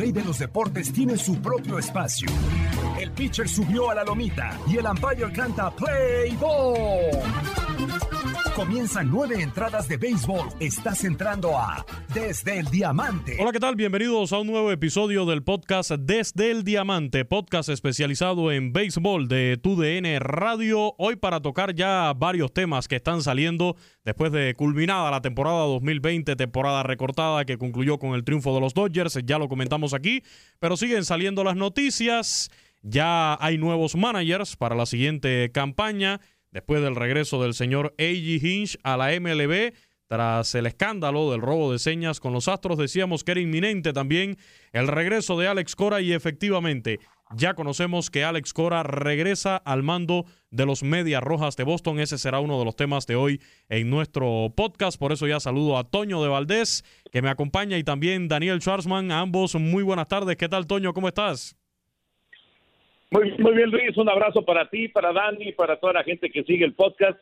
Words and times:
Rey 0.00 0.12
de 0.12 0.24
los 0.24 0.38
deportes 0.38 0.90
tiene 0.94 1.18
su 1.18 1.42
propio 1.42 1.78
espacio. 1.78 2.30
El 2.98 3.10
pitcher 3.10 3.46
subió 3.46 3.90
a 3.90 3.94
la 3.94 4.02
lomita 4.02 4.58
y 4.66 4.78
el 4.78 4.86
umpire 4.86 5.30
canta 5.30 5.70
Play 5.72 6.34
Ball. 6.36 8.39
Comienzan 8.60 9.10
nueve 9.10 9.40
entradas 9.40 9.88
de 9.88 9.96
béisbol. 9.96 10.46
Estás 10.60 11.04
entrando 11.04 11.56
a 11.56 11.82
Desde 12.12 12.58
el 12.58 12.66
Diamante. 12.66 13.38
Hola, 13.40 13.52
¿qué 13.52 13.58
tal? 13.58 13.74
Bienvenidos 13.74 14.34
a 14.34 14.38
un 14.38 14.48
nuevo 14.48 14.70
episodio 14.70 15.24
del 15.24 15.42
podcast 15.42 15.92
Desde 15.92 16.50
el 16.50 16.62
Diamante, 16.62 17.24
podcast 17.24 17.70
especializado 17.70 18.52
en 18.52 18.74
béisbol 18.74 19.28
de 19.28 19.56
TUDN 19.56 20.20
Radio. 20.20 20.94
Hoy 20.98 21.16
para 21.16 21.40
tocar 21.40 21.74
ya 21.74 22.12
varios 22.14 22.52
temas 22.52 22.86
que 22.86 22.96
están 22.96 23.22
saliendo 23.22 23.76
después 24.04 24.30
de 24.30 24.52
culminada 24.54 25.10
la 25.10 25.22
temporada 25.22 25.60
2020, 25.60 26.36
temporada 26.36 26.82
recortada 26.82 27.46
que 27.46 27.56
concluyó 27.56 27.98
con 27.98 28.10
el 28.10 28.24
triunfo 28.24 28.54
de 28.54 28.60
los 28.60 28.74
Dodgers. 28.74 29.20
Ya 29.24 29.38
lo 29.38 29.48
comentamos 29.48 29.94
aquí, 29.94 30.22
pero 30.58 30.76
siguen 30.76 31.06
saliendo 31.06 31.44
las 31.44 31.56
noticias. 31.56 32.50
Ya 32.82 33.42
hay 33.42 33.56
nuevos 33.56 33.96
managers 33.96 34.54
para 34.56 34.74
la 34.74 34.84
siguiente 34.84 35.50
campaña 35.50 36.20
después 36.50 36.82
del 36.82 36.96
regreso 36.96 37.42
del 37.42 37.54
señor 37.54 37.94
A.G. 37.98 38.42
Hinch 38.42 38.78
a 38.82 38.96
la 38.96 39.18
MLB. 39.18 39.72
Tras 40.06 40.56
el 40.56 40.66
escándalo 40.66 41.30
del 41.30 41.40
robo 41.40 41.70
de 41.70 41.78
señas 41.78 42.18
con 42.18 42.32
los 42.32 42.48
Astros, 42.48 42.78
decíamos 42.78 43.22
que 43.22 43.30
era 43.30 43.40
inminente 43.40 43.92
también 43.92 44.38
el 44.72 44.88
regreso 44.88 45.38
de 45.38 45.46
Alex 45.46 45.76
Cora 45.76 46.00
y 46.00 46.12
efectivamente 46.12 46.98
ya 47.36 47.54
conocemos 47.54 48.10
que 48.10 48.24
Alex 48.24 48.52
Cora 48.52 48.82
regresa 48.82 49.56
al 49.56 49.84
mando 49.84 50.24
de 50.50 50.66
los 50.66 50.82
Medias 50.82 51.22
Rojas 51.22 51.54
de 51.56 51.62
Boston. 51.62 52.00
Ese 52.00 52.18
será 52.18 52.40
uno 52.40 52.58
de 52.58 52.64
los 52.64 52.74
temas 52.74 53.06
de 53.06 53.14
hoy 53.14 53.40
en 53.68 53.88
nuestro 53.88 54.52
podcast. 54.56 54.98
Por 54.98 55.12
eso 55.12 55.28
ya 55.28 55.38
saludo 55.38 55.78
a 55.78 55.84
Toño 55.84 56.20
de 56.22 56.28
Valdés, 56.28 56.84
que 57.12 57.22
me 57.22 57.28
acompaña, 57.28 57.78
y 57.78 57.84
también 57.84 58.26
Daniel 58.26 58.60
Schwarzman. 58.60 59.12
Ambos, 59.12 59.54
muy 59.54 59.84
buenas 59.84 60.08
tardes. 60.08 60.36
¿Qué 60.36 60.48
tal, 60.48 60.66
Toño? 60.66 60.92
¿Cómo 60.92 61.06
estás? 61.06 61.59
Muy, 63.10 63.30
bien, 63.54 63.70
Luis. 63.70 63.96
Un 63.96 64.08
abrazo 64.08 64.44
para 64.44 64.68
ti, 64.68 64.88
para 64.88 65.12
Dani, 65.12 65.52
para 65.52 65.78
toda 65.78 65.94
la 65.94 66.04
gente 66.04 66.30
que 66.30 66.44
sigue 66.44 66.64
el 66.64 66.74
podcast. 66.74 67.18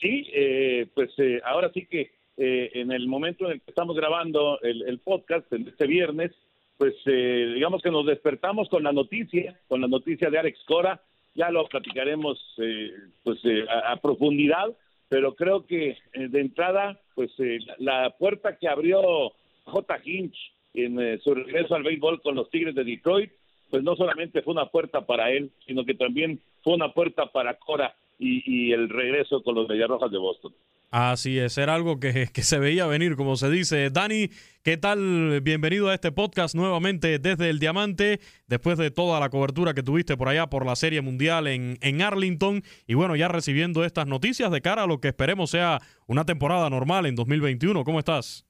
Sí, 0.00 0.26
eh, 0.32 0.86
pues 0.94 1.10
eh, 1.18 1.40
ahora 1.44 1.70
sí 1.72 1.86
que 1.86 2.12
eh, 2.36 2.70
en 2.74 2.92
el 2.92 3.08
momento 3.08 3.46
en 3.46 3.52
el 3.52 3.60
que 3.60 3.70
estamos 3.70 3.96
grabando 3.96 4.60
el, 4.62 4.82
el 4.82 4.98
podcast, 5.00 5.52
este 5.52 5.86
viernes, 5.86 6.32
pues 6.78 6.94
eh, 7.06 7.52
digamos 7.54 7.82
que 7.82 7.90
nos 7.90 8.06
despertamos 8.06 8.68
con 8.68 8.84
la 8.84 8.92
noticia, 8.92 9.58
con 9.66 9.80
la 9.80 9.88
noticia 9.88 10.30
de 10.30 10.38
Alex 10.38 10.60
Cora. 10.64 11.02
Ya 11.34 11.50
lo 11.50 11.66
platicaremos 11.66 12.38
eh, 12.58 12.92
pues 13.24 13.38
eh, 13.44 13.64
a, 13.68 13.92
a 13.92 13.96
profundidad, 13.96 14.68
pero 15.08 15.34
creo 15.34 15.66
que 15.66 15.96
de 16.14 16.40
entrada, 16.40 17.00
pues 17.14 17.32
la, 17.78 18.10
puerta 18.16 18.56
que 18.56 18.68
abrió 18.68 19.32
J. 19.64 20.00
Hinch 20.04 20.36
en 20.74 21.20
su 21.20 21.34
regreso 21.34 21.74
al 21.74 21.82
béisbol 21.82 22.22
con 22.22 22.36
los 22.36 22.50
Tigres 22.50 22.74
de 22.74 22.84
Detroit, 22.84 23.32
pues 23.70 23.82
no 23.82 23.96
solamente 23.96 24.42
fue 24.42 24.52
una 24.52 24.66
puerta 24.66 25.06
para 25.06 25.30
él, 25.30 25.50
sino 25.66 25.84
que 25.84 25.94
también 25.94 26.40
fue 26.62 26.74
una 26.74 26.92
puerta 26.92 27.26
para 27.26 27.54
Cora 27.54 27.94
y, 28.18 28.42
y 28.44 28.72
el 28.72 28.88
regreso 28.88 29.42
con 29.42 29.54
los 29.54 29.68
Mediarrojas 29.68 30.10
de 30.10 30.18
Boston. 30.18 30.52
Así 30.90 31.38
es, 31.38 31.58
era 31.58 31.74
algo 31.74 32.00
que, 32.00 32.28
que, 32.32 32.42
se 32.42 32.58
veía 32.58 32.86
venir, 32.86 33.14
como 33.16 33.36
se 33.36 33.50
dice. 33.50 33.90
Dani, 33.90 34.30
¿qué 34.64 34.78
tal? 34.78 35.42
Bienvenido 35.42 35.90
a 35.90 35.94
este 35.94 36.12
podcast 36.12 36.54
nuevamente 36.54 37.18
desde 37.18 37.50
el 37.50 37.58
Diamante, 37.58 38.20
después 38.46 38.78
de 38.78 38.90
toda 38.90 39.20
la 39.20 39.28
cobertura 39.28 39.74
que 39.74 39.82
tuviste 39.82 40.16
por 40.16 40.30
allá 40.30 40.46
por 40.46 40.64
la 40.64 40.76
Serie 40.76 41.02
Mundial 41.02 41.46
en, 41.46 41.76
en 41.82 42.00
Arlington. 42.00 42.62
Y 42.86 42.94
bueno, 42.94 43.16
ya 43.16 43.28
recibiendo 43.28 43.84
estas 43.84 44.06
noticias 44.06 44.50
de 44.50 44.62
cara 44.62 44.84
a 44.84 44.86
lo 44.86 44.98
que 44.98 45.08
esperemos 45.08 45.50
sea 45.50 45.78
una 46.06 46.24
temporada 46.24 46.70
normal 46.70 47.04
en 47.04 47.16
2021. 47.16 47.84
¿Cómo 47.84 47.98
estás? 47.98 48.46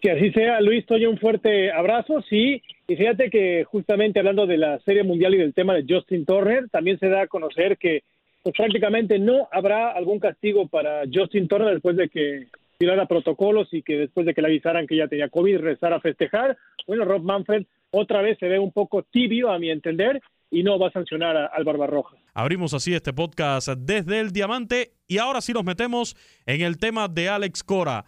Que 0.00 0.12
así 0.12 0.30
sea, 0.30 0.60
Luis, 0.60 0.86
Toño, 0.86 1.10
un 1.10 1.18
fuerte 1.18 1.72
abrazo, 1.72 2.22
sí. 2.28 2.62
Y 2.88 2.96
fíjate 2.96 3.30
que 3.30 3.64
justamente 3.64 4.20
hablando 4.20 4.46
de 4.46 4.58
la 4.58 4.78
Serie 4.80 5.02
Mundial 5.02 5.34
y 5.34 5.38
del 5.38 5.54
tema 5.54 5.74
de 5.74 5.84
Justin 5.88 6.24
Turner, 6.24 6.68
también 6.70 6.98
se 6.98 7.08
da 7.08 7.22
a 7.22 7.26
conocer 7.26 7.78
que 7.78 8.04
pues 8.42 8.54
prácticamente 8.56 9.18
no 9.18 9.48
habrá 9.50 9.90
algún 9.90 10.20
castigo 10.20 10.68
para 10.68 11.02
Justin 11.12 11.48
Turner 11.48 11.74
después 11.74 11.96
de 11.96 12.08
que 12.08 12.46
violara 12.78 13.06
protocolos 13.06 13.68
y 13.72 13.82
que 13.82 13.96
después 13.96 14.24
de 14.24 14.34
que 14.34 14.40
le 14.40 14.48
avisaran 14.48 14.86
que 14.86 14.96
ya 14.96 15.08
tenía 15.08 15.28
COVID 15.28 15.56
regresara 15.56 15.96
a 15.96 16.00
festejar. 16.00 16.56
Bueno, 16.86 17.04
Rob 17.04 17.22
Manfred 17.22 17.66
otra 17.90 18.22
vez 18.22 18.38
se 18.38 18.46
ve 18.46 18.58
un 18.58 18.70
poco 18.70 19.02
tibio 19.02 19.50
a 19.50 19.58
mi 19.58 19.70
entender 19.70 20.20
y 20.50 20.62
no 20.62 20.78
va 20.78 20.88
a 20.88 20.92
sancionar 20.92 21.50
al 21.52 21.64
Barbarroja. 21.64 22.16
Abrimos 22.34 22.72
así 22.72 22.94
este 22.94 23.12
podcast 23.12 23.68
desde 23.68 24.20
el 24.20 24.30
Diamante 24.30 24.92
y 25.08 25.18
ahora 25.18 25.40
sí 25.40 25.52
nos 25.52 25.64
metemos 25.64 26.16
en 26.44 26.60
el 26.60 26.78
tema 26.78 27.08
de 27.08 27.28
Alex 27.28 27.64
Cora. 27.64 28.04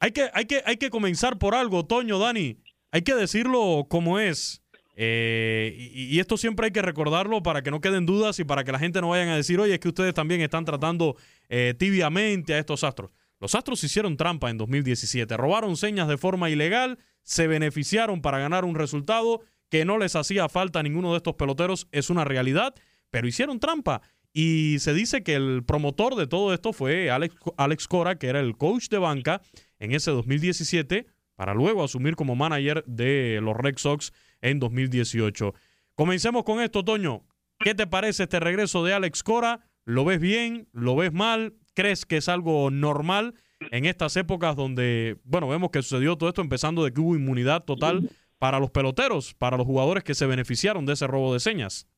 Hay 0.00 0.10
que, 0.10 0.28
hay 0.34 0.44
que, 0.44 0.60
hay 0.66 0.76
que 0.76 0.90
comenzar 0.90 1.38
por 1.38 1.54
algo, 1.54 1.86
Toño, 1.86 2.18
Dani. 2.18 2.58
Hay 2.96 3.02
que 3.02 3.14
decirlo 3.14 3.84
como 3.90 4.18
es. 4.18 4.62
Eh, 4.94 5.76
y, 5.92 6.18
esto 6.18 6.38
siempre 6.38 6.64
hay 6.64 6.72
que 6.72 6.80
recordarlo 6.80 7.42
para 7.42 7.60
que 7.60 7.70
no 7.70 7.82
queden 7.82 8.06
dudas 8.06 8.38
y 8.38 8.44
para 8.44 8.64
que 8.64 8.72
la 8.72 8.78
gente 8.78 9.02
no 9.02 9.10
vayan 9.10 9.28
a 9.28 9.36
decir, 9.36 9.60
oye, 9.60 9.74
es 9.74 9.80
que 9.80 9.88
ustedes 9.88 10.14
también 10.14 10.40
están 10.40 10.64
tratando 10.64 11.14
eh, 11.50 11.74
tibiamente 11.78 12.54
a 12.54 12.58
estos 12.58 12.84
astros. 12.84 13.12
Los 13.38 13.54
astros 13.54 13.84
hicieron 13.84 14.16
trampa 14.16 14.48
en 14.48 14.56
2017, 14.56 15.36
robaron 15.36 15.76
señas 15.76 16.08
de 16.08 16.16
forma 16.16 16.48
ilegal, 16.48 16.98
se 17.22 17.46
beneficiaron 17.46 18.22
para 18.22 18.38
ganar 18.38 18.64
un 18.64 18.74
resultado 18.74 19.42
que 19.68 19.84
no 19.84 19.98
les 19.98 20.16
hacía 20.16 20.48
falta 20.48 20.80
a 20.80 20.82
ninguno 20.82 21.10
de 21.10 21.18
estos 21.18 21.34
peloteros, 21.34 21.88
es 21.92 22.08
una 22.08 22.24
realidad, 22.24 22.74
pero 23.10 23.28
hicieron 23.28 23.60
trampa. 23.60 24.00
Y 24.32 24.78
se 24.78 24.94
dice 24.94 25.22
que 25.22 25.34
el 25.34 25.64
promotor 25.66 26.14
de 26.14 26.26
todo 26.26 26.54
esto 26.54 26.72
fue 26.72 27.10
Alex, 27.10 27.34
Alex 27.58 27.88
Cora, 27.88 28.18
que 28.18 28.28
era 28.28 28.40
el 28.40 28.56
coach 28.56 28.88
de 28.88 28.96
banca 28.96 29.42
en 29.78 29.92
ese 29.92 30.12
2017 30.12 31.06
para 31.36 31.54
luego 31.54 31.84
asumir 31.84 32.16
como 32.16 32.34
manager 32.34 32.82
de 32.86 33.38
los 33.42 33.56
Red 33.56 33.76
Sox 33.76 34.12
en 34.40 34.58
2018. 34.58 35.54
Comencemos 35.94 36.44
con 36.44 36.60
esto, 36.60 36.84
Toño. 36.84 37.22
¿Qué 37.58 37.74
te 37.74 37.86
parece 37.86 38.24
este 38.24 38.40
regreso 38.40 38.84
de 38.84 38.92
Alex 38.92 39.22
Cora? 39.22 39.60
¿Lo 39.84 40.04
ves 40.04 40.20
bien? 40.20 40.68
¿Lo 40.72 40.96
ves 40.96 41.12
mal? 41.12 41.54
¿Crees 41.74 42.04
que 42.04 42.16
es 42.16 42.28
algo 42.28 42.70
normal 42.70 43.34
en 43.70 43.84
estas 43.86 44.16
épocas 44.16 44.56
donde, 44.56 45.16
bueno, 45.24 45.48
vemos 45.48 45.70
que 45.70 45.82
sucedió 45.82 46.16
todo 46.16 46.28
esto 46.28 46.42
empezando 46.42 46.84
de 46.84 46.92
que 46.92 47.00
hubo 47.00 47.16
inmunidad 47.16 47.64
total 47.64 48.10
para 48.38 48.58
los 48.58 48.70
peloteros, 48.70 49.34
para 49.34 49.56
los 49.56 49.66
jugadores 49.66 50.04
que 50.04 50.14
se 50.14 50.26
beneficiaron 50.26 50.84
de 50.86 50.94
ese 50.94 51.06
robo 51.06 51.32
de 51.32 51.40
señas? 51.40 51.88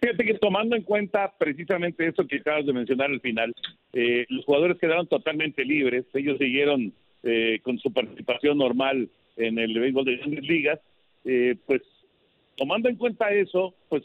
Fíjate 0.00 0.24
que 0.24 0.34
tomando 0.34 0.76
en 0.76 0.82
cuenta 0.82 1.32
precisamente 1.38 2.06
eso 2.06 2.26
que 2.26 2.36
acabas 2.36 2.64
de 2.64 2.72
mencionar 2.72 3.10
al 3.10 3.20
final, 3.20 3.54
eh, 3.92 4.24
los 4.30 4.44
jugadores 4.46 4.78
quedaron 4.78 5.06
totalmente 5.06 5.62
libres, 5.62 6.06
ellos 6.14 6.38
siguieron 6.38 6.94
eh, 7.22 7.60
con 7.62 7.78
su 7.78 7.92
participación 7.92 8.58
normal 8.58 9.08
en 9.36 9.58
el 9.58 9.78
béisbol 9.78 10.04
de 10.04 10.16
grandes 10.16 10.44
ligas, 10.44 10.80
eh, 11.24 11.56
pues 11.66 11.82
tomando 12.56 12.88
en 12.88 12.96
cuenta 12.96 13.32
eso, 13.32 13.74
pues 13.88 14.02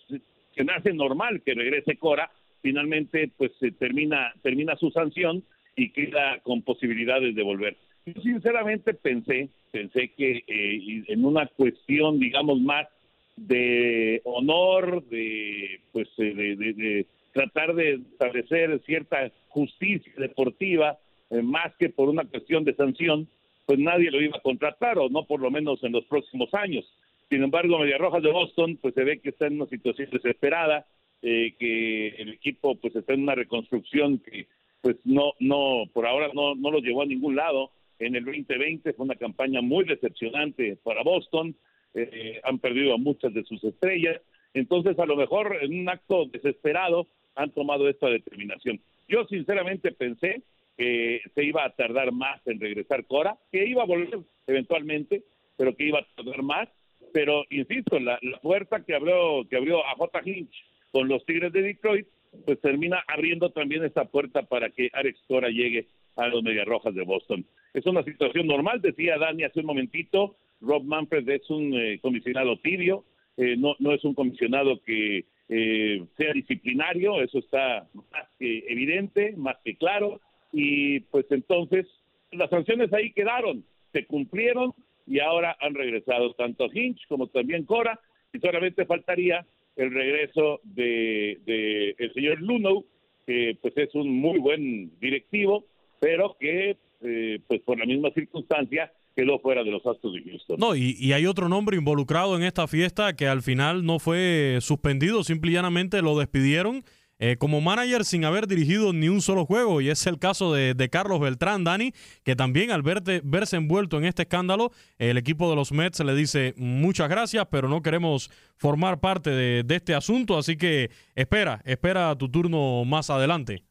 que 0.53 0.63
nace 0.63 0.93
normal 0.93 1.41
que 1.45 1.53
regrese 1.53 1.97
Cora, 1.97 2.31
finalmente 2.61 3.29
pues 3.37 3.51
termina 3.77 4.33
termina 4.41 4.75
su 4.77 4.89
sanción 4.91 5.43
y 5.75 5.89
queda 5.91 6.39
con 6.39 6.61
posibilidades 6.61 7.35
de 7.35 7.43
volver. 7.43 7.77
Yo 8.05 8.21
sinceramente 8.21 8.93
pensé, 8.93 9.49
pensé 9.71 10.09
que 10.09 10.43
eh, 10.47 11.03
en 11.07 11.25
una 11.25 11.47
cuestión, 11.47 12.19
digamos, 12.19 12.61
más 12.61 12.87
de 13.35 14.21
honor, 14.23 15.03
de 15.07 15.81
pues 15.91 16.07
eh, 16.17 16.55
de, 16.55 17.05
tratar 17.33 17.73
de 17.73 17.95
establecer 18.11 18.79
cierta 18.85 19.31
justicia 19.49 20.13
deportiva, 20.17 20.97
eh, 21.35 21.41
más 21.41 21.75
que 21.77 21.89
por 21.89 22.09
una 22.09 22.25
cuestión 22.25 22.63
de 22.63 22.75
sanción, 22.75 23.27
pues 23.65 23.79
nadie 23.79 24.11
lo 24.11 24.21
iba 24.21 24.37
a 24.37 24.41
contratar, 24.41 24.97
o 24.99 25.09
no 25.09 25.25
por 25.25 25.39
lo 25.39 25.51
menos 25.51 25.83
en 25.83 25.91
los 25.91 26.05
próximos 26.05 26.53
años. 26.53 26.85
Sin 27.29 27.43
embargo, 27.43 27.79
Media 27.79 27.97
Rojas 27.97 28.21
de 28.21 28.31
Boston, 28.31 28.77
pues 28.81 28.93
se 28.93 29.03
ve 29.03 29.19
que 29.19 29.29
está 29.29 29.47
en 29.47 29.55
una 29.55 29.65
situación 29.67 30.09
desesperada, 30.11 30.85
que 31.21 32.09
el 32.19 32.33
equipo 32.33 32.75
pues 32.75 32.95
está 32.95 33.13
en 33.13 33.23
una 33.23 33.33
reconstrucción 33.33 34.19
que 34.19 34.45
pues 34.85 34.97
no, 35.03 35.33
no, 35.39 35.85
por 35.91 36.05
ahora 36.05 36.29
no, 36.35 36.53
no 36.53 36.69
los 36.69 36.83
llevó 36.83 37.01
a 37.01 37.07
ningún 37.07 37.35
lado. 37.35 37.71
En 37.97 38.15
el 38.15 38.23
2020 38.23 38.93
fue 38.93 39.05
una 39.05 39.15
campaña 39.15 39.59
muy 39.61 39.83
decepcionante 39.83 40.77
para 40.83 41.01
Boston. 41.01 41.55
Eh, 41.95 42.39
han 42.43 42.59
perdido 42.59 42.93
a 42.93 42.97
muchas 42.97 43.33
de 43.33 43.43
sus 43.45 43.63
estrellas. 43.63 44.21
Entonces, 44.53 44.99
a 44.99 45.07
lo 45.07 45.15
mejor 45.15 45.57
en 45.59 45.79
un 45.79 45.89
acto 45.89 46.25
desesperado 46.25 47.07
han 47.33 47.49
tomado 47.49 47.89
esta 47.89 48.09
determinación. 48.09 48.79
Yo 49.07 49.25
sinceramente 49.25 49.91
pensé 49.91 50.43
que 50.77 51.21
se 51.33 51.43
iba 51.43 51.65
a 51.65 51.75
tardar 51.75 52.11
más 52.11 52.45
en 52.47 52.59
regresar 52.59 53.05
Cora, 53.05 53.37
que 53.51 53.65
iba 53.65 53.83
a 53.83 53.87
volver 53.87 54.19
eventualmente, 54.47 55.23
pero 55.57 55.75
que 55.75 55.85
iba 55.87 55.99
a 55.99 56.07
tardar 56.15 56.43
más. 56.43 56.69
Pero 57.13 57.45
insisto, 57.49 57.99
la, 57.99 58.19
la 58.21 58.39
puerta 58.39 58.83
que 58.83 58.95
abrió 58.95 59.47
que 59.49 59.57
abrió 59.57 59.85
a 59.85 59.95
J. 59.95 60.21
Hinch 60.25 60.53
con 60.91 61.07
los 61.07 61.25
Tigres 61.25 61.53
de 61.53 61.61
Detroit 61.61 62.07
pues 62.43 62.59
termina 62.61 63.03
abriendo 63.07 63.51
también 63.51 63.83
esta 63.83 64.05
puerta 64.05 64.43
para 64.43 64.69
que 64.69 64.89
Alex 64.93 65.19
Cora 65.27 65.49
llegue 65.49 65.87
a 66.15 66.27
los 66.27 66.43
Rojas 66.65 66.95
de 66.95 67.03
Boston. 67.03 67.45
Es 67.73 67.85
una 67.85 68.03
situación 68.03 68.47
normal, 68.47 68.81
decía 68.81 69.17
Dani 69.17 69.43
hace 69.43 69.59
un 69.59 69.65
momentito, 69.65 70.37
Rob 70.61 70.83
Manfred 70.83 71.27
es 71.29 71.49
un 71.49 71.73
eh, 71.73 71.99
comisionado 72.01 72.57
tibio, 72.59 73.03
eh, 73.37 73.55
no, 73.57 73.75
no 73.79 73.91
es 73.93 74.03
un 74.03 74.13
comisionado 74.13 74.81
que 74.81 75.25
eh, 75.49 76.03
sea 76.17 76.33
disciplinario, 76.33 77.21
eso 77.21 77.39
está 77.39 77.87
más 77.93 78.27
que 78.39 78.65
evidente, 78.69 79.33
más 79.35 79.57
que 79.63 79.75
claro, 79.75 80.21
y 80.57 81.01
pues 81.01 81.25
entonces 81.31 81.85
las 82.31 82.49
sanciones 82.49 82.91
ahí 82.93 83.11
quedaron, 83.11 83.65
se 83.91 84.05
cumplieron 84.05 84.73
y 85.05 85.19
ahora 85.19 85.57
han 85.59 85.75
regresado 85.75 86.33
tanto 86.33 86.67
Hinch 86.73 87.05
como 87.09 87.27
también 87.27 87.65
Cora, 87.65 87.99
y 88.31 88.39
solamente 88.39 88.85
faltaría 88.85 89.45
el 89.75 89.93
regreso 89.93 90.61
de, 90.63 91.93
el 91.97 92.13
señor 92.13 92.41
Luno, 92.41 92.85
que 93.27 93.57
pues 93.61 93.77
es 93.77 93.93
un 93.95 94.09
muy 94.17 94.39
buen 94.39 94.97
directivo, 95.01 95.65
pero 95.99 96.37
que 96.39 96.77
eh, 97.01 97.39
pues 97.47 97.61
por 97.61 97.77
la 97.77 97.85
misma 97.85 98.11
circunstancia 98.11 98.93
quedó 99.13 99.39
fuera 99.39 99.61
de 99.61 99.71
los 99.71 99.85
Astros 99.85 100.13
de 100.13 100.23
Houston. 100.23 100.57
No, 100.57 100.73
y, 100.73 100.95
y, 100.97 101.11
hay 101.11 101.25
otro 101.25 101.49
nombre 101.49 101.75
involucrado 101.75 102.37
en 102.37 102.43
esta 102.43 102.67
fiesta 102.67 103.13
que 103.15 103.27
al 103.27 103.41
final 103.41 103.85
no 103.85 103.99
fue 103.99 104.59
suspendido, 104.61 105.23
simple 105.25 105.51
y 105.51 105.53
llanamente 105.55 106.01
lo 106.01 106.17
despidieron 106.17 106.85
eh, 107.17 107.37
como 107.37 107.61
manager 107.61 108.03
sin 108.03 108.25
haber 108.25 108.47
dirigido 108.47 108.91
ni 108.91 109.07
un 109.07 109.21
solo 109.21 109.45
juego. 109.45 109.81
Y 109.81 109.89
es 109.89 110.05
el 110.07 110.19
caso 110.19 110.53
de, 110.53 110.89
Carlos 110.89 111.19
Beltrán, 111.19 111.63
Dani, 111.63 111.91
que 112.23 112.35
también 112.35 112.71
al 112.71 112.81
verse 112.83 113.55
envuelto 113.55 113.97
en 113.97 114.05
este 114.05 114.23
escándalo, 114.23 114.71
el 114.97 115.17
equipo 115.17 115.49
de 115.49 115.55
los 115.55 115.71
Mets 115.71 116.03
le 116.03 116.13
dice 116.13 116.53
muchas 116.57 117.09
gracias, 117.09 117.47
pero 117.49 117.67
no 117.67 117.81
queremos 117.81 118.29
formar 118.57 118.99
parte 118.99 119.29
de, 119.29 119.75
este 119.75 119.93
asunto. 119.93 120.37
Así 120.37 120.57
que 120.57 120.89
espera, 121.15 121.61
espera 121.65 122.15
tu 122.17 122.29
turno 122.29 122.85
más 122.85 123.09
adelante. 123.09 123.63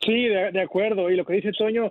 Sí, 0.00 0.24
de, 0.24 0.52
de 0.52 0.60
acuerdo. 0.60 1.10
Y 1.10 1.16
lo 1.16 1.24
que 1.24 1.34
dice 1.34 1.52
Toño 1.52 1.88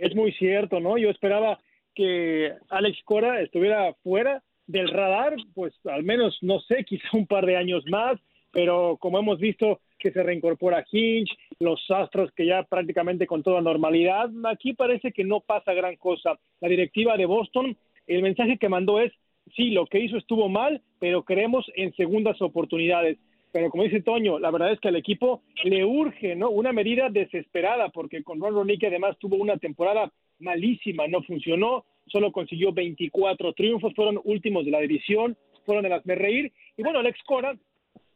es 0.00 0.14
muy 0.14 0.32
cierto, 0.32 0.80
¿no? 0.80 0.98
Yo 0.98 1.10
esperaba 1.10 1.58
que 1.94 2.52
Alex 2.68 2.98
Cora 3.04 3.40
estuviera 3.40 3.92
fuera 4.04 4.42
del 4.68 4.88
radar, 4.88 5.34
pues 5.54 5.74
al 5.86 6.04
menos, 6.04 6.38
no 6.42 6.60
sé, 6.60 6.84
quizá 6.84 7.08
un 7.14 7.26
par 7.26 7.44
de 7.44 7.56
años 7.56 7.82
más 7.90 8.20
pero 8.50 8.96
como 9.00 9.18
hemos 9.18 9.38
visto 9.38 9.80
que 9.98 10.12
se 10.12 10.22
reincorpora 10.22 10.84
Hinch, 10.90 11.30
los 11.58 11.80
Astros 11.90 12.30
que 12.32 12.46
ya 12.46 12.62
prácticamente 12.62 13.26
con 13.26 13.42
toda 13.42 13.60
normalidad, 13.60 14.30
aquí 14.44 14.72
parece 14.72 15.12
que 15.12 15.24
no 15.24 15.40
pasa 15.40 15.74
gran 15.74 15.96
cosa. 15.96 16.38
La 16.60 16.68
directiva 16.68 17.16
de 17.16 17.26
Boston, 17.26 17.76
el 18.06 18.22
mensaje 18.22 18.58
que 18.58 18.68
mandó 18.68 19.00
es, 19.00 19.12
sí, 19.56 19.70
lo 19.70 19.86
que 19.86 20.00
hizo 20.00 20.16
estuvo 20.16 20.48
mal, 20.48 20.82
pero 20.98 21.24
creemos 21.24 21.66
en 21.74 21.92
segundas 21.94 22.40
oportunidades. 22.40 23.18
Pero 23.50 23.70
como 23.70 23.82
dice 23.82 24.02
Toño, 24.02 24.38
la 24.38 24.50
verdad 24.50 24.72
es 24.72 24.80
que 24.80 24.88
al 24.88 24.96
equipo 24.96 25.42
le 25.64 25.84
urge, 25.84 26.36
¿no? 26.36 26.50
Una 26.50 26.72
medida 26.72 27.08
desesperada, 27.08 27.88
porque 27.88 28.22
con 28.22 28.40
Ron 28.40 28.54
Ronick 28.54 28.84
además 28.84 29.16
tuvo 29.18 29.36
una 29.36 29.56
temporada 29.56 30.12
malísima, 30.38 31.08
no 31.08 31.22
funcionó, 31.22 31.84
solo 32.06 32.30
consiguió 32.30 32.72
24 32.72 33.54
triunfos, 33.54 33.94
fueron 33.94 34.20
últimos 34.24 34.64
de 34.64 34.70
la 34.70 34.80
división, 34.80 35.36
fueron 35.64 35.82
de 35.82 35.90
las 35.90 36.04
de 36.04 36.14
reír. 36.14 36.52
Y 36.76 36.82
bueno, 36.82 37.00
Alex 37.00 37.18
Cora 37.24 37.56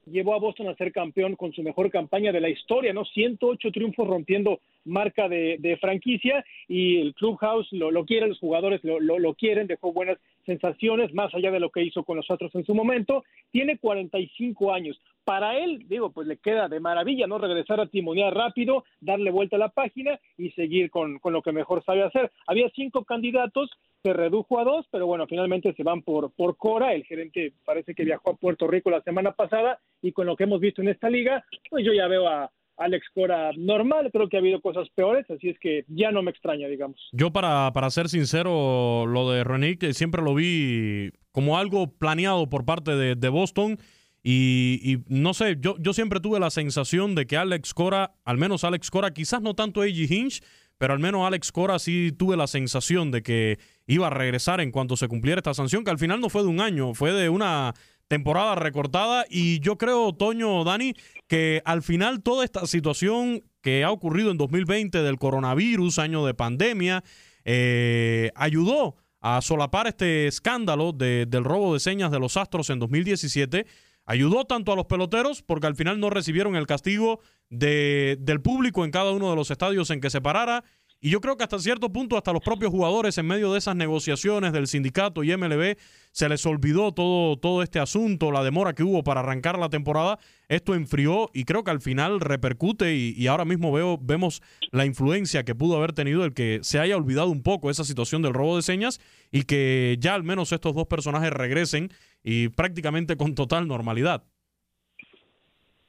llevó 0.07 0.35
a 0.35 0.39
Boston 0.39 0.69
a 0.69 0.75
ser 0.75 0.93
campeón 0.93 1.37
con 1.37 1.53
su 1.53 1.63
mejor 1.63 1.91
campaña 1.91 2.33
de 2.33 2.41
la 2.41 2.49
historia, 2.49 2.93
¿no? 2.93 3.05
108 3.05 3.71
triunfos 3.71 4.07
rompiendo 4.07 4.61
marca 4.85 5.29
de, 5.29 5.79
franquicia 5.81 6.45
y 6.69 7.01
el 7.01 7.15
Clubhouse 7.15 7.69
lo, 7.73 7.91
lo 7.91 8.05
quiere, 8.05 8.29
los 8.29 8.39
jugadores 8.39 8.83
lo, 8.85 9.01
lo, 9.01 9.35
quieren, 9.35 9.67
dejó 9.67 9.93
buenas 9.93 10.19
sensaciones, 10.45 11.15
más 11.15 11.35
allá 11.35 11.51
de 11.51 11.61
lo 11.61 11.71
que 11.71 11.83
hizo 11.83 12.03
con 12.03 12.17
los 12.17 12.31
otros 12.31 12.55
en 12.55 12.65
su 12.65 12.75
momento. 12.75 13.25
Tiene 13.51 13.79
45 13.79 14.73
años. 14.73 15.01
Para 15.25 15.59
él, 15.59 15.87
digo, 15.89 16.11
pues 16.11 16.27
le 16.27 16.37
queda 16.37 16.69
de 16.69 16.81
maravilla, 16.81 17.27
¿no? 17.27 17.39
Regresar 17.39 17.81
a 17.81 17.87
timonear 17.87 18.35
rápido, 18.35 18.85
darle 19.01 19.31
vuelta 19.31 19.57
a 19.57 19.61
la 19.61 19.69
página 19.69 20.19
y 20.37 20.51
seguir 20.51 20.91
con, 20.91 21.21
con 21.21 21.33
lo 21.33 21.43
que 21.43 21.53
mejor 21.53 21.85
sabe 21.85 22.03
hacer. 22.03 22.33
Había 22.47 22.69
cinco 22.75 23.05
candidatos, 23.05 23.71
se 24.03 24.13
redujo 24.13 24.59
a 24.59 24.65
dos, 24.65 24.87
pero 24.91 25.07
bueno, 25.07 25.27
finalmente 25.27 25.73
se 25.75 25.83
van 25.83 26.03
por, 26.03 26.33
por 26.33 26.57
Cora. 26.57 26.93
El 26.93 27.05
gerente 27.05 27.53
parece 27.65 27.95
que 27.95 28.05
viajó 28.05 28.31
a 28.31 28.37
Puerto 28.37 28.67
Rico 28.67 28.91
la 28.91 29.03
semana 29.03 29.33
pasada 29.33 29.81
y 30.01 30.13
con 30.13 30.27
lo 30.27 30.37
que 30.37 30.45
hemos 30.45 30.61
visto 30.61 30.83
en 30.83 30.89
esta 30.89 31.09
liga, 31.09 31.45
pues 31.71 31.85
yo 31.85 31.93
ya 31.93 32.09
veo 32.09 32.27
a, 32.29 32.51
Alex 32.79 33.07
Cora 33.15 33.53
normal, 33.57 34.11
creo 34.13 34.29
que 34.29 34.37
ha 34.37 34.41
habido 34.41 34.61
cosas 34.61 34.89
peores, 34.95 35.31
así 35.31 35.51
es 35.51 35.59
que 35.59 35.85
ya 35.89 36.11
no 36.11 36.23
me 36.23 36.31
extraña, 36.31 36.69
digamos. 36.69 36.99
Yo 37.13 37.31
para, 37.31 37.71
para 37.73 37.91
ser 37.91 38.09
sincero, 38.09 39.07
lo 39.07 39.31
de 39.31 39.45
Renick 39.45 39.83
eh, 39.83 39.93
siempre 39.93 40.23
lo 40.23 40.35
vi 40.35 41.11
como 41.31 41.59
algo 41.59 41.93
planeado 41.93 42.49
por 42.49 42.65
parte 42.65 42.93
de, 42.93 43.29
Boston 43.29 43.79
y, 44.25 44.99
no 45.09 45.35
sé, 45.35 45.57
yo, 45.61 45.77
yo 45.79 45.93
siempre 45.93 46.21
tuve 46.21 46.41
la 46.41 46.51
sensación 46.51 47.15
de 47.15 47.27
que 47.27 47.37
Alex 47.37 47.75
Cora, 47.75 48.15
al 48.25 48.39
menos 48.39 48.65
Alex 48.65 48.91
Cora, 48.91 49.13
quizás 49.13 49.43
no 49.43 49.55
tanto 49.55 49.83
A.G. 49.83 50.11
Hinch, 50.11 50.43
pero 50.83 50.95
al 50.95 50.99
menos 50.99 51.25
Alex 51.25 51.53
Cora 51.53 51.79
sí 51.79 52.11
tuve 52.11 52.37
la 52.37 52.49
sensación 52.49 53.13
de 53.13 53.23
que 53.23 53.61
iba 53.87 54.09
a 54.09 54.11
regresar 54.11 54.61
en 54.61 54.73
cuanto 54.73 54.97
se 54.97 55.07
cumpliera 55.07 55.39
esta 55.39 55.55
sanción, 55.55 55.85
que 55.85 55.93
al 55.93 55.99
final 56.01 56.21
no 56.21 56.29
fue 56.29 56.43
de 56.43 56.49
un 56.49 56.61
año, 56.61 56.93
fue 56.93 57.13
de 57.13 57.29
una 57.29 57.73
temporada 58.09 58.57
recortada 58.57 59.25
y 59.31 59.61
yo 59.61 59.79
creo, 59.79 60.13
Toño, 60.13 60.65
Dani, 60.65 60.95
que 61.29 61.63
al 61.67 61.85
final 61.85 62.21
toda 62.25 62.45
esta 62.45 62.67
situación 62.67 63.45
que 63.61 63.85
ha 63.85 63.93
ocurrido 63.93 64.33
en 64.33 64.39
2020 64.39 65.05
del 65.05 65.21
coronavirus, 65.21 66.01
año 66.01 66.27
de 66.27 66.35
pandemia, 66.35 67.05
eh, 67.45 68.33
ayudó 68.35 68.97
a 69.21 69.41
solapar 69.41 69.87
este 69.87 70.27
escándalo 70.27 70.93
del 70.93 71.45
robo 71.45 71.75
de 71.75 71.79
señas 71.79 72.11
de 72.11 72.19
los 72.19 72.37
Astros 72.37 72.71
en 72.71 72.81
2017. 72.81 73.67
Ayudó 74.05 74.45
tanto 74.45 74.73
a 74.73 74.77
los 74.77 74.87
peloteros 74.87 75.43
porque 75.43 75.67
al 75.67 75.77
final 75.77 76.01
no 76.01 76.11
recibieron 76.11 76.57
el 76.57 76.67
castigo 76.67 77.21
de, 77.51 78.17
del 78.21 78.41
público 78.41 78.85
en 78.85 78.91
cada 78.91 79.13
uno 79.13 79.31
de 79.31 79.37
los 79.37 79.51
estadios 79.51 79.91
en 79.91 80.01
que 80.01 80.11
se 80.11 80.21
parara 80.21 80.65
Y 81.05 81.11
yo 81.11 81.21
creo 81.21 81.37
que 81.37 81.43
hasta 81.43 81.59
cierto 81.59 81.93
punto, 81.93 82.17
hasta 82.17 82.33
los 82.33 82.43
propios 82.43 82.71
jugadores 82.71 83.19
en 83.19 83.27
medio 83.27 83.53
de 83.53 83.59
esas 83.59 83.75
negociaciones 83.75 84.53
del 84.53 84.69
sindicato 84.69 85.25
y 85.25 85.37
MLB, 85.37 85.77
se 86.13 86.29
les 86.29 86.47
olvidó 86.47 86.93
todo, 86.93 87.37
todo 87.37 87.65
este 87.65 87.81
asunto, 87.81 88.31
la 88.31 88.45
demora 88.45 88.73
que 88.73 88.85
hubo 88.85 89.03
para 89.03 89.19
arrancar 89.19 89.59
la 89.59 89.69
temporada. 89.69 90.21
Esto 90.49 90.77
enfrió 90.77 91.29
y 91.35 91.43
creo 91.43 91.65
que 91.65 91.73
al 91.73 91.81
final 91.81 92.21
repercute 92.21 92.95
y, 92.95 93.27
ahora 93.27 93.45
mismo 93.45 93.73
veo, 93.73 93.99
vemos 94.01 94.43
la 94.71 94.87
influencia 94.87 95.43
que 95.43 95.57
pudo 95.57 95.77
haber 95.77 95.93
tenido 95.93 96.25
el 96.25 96.35
que 96.35 96.61
se 96.63 96.79
haya 96.79 96.97
olvidado 96.97 97.31
un 97.31 97.43
poco 97.43 97.69
esa 97.69 97.83
situación 97.83 98.23
del 98.23 98.33
robo 98.33 98.55
de 98.55 98.63
señas 98.63 99.01
y 99.33 99.43
que 99.43 99.97
ya 99.99 100.15
al 100.15 100.23
menos 100.23 100.53
estos 100.53 100.73
dos 100.73 100.87
personajes 100.87 101.33
regresen 101.33 101.91
y 102.23 102.49
prácticamente 102.51 103.17
con 103.17 103.35
total 103.35 103.67
normalidad. 103.67 104.23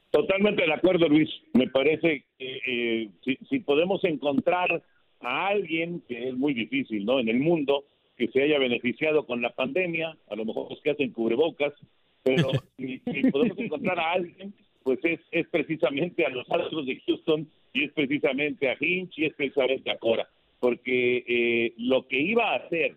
Totalmente 0.10 0.66
de 0.66 0.74
acuerdo, 0.74 1.08
Luis. 1.08 1.30
Me 1.54 1.68
parece 1.68 2.26
que 2.40 2.60
eh, 2.66 3.10
si, 3.24 3.36
si 3.48 3.60
podemos 3.60 4.04
encontrar 4.06 4.82
a 5.24 5.48
alguien, 5.48 6.02
que 6.08 6.30
es 6.30 6.36
muy 6.36 6.54
difícil, 6.54 7.06
¿no? 7.06 7.20
En 7.20 7.30
el 7.30 7.40
mundo, 7.40 7.86
que 8.18 8.28
se 8.28 8.44
haya 8.44 8.60
beneficiado 8.60 9.26
con 9.26 9.42
la 9.42 9.52
pandemia, 9.52 10.18
a 10.30 10.36
lo 10.36 10.46
mejor 10.46 10.70
los 10.70 10.82
que 10.82 10.92
hacen 10.92 11.12
cubrebocas, 11.12 11.74
pero 12.24 12.52
si, 12.78 13.00
podemos 13.32 13.58
encontrar 13.58 14.00
a 14.00 14.12
alguien, 14.14 14.54
pues 14.84 15.00
es, 15.04 15.20
es 15.32 15.48
precisamente 15.48 16.26
a 16.26 16.30
los 16.30 16.50
Astros 16.50 16.86
de 16.86 17.00
Houston 17.08 17.48
y 17.74 17.86
es 17.86 17.92
precisamente 17.94 18.70
a 18.70 18.78
Hinch 18.80 19.18
y 19.18 19.26
es 19.26 19.34
precisamente 19.34 19.92
a 19.92 19.98
Cora, 19.98 20.28
porque 20.60 21.24
eh, 21.28 21.74
lo 21.78 22.08
que 22.08 22.20
iba 22.20 22.52
a 22.52 22.58
hacer 22.58 22.96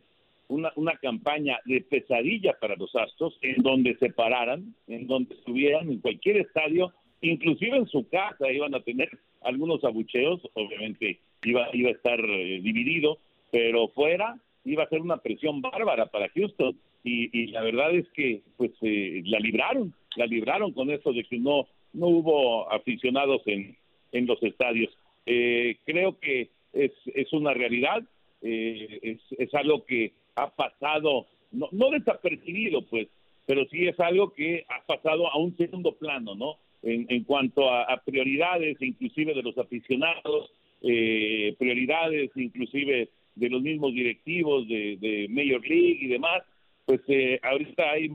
una, 0.48 0.72
una 0.76 0.96
campaña 0.98 1.58
de 1.64 1.80
pesadilla 1.80 2.56
para 2.60 2.76
los 2.76 2.94
Astros, 2.94 3.38
en 3.42 3.62
donde 3.62 3.96
se 3.96 4.10
pararan, 4.10 4.74
en 4.86 5.06
donde 5.06 5.34
estuvieran 5.34 5.90
en 5.90 6.00
cualquier 6.00 6.38
estadio, 6.38 6.92
inclusive 7.20 7.76
en 7.76 7.86
su 7.86 8.08
casa 8.08 8.50
iban 8.52 8.74
a 8.74 8.80
tener 8.80 9.08
algunos 9.40 9.82
abucheos, 9.84 10.40
obviamente 10.54 11.20
iba, 11.46 11.68
iba 11.72 11.88
a 11.90 11.92
estar 11.92 12.20
eh, 12.20 12.60
dividido, 12.62 13.18
pero 13.50 13.88
fuera 13.88 14.36
iba 14.64 14.82
a 14.82 14.88
ser 14.88 15.00
una 15.00 15.18
presión 15.18 15.62
bárbara 15.62 16.06
para 16.06 16.28
Houston 16.30 16.76
y, 17.04 17.46
la 17.48 17.62
verdad 17.62 17.94
es 17.94 18.08
que 18.10 18.42
pues 18.56 18.72
eh, 18.82 19.22
la 19.26 19.38
libraron, 19.38 19.94
la 20.16 20.26
libraron 20.26 20.72
con 20.72 20.90
eso 20.90 21.12
de 21.12 21.22
que 21.22 21.38
no 21.38 21.68
no 21.92 22.08
hubo 22.08 22.70
aficionados 22.70 23.42
en, 23.46 23.76
en 24.12 24.26
los 24.26 24.42
estadios. 24.42 24.92
Eh, 25.24 25.76
creo 25.86 26.18
que 26.18 26.50
es, 26.72 26.92
es 27.06 27.32
una 27.32 27.54
realidad, 27.54 28.02
es, 28.42 29.18
es 29.38 29.54
algo 29.54 29.86
que 29.86 30.12
ha 30.34 30.50
pasado, 30.50 31.26
no, 31.52 31.68
no 31.72 31.90
desapercibido 31.90 32.82
pues, 32.82 33.08
pero 33.46 33.64
sí 33.66 33.86
es 33.86 33.98
algo 34.00 34.32
que 34.34 34.66
ha 34.68 34.84
pasado 34.84 35.28
a 35.28 35.38
un 35.38 35.56
segundo 35.56 35.92
plano, 35.92 36.34
¿no? 36.34 36.56
En, 36.82 37.06
en 37.08 37.24
cuanto 37.24 37.70
a, 37.70 37.84
a 37.84 38.02
prioridades, 38.02 38.76
inclusive 38.80 39.32
de 39.34 39.42
los 39.42 39.56
aficionados, 39.56 40.50
eh, 40.82 41.54
prioridades 41.58 42.30
inclusive 42.36 43.08
de 43.34 43.48
los 43.48 43.62
mismos 43.62 43.92
directivos 43.92 44.66
de, 44.68 45.26
Major 45.28 45.60
League 45.66 45.98
y 46.00 46.08
demás, 46.08 46.42
pues 46.84 47.00
eh, 47.08 47.38
ahorita 47.42 47.90
hay 47.90 48.10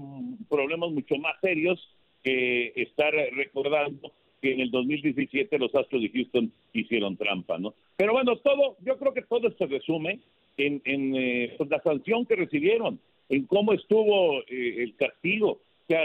problemas 0.49 0.91
mucho 0.91 1.15
más 1.17 1.35
serios 1.41 1.79
que 2.23 2.73
estar 2.75 3.13
recordando 3.33 4.11
que 4.41 4.53
en 4.53 4.61
el 4.61 4.71
2017 4.71 5.59
los 5.59 5.73
Astros 5.75 6.01
de 6.01 6.09
Houston 6.09 6.51
hicieron 6.73 7.15
trampa, 7.15 7.59
¿no? 7.59 7.75
Pero 7.95 8.13
bueno, 8.13 8.37
todo, 8.37 8.77
yo 8.83 8.97
creo 8.97 9.13
que 9.13 9.21
todo 9.21 9.51
se 9.51 9.67
resume 9.67 10.19
en, 10.57 10.81
en 10.85 11.15
eh, 11.15 11.53
pues, 11.57 11.69
la 11.69 11.81
sanción 11.81 12.25
que 12.25 12.35
recibieron, 12.35 12.99
en 13.29 13.45
cómo 13.45 13.73
estuvo 13.73 14.39
eh, 14.47 14.83
el 14.83 14.95
castigo. 14.95 15.51
O 15.51 15.87
sea, 15.87 16.01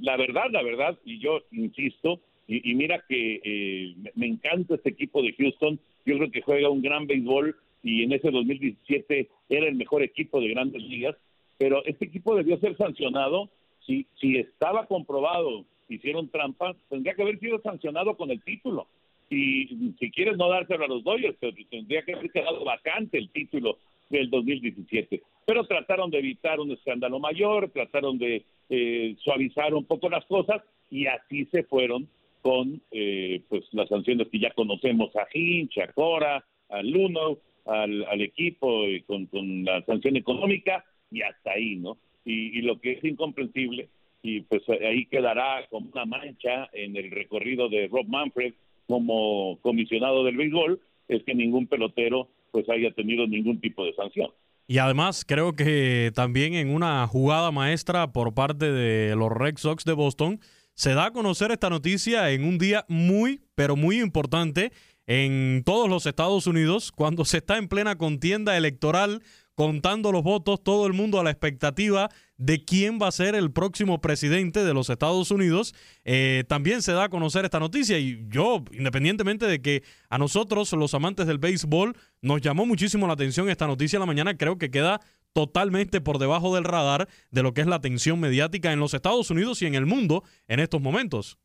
la 0.00 0.16
verdad, 0.16 0.44
la 0.50 0.62
verdad, 0.62 0.98
y 1.04 1.18
yo 1.18 1.42
insisto, 1.50 2.20
y, 2.46 2.74
mira 2.74 3.02
que 3.08 3.40
eh, 3.42 3.94
me 4.14 4.26
encanta 4.26 4.74
este 4.74 4.90
equipo 4.90 5.22
de 5.22 5.32
Houston. 5.32 5.80
Yo 6.04 6.16
creo 6.16 6.30
que 6.30 6.42
juega 6.42 6.68
un 6.68 6.82
gran 6.82 7.06
béisbol 7.06 7.56
y 7.82 8.02
en 8.02 8.12
ese 8.12 8.30
2017 8.30 9.28
era 9.48 9.66
el 9.66 9.74
mejor 9.74 10.02
equipo 10.02 10.40
de 10.40 10.48
grandes 10.48 10.82
ligas. 10.82 11.16
Pero 11.58 11.84
este 11.84 12.06
equipo 12.06 12.34
debió 12.34 12.58
ser 12.58 12.76
sancionado. 12.76 13.50
Si, 13.86 14.06
si 14.20 14.38
estaba 14.38 14.86
comprobado, 14.86 15.64
hicieron 15.88 16.28
trampa, 16.28 16.74
tendría 16.88 17.14
que 17.14 17.22
haber 17.22 17.38
sido 17.38 17.60
sancionado 17.60 18.16
con 18.16 18.30
el 18.30 18.42
título. 18.42 18.86
Y 19.30 19.94
si 19.98 20.10
quieres 20.10 20.36
no 20.36 20.48
dárselo 20.48 20.84
a 20.84 20.88
los 20.88 21.04
Dodgers, 21.04 21.38
tendría 21.70 22.02
que 22.02 22.14
haber 22.14 22.30
quedado 22.30 22.64
vacante 22.64 23.18
el 23.18 23.30
título 23.30 23.78
del 24.10 24.30
2017. 24.30 25.22
Pero 25.46 25.66
trataron 25.66 26.10
de 26.10 26.18
evitar 26.18 26.60
un 26.60 26.70
escándalo 26.70 27.18
mayor, 27.18 27.70
trataron 27.70 28.18
de 28.18 28.44
eh, 28.70 29.16
suavizar 29.22 29.74
un 29.74 29.84
poco 29.84 30.08
las 30.08 30.24
cosas 30.26 30.62
y 30.90 31.06
así 31.06 31.46
se 31.46 31.64
fueron 31.64 32.08
con 32.44 32.82
eh, 32.90 33.40
pues 33.48 33.64
las 33.72 33.88
sanciones 33.88 34.28
que 34.28 34.38
ya 34.38 34.50
conocemos 34.50 35.16
a 35.16 35.26
Hinch, 35.32 35.78
a 35.78 35.90
Cora, 35.94 36.44
a 36.68 36.82
Luno, 36.82 37.38
al, 37.64 38.20
equipo 38.20 38.86
y 38.86 39.00
con, 39.00 39.24
con, 39.26 39.64
la 39.64 39.82
sanción 39.86 40.16
económica 40.16 40.84
y 41.10 41.22
hasta 41.22 41.52
ahí, 41.52 41.76
¿no? 41.76 41.96
Y, 42.26 42.58
y, 42.58 42.60
lo 42.60 42.78
que 42.78 42.92
es 42.92 43.04
incomprensible 43.04 43.88
y 44.22 44.42
pues 44.42 44.62
ahí 44.68 45.06
quedará 45.06 45.66
como 45.70 45.88
una 45.90 46.04
mancha 46.04 46.68
en 46.74 46.96
el 46.96 47.10
recorrido 47.10 47.70
de 47.70 47.88
Rob 47.88 48.06
Manfred 48.08 48.52
como 48.86 49.58
comisionado 49.62 50.22
del 50.24 50.36
béisbol 50.36 50.78
es 51.08 51.22
que 51.24 51.34
ningún 51.34 51.66
pelotero 51.66 52.28
pues 52.50 52.68
haya 52.68 52.90
tenido 52.90 53.26
ningún 53.26 53.58
tipo 53.58 53.86
de 53.86 53.94
sanción. 53.94 54.28
Y 54.66 54.78
además 54.78 55.24
creo 55.26 55.54
que 55.54 56.12
también 56.14 56.52
en 56.52 56.74
una 56.74 57.06
jugada 57.06 57.50
maestra 57.52 58.12
por 58.12 58.34
parte 58.34 58.70
de 58.70 59.16
los 59.16 59.32
Red 59.32 59.56
Sox 59.56 59.84
de 59.84 59.94
Boston 59.94 60.40
se 60.74 60.94
da 60.94 61.06
a 61.06 61.12
conocer 61.12 61.50
esta 61.50 61.70
noticia 61.70 62.30
en 62.30 62.44
un 62.44 62.58
día 62.58 62.84
muy, 62.88 63.42
pero 63.54 63.76
muy 63.76 64.00
importante 64.00 64.72
en 65.06 65.62
todos 65.64 65.88
los 65.88 66.06
Estados 66.06 66.46
Unidos, 66.46 66.90
cuando 66.90 67.24
se 67.24 67.38
está 67.38 67.58
en 67.58 67.68
plena 67.68 67.96
contienda 67.96 68.56
electoral, 68.56 69.22
contando 69.54 70.10
los 70.10 70.22
votos, 70.22 70.62
todo 70.64 70.86
el 70.86 70.94
mundo 70.94 71.20
a 71.20 71.24
la 71.24 71.30
expectativa 71.30 72.10
de 72.36 72.64
quién 72.64 72.98
va 73.00 73.08
a 73.08 73.12
ser 73.12 73.34
el 73.34 73.52
próximo 73.52 74.00
presidente 74.00 74.64
de 74.64 74.74
los 74.74 74.90
Estados 74.90 75.30
Unidos. 75.30 75.74
Eh, 76.04 76.44
también 76.48 76.82
se 76.82 76.92
da 76.92 77.04
a 77.04 77.08
conocer 77.08 77.44
esta 77.44 77.60
noticia 77.60 77.98
y 77.98 78.24
yo, 78.28 78.64
independientemente 78.72 79.46
de 79.46 79.62
que 79.62 79.84
a 80.08 80.18
nosotros, 80.18 80.72
los 80.72 80.94
amantes 80.94 81.26
del 81.26 81.38
béisbol, 81.38 81.96
nos 82.20 82.40
llamó 82.40 82.66
muchísimo 82.66 83.06
la 83.06 83.12
atención 83.12 83.48
esta 83.48 83.66
noticia 83.66 83.98
en 83.98 84.00
la 84.00 84.06
mañana, 84.06 84.36
creo 84.36 84.58
que 84.58 84.70
queda 84.70 85.00
totalmente 85.34 86.00
por 86.00 86.18
debajo 86.18 86.54
del 86.54 86.64
radar 86.64 87.08
de 87.30 87.42
lo 87.42 87.52
que 87.52 87.60
es 87.60 87.66
la 87.66 87.76
atención 87.76 88.18
mediática 88.20 88.72
en 88.72 88.80
los 88.80 88.94
Estados 88.94 89.30
Unidos 89.30 89.60
y 89.60 89.66
en 89.66 89.74
el 89.74 89.84
mundo 89.84 90.22
en 90.48 90.60
estos 90.60 90.80
momentos. 90.80 91.38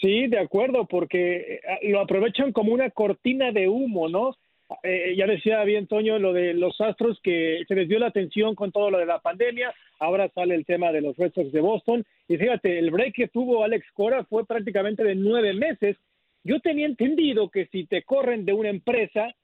Sí, 0.00 0.28
de 0.28 0.38
acuerdo, 0.38 0.86
porque 0.86 1.60
eh, 1.82 1.90
lo 1.90 2.00
aprovechan 2.00 2.52
como 2.52 2.72
una 2.72 2.88
cortina 2.88 3.52
de 3.52 3.68
humo, 3.68 4.08
¿no? 4.08 4.34
Eh, 4.82 5.14
ya 5.16 5.26
decía 5.26 5.62
bien 5.64 5.88
Toño 5.88 6.18
lo 6.18 6.32
de 6.32 6.54
los 6.54 6.80
Astros 6.80 7.20
que 7.22 7.64
se 7.66 7.74
les 7.74 7.88
dio 7.88 7.98
la 7.98 8.06
atención 8.06 8.54
con 8.54 8.70
todo 8.70 8.90
lo 8.90 8.98
de 8.98 9.06
la 9.06 9.18
pandemia, 9.18 9.74
ahora 9.98 10.30
sale 10.32 10.54
el 10.54 10.64
tema 10.64 10.92
de 10.92 11.00
los 11.00 11.16
Red 11.16 11.32
Sox 11.34 11.50
de 11.50 11.60
Boston 11.60 12.04
y 12.28 12.36
fíjate, 12.36 12.78
el 12.78 12.92
break 12.92 13.14
que 13.14 13.28
tuvo 13.28 13.64
Alex 13.64 13.84
Cora 13.92 14.24
fue 14.24 14.46
prácticamente 14.46 15.02
de 15.02 15.16
nueve 15.16 15.52
meses. 15.54 15.96
Yo 16.44 16.60
tenía 16.60 16.86
entendido 16.86 17.50
que 17.50 17.66
si 17.66 17.84
te 17.84 18.04
corren 18.04 18.44
de 18.44 18.52
una 18.52 18.70
empresa, 18.70 19.34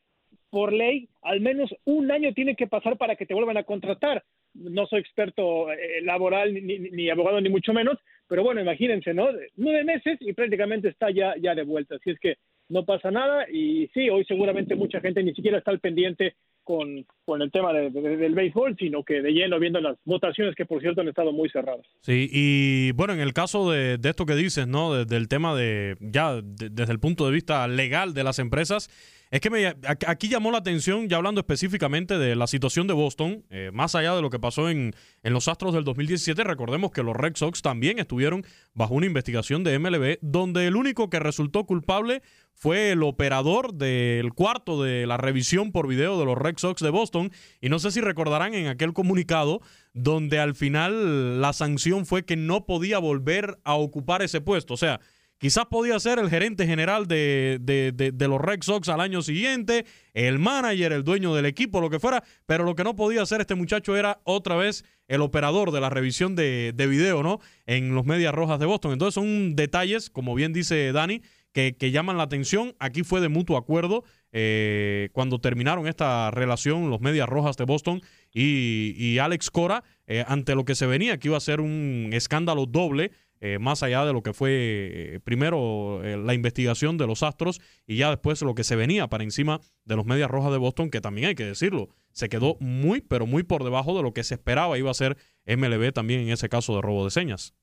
por 0.50 0.72
ley, 0.72 1.08
al 1.22 1.40
menos 1.40 1.74
un 1.84 2.10
año 2.10 2.32
tiene 2.32 2.56
que 2.56 2.66
pasar 2.66 2.96
para 2.96 3.16
que 3.16 3.26
te 3.26 3.34
vuelvan 3.34 3.56
a 3.56 3.64
contratar. 3.64 4.24
No 4.54 4.86
soy 4.86 5.00
experto 5.00 5.70
eh, 5.70 6.00
laboral 6.02 6.54
ni, 6.54 7.10
abogado 7.10 7.40
ni 7.40 7.50
mucho 7.50 7.72
menos, 7.72 7.98
pero 8.26 8.42
bueno, 8.42 8.60
imagínense, 8.60 9.12
¿no? 9.12 9.28
Nueve 9.56 9.84
meses 9.84 10.18
y 10.20 10.32
prácticamente 10.32 10.88
está 10.88 11.10
ya, 11.10 11.34
ya 11.40 11.54
de 11.54 11.64
vuelta. 11.64 11.96
Así 11.96 12.10
es 12.10 12.18
que 12.18 12.36
no 12.68 12.84
pasa 12.84 13.10
nada 13.10 13.46
y 13.50 13.88
sí, 13.94 14.08
hoy 14.08 14.24
seguramente 14.24 14.74
mucha 14.74 15.00
gente 15.00 15.22
ni 15.22 15.34
siquiera 15.34 15.58
está 15.58 15.70
al 15.70 15.80
pendiente 15.80 16.34
con, 16.64 17.06
con 17.24 17.42
el 17.42 17.52
tema 17.52 17.72
del 17.72 18.34
béisbol, 18.34 18.76
sino 18.76 19.04
que 19.04 19.22
de 19.22 19.30
lleno 19.30 19.60
viendo 19.60 19.80
las 19.80 19.96
votaciones 20.04 20.56
que 20.56 20.66
por 20.66 20.80
cierto 20.80 21.00
han 21.00 21.08
estado 21.08 21.32
muy 21.32 21.48
cerradas. 21.48 21.86
Sí, 22.00 22.28
y 22.32 22.90
bueno, 22.92 23.12
en 23.12 23.20
el 23.20 23.32
caso 23.32 23.70
de, 23.70 24.00
esto 24.02 24.26
que 24.26 24.34
dices, 24.34 24.66
¿no? 24.66 25.04
del 25.04 25.28
tema 25.28 25.54
de 25.54 25.96
ya 26.00 26.40
desde 26.42 26.92
el 26.92 26.98
punto 26.98 27.24
de 27.24 27.32
vista 27.32 27.68
legal 27.68 28.14
de 28.14 28.24
las 28.24 28.40
empresas, 28.40 28.88
es 29.30 29.40
que 29.40 29.50
me, 29.50 29.74
aquí 30.06 30.28
llamó 30.28 30.50
la 30.50 30.58
atención, 30.58 31.08
ya 31.08 31.16
hablando 31.16 31.40
específicamente 31.40 32.18
de 32.18 32.36
la 32.36 32.46
situación 32.46 32.86
de 32.86 32.94
Boston, 32.94 33.44
eh, 33.50 33.70
más 33.72 33.94
allá 33.94 34.14
de 34.14 34.22
lo 34.22 34.30
que 34.30 34.38
pasó 34.38 34.70
en, 34.70 34.94
en, 35.22 35.32
los 35.32 35.48
Astros 35.48 35.74
del 35.74 35.84
2017, 35.84 36.44
recordemos 36.44 36.92
que 36.92 37.02
los 37.02 37.16
Red 37.16 37.36
Sox 37.36 37.60
también 37.60 37.98
estuvieron 37.98 38.44
bajo 38.74 38.94
una 38.94 39.06
investigación 39.06 39.64
de 39.64 39.78
MLB, 39.78 40.18
donde 40.20 40.66
el 40.66 40.76
único 40.76 41.10
que 41.10 41.18
resultó 41.18 41.64
culpable 41.64 42.22
fue 42.56 42.92
el 42.92 43.02
operador 43.02 43.74
del 43.74 44.32
cuarto 44.32 44.82
de 44.82 45.06
la 45.06 45.18
revisión 45.18 45.72
por 45.72 45.86
video 45.86 46.18
de 46.18 46.24
los 46.24 46.38
Red 46.38 46.54
Sox 46.56 46.82
de 46.82 46.88
Boston. 46.88 47.30
Y 47.60 47.68
no 47.68 47.78
sé 47.78 47.90
si 47.90 48.00
recordarán 48.00 48.54
en 48.54 48.68
aquel 48.68 48.94
comunicado 48.94 49.60
donde 49.92 50.38
al 50.38 50.54
final 50.54 51.40
la 51.40 51.52
sanción 51.52 52.06
fue 52.06 52.24
que 52.24 52.36
no 52.36 52.64
podía 52.64 52.98
volver 52.98 53.58
a 53.64 53.74
ocupar 53.74 54.22
ese 54.22 54.40
puesto. 54.40 54.72
O 54.72 54.78
sea, 54.78 55.00
Quizás 55.38 55.66
podía 55.66 56.00
ser 56.00 56.18
el 56.18 56.30
gerente 56.30 56.66
general 56.66 57.06
de, 57.06 58.14
los 58.18 58.40
Red 58.40 58.62
Sox 58.62 58.88
al 58.88 59.00
año 59.00 59.20
siguiente, 59.20 59.84
el 60.14 60.38
manager, 60.38 60.92
el 60.92 61.04
dueño 61.04 61.34
del 61.34 61.44
equipo, 61.44 61.80
lo 61.80 61.90
que 61.90 62.00
fuera, 62.00 62.24
pero 62.46 62.64
lo 62.64 62.74
que 62.74 62.84
no 62.84 62.96
podía 62.96 63.22
hacer 63.22 63.42
este 63.42 63.54
muchacho 63.54 63.96
era 63.96 64.20
otra 64.24 64.56
vez 64.56 64.84
el 65.08 65.20
operador 65.20 65.72
de 65.72 65.80
la 65.80 65.90
revisión 65.90 66.36
de, 66.36 66.72
video, 66.88 67.22
¿no? 67.22 67.40
En 67.66 67.94
los 67.94 68.06
Medias 68.06 68.34
Rojas 68.34 68.58
de 68.58 68.66
Boston. 68.66 68.92
Entonces 68.92 69.14
son 69.14 69.56
detalles, 69.56 70.08
como 70.08 70.34
bien 70.34 70.54
dice 70.54 70.90
Dani, 70.92 71.20
que, 71.52 71.90
llaman 71.90 72.16
la 72.16 72.24
atención. 72.24 72.74
Aquí 72.78 73.02
fue 73.02 73.20
de 73.20 73.28
mutuo 73.28 73.56
acuerdo 73.56 74.04
eh, 74.32 75.10
cuando 75.12 75.38
terminaron 75.38 75.86
esta 75.86 76.30
relación 76.30 76.90
los 76.90 77.00
Medias 77.00 77.28
Rojas 77.28 77.56
de 77.56 77.64
Boston 77.64 78.02
y, 78.32 79.18
Alex 79.18 79.50
Cora, 79.50 79.84
eh, 80.06 80.24
ante 80.26 80.54
lo 80.54 80.64
que 80.64 80.74
se 80.74 80.86
venía, 80.86 81.18
que 81.18 81.28
iba 81.28 81.36
a 81.36 81.40
ser 81.40 81.60
un 81.60 82.10
escándalo 82.12 82.66
doble, 82.66 83.12
eh, 83.40 83.58
más 83.58 83.82
allá 83.82 84.04
de 84.04 84.12
lo 84.12 84.22
que 84.22 84.32
fue 84.32 85.20
primero 85.24 86.00
la 86.02 86.34
investigación 86.34 86.98
de 86.98 87.06
los 87.06 87.22
Astros 87.22 87.60
y 87.86 87.96
ya 87.96 88.10
después 88.10 88.42
lo 88.42 88.54
que 88.54 88.64
se 88.64 88.76
venía 88.76 89.08
para 89.08 89.24
encima 89.24 89.60
de 89.84 89.96
los 89.96 90.06
Medias 90.06 90.30
Rojas 90.30 90.52
de 90.52 90.58
Boston, 90.58 90.90
que 90.90 91.00
también 91.00 91.28
hay 91.28 91.34
que 91.34 91.44
decirlo, 91.44 91.88
se 92.10 92.28
quedó 92.28 92.56
muy, 92.60 93.02
pero 93.02 93.26
muy 93.26 93.42
por 93.42 93.62
debajo 93.64 93.96
de 93.96 94.02
lo 94.02 94.12
que 94.12 94.24
se 94.24 94.34
esperaba 94.34 94.78
iba 94.78 94.90
a 94.90 94.94
ser 94.94 95.16
MLB 95.46 95.92
también 95.92 96.20
en 96.20 96.30
ese 96.30 96.48
caso 96.48 96.74
de 96.74 96.82
robo 96.82 97.04
de 97.04 97.10
señas. 97.10 97.54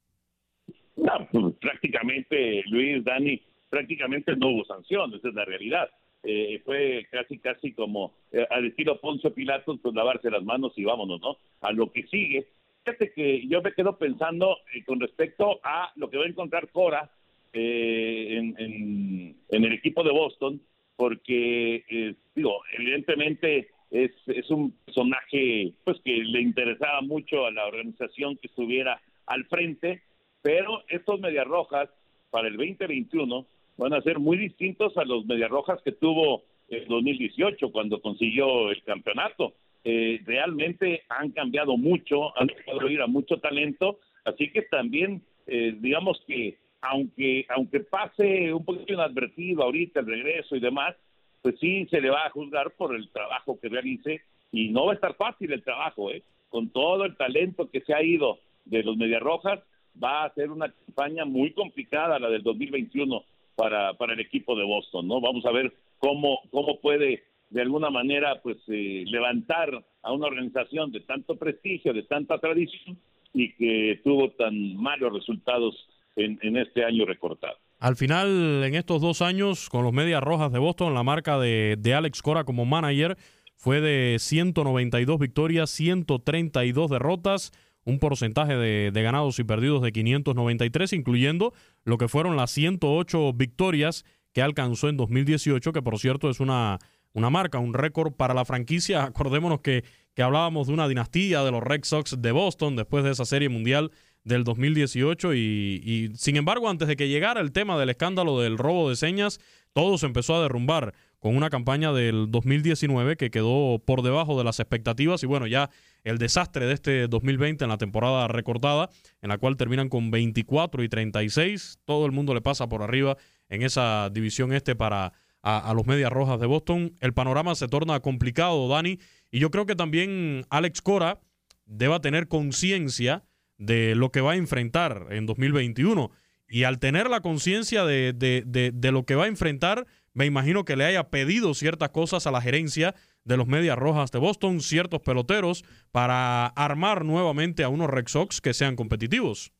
Pues, 1.31 1.55
prácticamente, 1.59 2.63
Luis, 2.67 3.03
Dani, 3.03 3.41
prácticamente 3.69 4.35
no 4.35 4.49
hubo 4.49 4.65
sanción, 4.65 5.13
esa 5.13 5.29
es 5.29 5.33
la 5.33 5.45
realidad. 5.45 5.89
Eh, 6.23 6.61
fue 6.63 7.05
casi, 7.11 7.39
casi 7.39 7.73
como 7.73 8.13
eh, 8.31 8.45
al 8.49 8.67
estilo 8.67 8.99
Poncio 9.01 9.33
Pilatos, 9.33 9.79
pues 9.81 9.93
lavarse 9.93 10.31
las 10.31 10.43
manos 10.43 10.71
y 10.77 10.85
vámonos, 10.85 11.19
¿no? 11.19 11.37
A 11.61 11.71
lo 11.71 11.91
que 11.91 12.03
sigue. 12.03 12.47
Fíjate 12.83 13.13
que 13.13 13.47
yo 13.47 13.61
me 13.61 13.73
quedo 13.73 13.97
pensando 13.97 14.57
eh, 14.73 14.83
con 14.85 14.99
respecto 14.99 15.59
a 15.63 15.91
lo 15.95 16.09
que 16.09 16.17
va 16.17 16.25
a 16.25 16.29
encontrar 16.29 16.69
Cora 16.69 17.09
en, 17.53 18.55
en, 18.57 19.35
el 19.49 19.73
equipo 19.73 20.03
de 20.03 20.11
Boston, 20.11 20.59
porque, 20.95 22.15
digo, 22.33 22.63
evidentemente 22.75 23.69
es, 23.93 24.11
un 24.49 24.71
personaje 24.85 25.73
pues 25.83 25.99
que 26.03 26.11
le 26.11 26.41
interesaba 26.41 27.01
mucho 27.01 27.45
a 27.45 27.51
la 27.51 27.67
organización 27.67 28.37
que 28.37 28.47
estuviera 28.47 28.99
al 29.27 29.45
frente, 29.45 30.01
pero 30.41 30.83
estos 30.89 31.19
Medias 31.19 31.47
Rojas 31.47 31.89
para 32.31 32.47
el 32.47 32.57
2021 32.57 33.45
van 33.77 33.93
a 33.93 34.01
ser 34.01 34.19
muy 34.19 34.37
distintos 34.37 34.97
a 34.97 35.05
los 35.05 35.25
Mediarrojas 35.25 35.81
que 35.83 35.91
tuvo 35.91 36.43
en 36.69 36.87
2018 36.87 37.71
cuando 37.71 38.01
consiguió 38.01 38.71
el 38.71 38.81
campeonato. 38.83 39.53
Eh, 39.83 40.21
realmente 40.25 41.03
han 41.09 41.31
cambiado 41.31 41.75
mucho, 41.77 42.37
han 42.39 42.47
dejado 42.47 42.89
ir 42.89 43.01
a 43.01 43.07
mucho 43.07 43.37
talento, 43.39 43.99
así 44.23 44.49
que 44.51 44.61
también 44.63 45.21
eh, 45.45 45.75
digamos 45.79 46.21
que 46.25 46.57
aunque 46.81 47.45
aunque 47.49 47.81
pase 47.81 48.53
un 48.53 48.63
poquito 48.63 48.93
inadvertido 48.93 49.63
ahorita 49.63 50.01
el 50.01 50.05
regreso 50.05 50.55
y 50.55 50.59
demás, 50.59 50.95
pues 51.41 51.55
sí 51.59 51.85
se 51.89 51.99
le 51.99 52.09
va 52.09 52.25
a 52.25 52.29
juzgar 52.29 52.71
por 52.71 52.95
el 52.95 53.09
trabajo 53.09 53.59
que 53.59 53.69
realice 53.69 54.21
y 54.51 54.69
no 54.69 54.85
va 54.85 54.93
a 54.93 54.95
estar 54.95 55.15
fácil 55.15 55.51
el 55.51 55.63
trabajo, 55.63 56.11
¿eh? 56.11 56.23
Con 56.49 56.69
todo 56.69 57.05
el 57.05 57.17
talento 57.17 57.69
que 57.69 57.81
se 57.81 57.93
ha 57.93 58.03
ido 58.03 58.39
de 58.65 58.83
los 58.83 58.95
Mediarrojas, 58.95 59.59
va 60.01 60.23
a 60.23 60.33
ser 60.33 60.51
una 60.51 60.71
campaña 60.71 61.25
muy 61.25 61.51
complicada 61.51 62.19
la 62.19 62.29
del 62.29 62.43
2021 62.43 63.23
para, 63.55 63.93
para 63.95 64.13
el 64.13 64.19
equipo 64.19 64.55
de 64.55 64.63
Boston, 64.63 65.07
¿no? 65.07 65.19
Vamos 65.19 65.45
a 65.45 65.51
ver 65.51 65.73
cómo, 65.99 66.39
cómo 66.51 66.79
puede 66.79 67.23
de 67.53 67.61
alguna 67.61 67.89
manera 67.89 68.41
pues 68.41 68.57
eh, 68.67 69.03
levantar 69.07 69.85
a 70.01 70.11
una 70.11 70.27
organización 70.27 70.91
de 70.91 71.01
tanto 71.01 71.37
prestigio, 71.37 71.93
de 71.93 72.03
tanta 72.03 72.39
tradición 72.39 72.97
y 73.33 73.53
que 73.53 74.01
tuvo 74.03 74.31
tan 74.31 74.75
malos 74.75 75.13
resultados 75.13 75.75
en, 76.15 76.57
este 76.57 76.83
año 76.85 77.05
recortado. 77.05 77.55
Al 77.79 77.95
final, 77.95 78.63
en 78.63 78.75
estos 78.75 79.01
dos 79.01 79.21
años, 79.21 79.69
con 79.69 79.83
los 79.83 79.93
Medias 79.93 80.21
Rojas 80.21 80.51
de 80.51 80.59
Boston, 80.59 80.93
la 80.93 81.01
marca 81.03 81.39
de, 81.39 81.75
de 81.79 81.93
Alex 81.95 82.21
Cora 82.21 82.43
como 82.43 82.65
manager 82.65 83.17
fue 83.55 83.81
de 83.81 84.17
192 84.19 85.19
victorias, 85.19 85.69
132 85.69 86.89
derrotas, 86.89 87.51
un 87.85 87.99
porcentaje 87.99 88.55
de, 88.55 88.91
ganados 88.91 89.39
y 89.39 89.43
perdidos 89.43 89.81
de 89.81 89.91
593, 89.91 90.93
incluyendo 90.93 91.53
lo 91.83 91.97
que 91.97 92.07
fueron 92.07 92.35
las 92.35 92.51
108 92.51 93.33
victorias 93.33 94.05
que 94.33 94.41
alcanzó 94.41 94.89
en 94.89 94.97
2018, 94.97 95.71
que 95.71 95.81
por 95.81 95.99
cierto 95.99 96.29
es 96.29 96.39
una, 96.39 96.79
una 97.13 97.29
marca, 97.29 97.59
un 97.59 97.73
récord 97.73 98.13
para 98.13 98.33
la 98.33 98.45
franquicia. 98.45 99.03
Acordémonos 99.03 99.61
que, 99.61 99.83
que 100.13 100.23
hablábamos 100.23 100.67
de 100.67 100.73
una 100.73 100.87
dinastía 100.87 101.43
de 101.43 101.51
los 101.51 101.63
Red 101.63 101.83
Sox 101.83 102.21
de 102.21 102.31
Boston 102.31 102.75
después 102.75 103.03
de 103.03 103.11
esa 103.11 103.25
serie 103.25 103.49
mundial 103.49 103.91
del 104.23 104.43
2018 104.43 105.33
y, 105.33 105.39
y, 105.39 106.11
sin 106.15 106.37
embargo 106.37 106.69
antes 106.69 106.87
de 106.87 106.95
que 106.95 107.09
llegara 107.09 107.41
el 107.41 107.51
tema 107.51 107.77
del 107.77 107.89
escándalo 107.89 108.39
del 108.39 108.57
robo 108.57 108.89
de 108.89 108.95
señas, 108.95 109.39
todo 109.73 109.97
se 109.97 110.05
empezó 110.05 110.35
a 110.35 110.41
derrumbar 110.41 110.93
con 111.19 111.37
una 111.37 111.49
campaña 111.49 111.93
del 111.93 112.29
2019 112.29 113.15
que 113.15 113.31
quedó 113.31 113.79
por 113.79 114.01
debajo 114.01 114.37
de 114.37 114.43
las 114.43 114.59
expectativas 114.59 115.23
y 115.23 115.25
bueno, 115.25 115.47
ya 115.47 115.69
el 116.03 116.17
desastre 116.17 116.65
de 116.65 116.73
este 116.73 117.07
2020 117.07 117.63
en 117.63 117.69
la 117.69 117.77
temporada 117.77 118.27
recortada, 118.27 118.89
en 119.21 119.29
la 119.29 119.37
cual 119.37 119.55
terminan 119.55 119.87
con 119.87 120.11
24 120.11 120.83
y 120.83 120.89
36. 120.89 121.79
Todo 121.85 122.05
el 122.05 122.11
mundo 122.11 122.33
le 122.33 122.41
pasa 122.41 122.67
por 122.67 122.83
arriba 122.83 123.15
en 123.47 123.61
esa 123.61 124.09
división 124.09 124.51
este 124.51 124.75
para 124.75 125.13
a, 125.43 125.73
los 125.75 125.85
Medias 125.85 126.11
Rojas 126.11 126.39
de 126.39 126.47
Boston. 126.47 126.95
El 127.01 127.13
panorama 127.13 127.53
se 127.55 127.67
torna 127.67 127.99
complicado, 127.99 128.67
Dani, 128.67 128.99
y 129.29 129.39
yo 129.39 129.51
creo 129.51 129.65
que 129.65 129.75
también 129.75 130.45
Alex 130.49 130.81
Cora 130.81 131.19
deba 131.65 131.99
tener 131.99 132.27
conciencia 132.27 133.25
de 133.57 133.95
lo 133.95 134.11
que 134.11 134.21
va 134.21 134.31
a 134.31 134.35
enfrentar 134.37 135.07
en 135.11 135.25
2021. 135.25 136.11
Y 136.47 136.63
al 136.63 136.79
tener 136.79 137.09
la 137.09 137.21
conciencia 137.21 137.83
de, 137.83 138.13
de, 138.13 138.71
de 138.73 138.91
lo 138.91 139.05
que 139.05 139.15
va 139.15 139.25
a 139.25 139.27
enfrentar, 139.27 139.85
me 140.13 140.25
imagino 140.25 140.65
que 140.65 140.75
le 140.75 140.85
haya 140.85 141.09
pedido 141.09 141.53
ciertas 141.53 141.89
cosas 141.89 142.25
a 142.25 142.31
la 142.31 142.41
gerencia 142.41 142.95
de 143.25 143.37
los 143.37 143.47
Medias 143.47 143.77
Rojas 143.77 144.11
de 144.11 144.19
Boston, 144.19 144.61
ciertos 144.61 145.01
peloteros, 145.01 145.63
para 145.91 146.47
armar 146.47 147.05
nuevamente 147.05 147.63
a 147.63 147.69
unos 147.69 147.89
Red 147.89 148.07
Sox 148.07 148.39
que 148.39 148.53
sean 148.53 148.75
competitivos. 148.75 149.51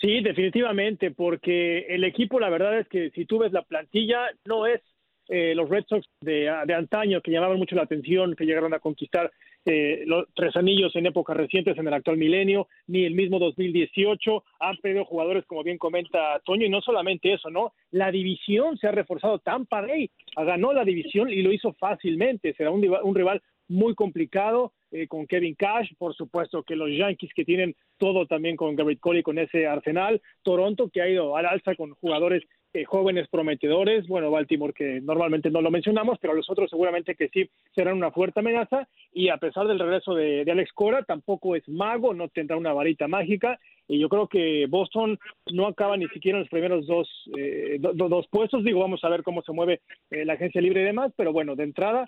Sí, 0.00 0.20
definitivamente, 0.20 1.10
porque 1.10 1.80
el 1.88 2.04
equipo, 2.04 2.38
la 2.38 2.50
verdad 2.50 2.78
es 2.78 2.88
que 2.88 3.10
si 3.10 3.24
tú 3.24 3.38
ves 3.38 3.52
la 3.52 3.62
plantilla, 3.62 4.26
no 4.44 4.66
es 4.66 4.80
eh, 5.28 5.54
los 5.54 5.68
Red 5.68 5.84
Sox 5.88 6.06
de, 6.20 6.50
de, 6.66 6.74
antaño 6.74 7.20
que 7.20 7.32
llamaban 7.32 7.58
mucho 7.58 7.74
la 7.74 7.82
atención, 7.82 8.36
que 8.36 8.46
llegaron 8.46 8.72
a 8.72 8.78
conquistar 8.78 9.30
eh, 9.64 10.04
los 10.06 10.26
tres 10.34 10.56
anillos 10.56 10.94
en 10.96 11.06
épocas 11.06 11.36
recientes 11.36 11.76
en 11.76 11.86
el 11.86 11.92
actual 11.92 12.16
milenio, 12.16 12.68
ni 12.86 13.04
el 13.04 13.14
mismo 13.14 13.38
2018. 13.38 14.44
Han 14.60 14.76
perdido 14.78 15.04
jugadores, 15.04 15.44
como 15.46 15.64
bien 15.64 15.78
comenta 15.78 16.40
Toño, 16.44 16.64
y 16.64 16.70
no 16.70 16.80
solamente 16.80 17.32
eso, 17.32 17.50
¿no? 17.50 17.72
La 17.90 18.10
división 18.10 18.78
se 18.78 18.86
ha 18.86 18.92
reforzado. 18.92 19.40
Tampa 19.40 19.82
Bay 19.82 20.10
ganó 20.36 20.72
la 20.72 20.84
división 20.84 21.28
y 21.28 21.42
lo 21.42 21.52
hizo 21.52 21.72
fácilmente. 21.74 22.54
Será 22.54 22.70
un, 22.70 22.88
un 22.88 23.14
rival 23.14 23.42
muy 23.66 23.94
complicado 23.94 24.72
eh, 24.90 25.06
con 25.06 25.26
Kevin 25.26 25.54
Cash, 25.54 25.92
por 25.98 26.14
supuesto 26.14 26.62
que 26.62 26.76
los 26.76 26.90
Yankees 26.90 27.32
que 27.34 27.44
tienen 27.44 27.74
todo 27.98 28.26
también 28.26 28.56
con 28.56 28.74
Garrett 28.76 29.00
Cole 29.00 29.22
con 29.22 29.38
ese 29.38 29.66
arsenal, 29.66 30.20
Toronto 30.42 30.88
que 30.88 31.02
ha 31.02 31.08
ido 31.08 31.36
al 31.36 31.46
alza 31.46 31.74
con 31.74 31.92
jugadores 31.94 32.44
eh, 32.74 32.84
jóvenes 32.84 33.28
prometedores, 33.28 34.06
bueno, 34.06 34.30
Baltimore 34.30 34.74
que 34.74 35.00
normalmente 35.00 35.50
no 35.50 35.62
lo 35.62 35.70
mencionamos, 35.70 36.18
pero 36.20 36.34
los 36.34 36.50
otros 36.50 36.68
seguramente 36.68 37.14
que 37.14 37.28
sí 37.30 37.48
serán 37.74 37.96
una 37.96 38.10
fuerte 38.10 38.40
amenaza 38.40 38.86
y 39.12 39.30
a 39.30 39.38
pesar 39.38 39.66
del 39.66 39.78
regreso 39.78 40.14
de, 40.14 40.44
Alex 40.48 40.72
Cora, 40.74 41.02
tampoco 41.02 41.56
es 41.56 41.66
mago, 41.66 42.12
no 42.12 42.28
tendrá 42.28 42.58
una 42.58 42.74
varita 42.74 43.08
mágica 43.08 43.58
y 43.88 43.98
yo 43.98 44.08
creo 44.08 44.28
que 44.28 44.66
Boston 44.68 45.18
no 45.52 45.66
acaba 45.66 45.96
ni 45.96 46.06
siquiera 46.08 46.38
en 46.38 46.42
los 46.42 46.50
primeros 46.50 46.86
dos, 46.86 47.08
eh, 47.36 47.78
dos 47.80 48.26
puestos, 48.30 48.62
digo, 48.62 48.80
vamos 48.80 49.02
a 49.02 49.08
ver 49.08 49.22
cómo 49.22 49.42
se 49.42 49.52
mueve 49.52 49.80
eh, 50.10 50.24
la 50.24 50.34
agencia 50.34 50.60
libre 50.60 50.82
y 50.82 50.84
demás, 50.84 51.12
pero 51.16 51.32
bueno, 51.32 51.56
de 51.56 51.64
entrada 51.64 52.06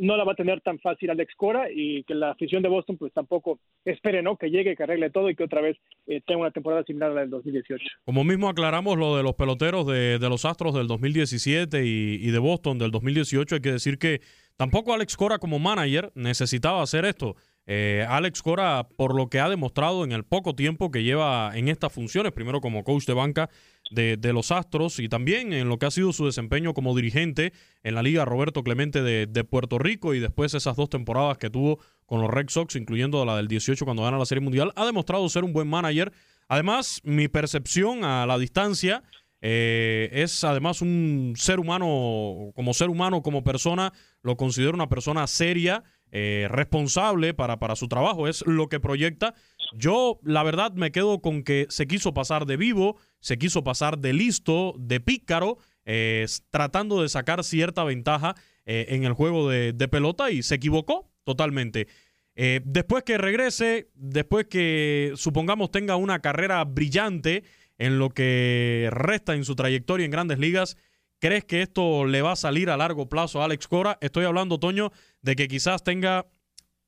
no 0.00 0.16
la 0.16 0.24
va 0.24 0.32
a 0.32 0.34
tener 0.34 0.62
tan 0.62 0.78
fácil 0.78 1.10
Alex 1.10 1.34
Cora 1.36 1.66
y 1.70 2.02
que 2.04 2.14
la 2.14 2.30
afición 2.30 2.62
de 2.62 2.70
Boston 2.70 2.96
pues 2.96 3.12
tampoco 3.12 3.60
espere, 3.84 4.22
¿no? 4.22 4.38
Que 4.38 4.48
llegue, 4.48 4.74
que 4.74 4.82
arregle 4.82 5.10
todo 5.10 5.28
y 5.28 5.36
que 5.36 5.44
otra 5.44 5.60
vez 5.60 5.76
tenga 6.24 6.40
una 6.40 6.50
temporada 6.50 6.84
similar 6.84 7.10
a 7.10 7.14
la 7.14 7.20
del 7.20 7.30
2018. 7.30 7.84
Como 8.06 8.24
mismo 8.24 8.48
aclaramos 8.48 8.96
lo 8.96 9.16
de 9.16 9.22
los 9.22 9.34
peloteros 9.34 9.86
de, 9.86 10.18
los 10.20 10.44
Astros 10.44 10.74
del 10.74 10.86
2017 10.86 11.84
y, 11.84 12.30
de 12.30 12.38
Boston 12.38 12.78
del 12.78 12.90
2018, 12.90 13.56
hay 13.56 13.60
que 13.60 13.72
decir 13.72 13.98
que 13.98 14.20
tampoco 14.56 14.94
Alex 14.94 15.16
Cora 15.16 15.38
como 15.38 15.58
manager 15.58 16.10
necesitaba 16.14 16.82
hacer 16.82 17.04
esto. 17.04 17.36
Eh, 17.70 18.06
Alex 18.08 18.40
Cora, 18.40 18.88
por 18.96 19.14
lo 19.14 19.28
que 19.28 19.40
ha 19.40 19.48
demostrado 19.50 20.02
en 20.02 20.12
el 20.12 20.24
poco 20.24 20.54
tiempo 20.54 20.90
que 20.90 21.02
lleva 21.02 21.52
en 21.54 21.68
estas 21.68 21.92
funciones, 21.92 22.32
primero 22.32 22.62
como 22.62 22.82
coach 22.82 23.04
de 23.04 23.12
banca 23.12 23.50
de, 23.90 24.16
los 24.32 24.50
Astros 24.52 24.98
y 24.98 25.10
también 25.10 25.52
en 25.52 25.68
lo 25.68 25.78
que 25.78 25.84
ha 25.84 25.90
sido 25.90 26.14
su 26.14 26.24
desempeño 26.24 26.72
como 26.72 26.96
dirigente 26.96 27.52
en 27.82 27.94
la 27.94 28.02
Liga 28.02 28.24
Roberto 28.24 28.62
Clemente 28.62 29.02
de, 29.02 29.44
Puerto 29.44 29.78
Rico 29.78 30.14
y 30.14 30.18
después 30.18 30.54
esas 30.54 30.76
dos 30.76 30.88
temporadas 30.88 31.36
que 31.36 31.50
tuvo 31.50 31.78
con 32.06 32.22
los 32.22 32.30
Red 32.30 32.48
Sox, 32.48 32.74
incluyendo 32.74 33.22
la 33.26 33.36
del 33.36 33.48
18 33.48 33.84
cuando 33.84 34.02
gana 34.02 34.16
la 34.16 34.24
Serie 34.24 34.42
Mundial, 34.42 34.72
ha 34.74 34.86
demostrado 34.86 35.28
ser 35.28 35.44
un 35.44 35.52
buen 35.52 35.68
manager. 35.68 36.10
Además, 36.48 37.02
mi 37.04 37.28
percepción 37.28 38.02
a 38.02 38.24
la 38.24 38.38
distancia 38.38 39.02
eh, 39.42 40.08
es 40.12 40.42
además 40.42 40.80
un 40.80 41.34
ser 41.36 41.60
humano, 41.60 42.50
como 42.54 42.72
ser 42.72 42.88
humano, 42.88 43.22
como 43.22 43.44
persona, 43.44 43.92
lo 44.22 44.38
considero 44.38 44.72
una 44.72 44.88
persona 44.88 45.26
seria, 45.26 45.84
eh, 46.12 46.46
responsable 46.50 47.34
para, 47.34 47.58
para 47.58 47.76
su 47.76 47.88
trabajo, 47.88 48.28
es 48.28 48.44
lo 48.46 48.68
que 48.68 48.80
proyecta. 48.80 49.34
Yo, 49.74 50.18
la 50.22 50.42
verdad, 50.42 50.72
me 50.72 50.90
quedo 50.90 51.20
con 51.20 51.42
que 51.42 51.66
se 51.68 51.86
quiso 51.86 52.14
pasar 52.14 52.46
de 52.46 52.56
vivo, 52.56 52.96
se 53.20 53.38
quiso 53.38 53.64
pasar 53.64 53.98
de 53.98 54.12
listo, 54.12 54.74
de 54.78 55.00
pícaro, 55.00 55.58
eh, 55.84 56.26
tratando 56.50 57.02
de 57.02 57.08
sacar 57.08 57.44
cierta 57.44 57.84
ventaja 57.84 58.34
en 58.70 59.04
el 59.04 59.14
juego 59.14 59.48
de, 59.48 59.72
de, 59.72 59.88
pelota 59.88 60.30
y 60.30 60.42
se 60.42 60.56
equivocó 60.56 61.10
totalmente. 61.24 61.88
después 62.34 63.02
que 63.02 63.16
regrese, 63.16 63.88
después 63.94 64.44
que 64.44 65.14
supongamos 65.16 65.70
tenga 65.70 65.96
una 65.96 66.18
carrera 66.18 66.62
brillante, 66.64 67.44
en 67.78 67.98
lo 67.98 68.10
que 68.10 68.88
resta 68.92 69.34
en 69.34 69.44
su 69.44 69.54
trayectoria 69.54 70.04
en 70.04 70.10
grandes 70.10 70.38
ligas, 70.38 70.76
¿Crees 71.20 71.44
que 71.44 71.62
esto 71.62 72.04
le 72.04 72.22
va 72.22 72.32
a 72.32 72.36
salir 72.36 72.70
a 72.70 72.76
largo 72.76 73.08
plazo 73.08 73.40
a 73.42 73.46
Alex 73.46 73.66
Cora? 73.66 73.98
Estoy 74.00 74.24
hablando, 74.24 74.58
Toño, 74.58 74.90
de 75.20 75.34
que 75.34 75.48
quizás 75.48 75.82
tenga, 75.82 76.26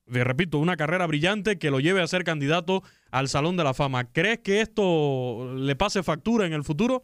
le 0.07 0.23
repito, 0.23 0.57
una 0.57 0.77
carrera 0.77 1.05
brillante 1.05 1.59
que 1.59 1.69
lo 1.69 1.81
lleve 1.81 2.01
a 2.01 2.07
ser 2.07 2.23
candidato 2.23 2.81
al 3.11 3.27
Salón 3.27 3.57
de 3.57 3.65
la 3.65 3.73
Fama. 3.73 4.11
¿Crees 4.13 4.39
que 4.39 4.61
esto 4.61 5.53
le 5.55 5.75
pase 5.75 6.01
factura 6.01 6.45
en 6.45 6.53
el 6.53 6.63
futuro? 6.63 7.03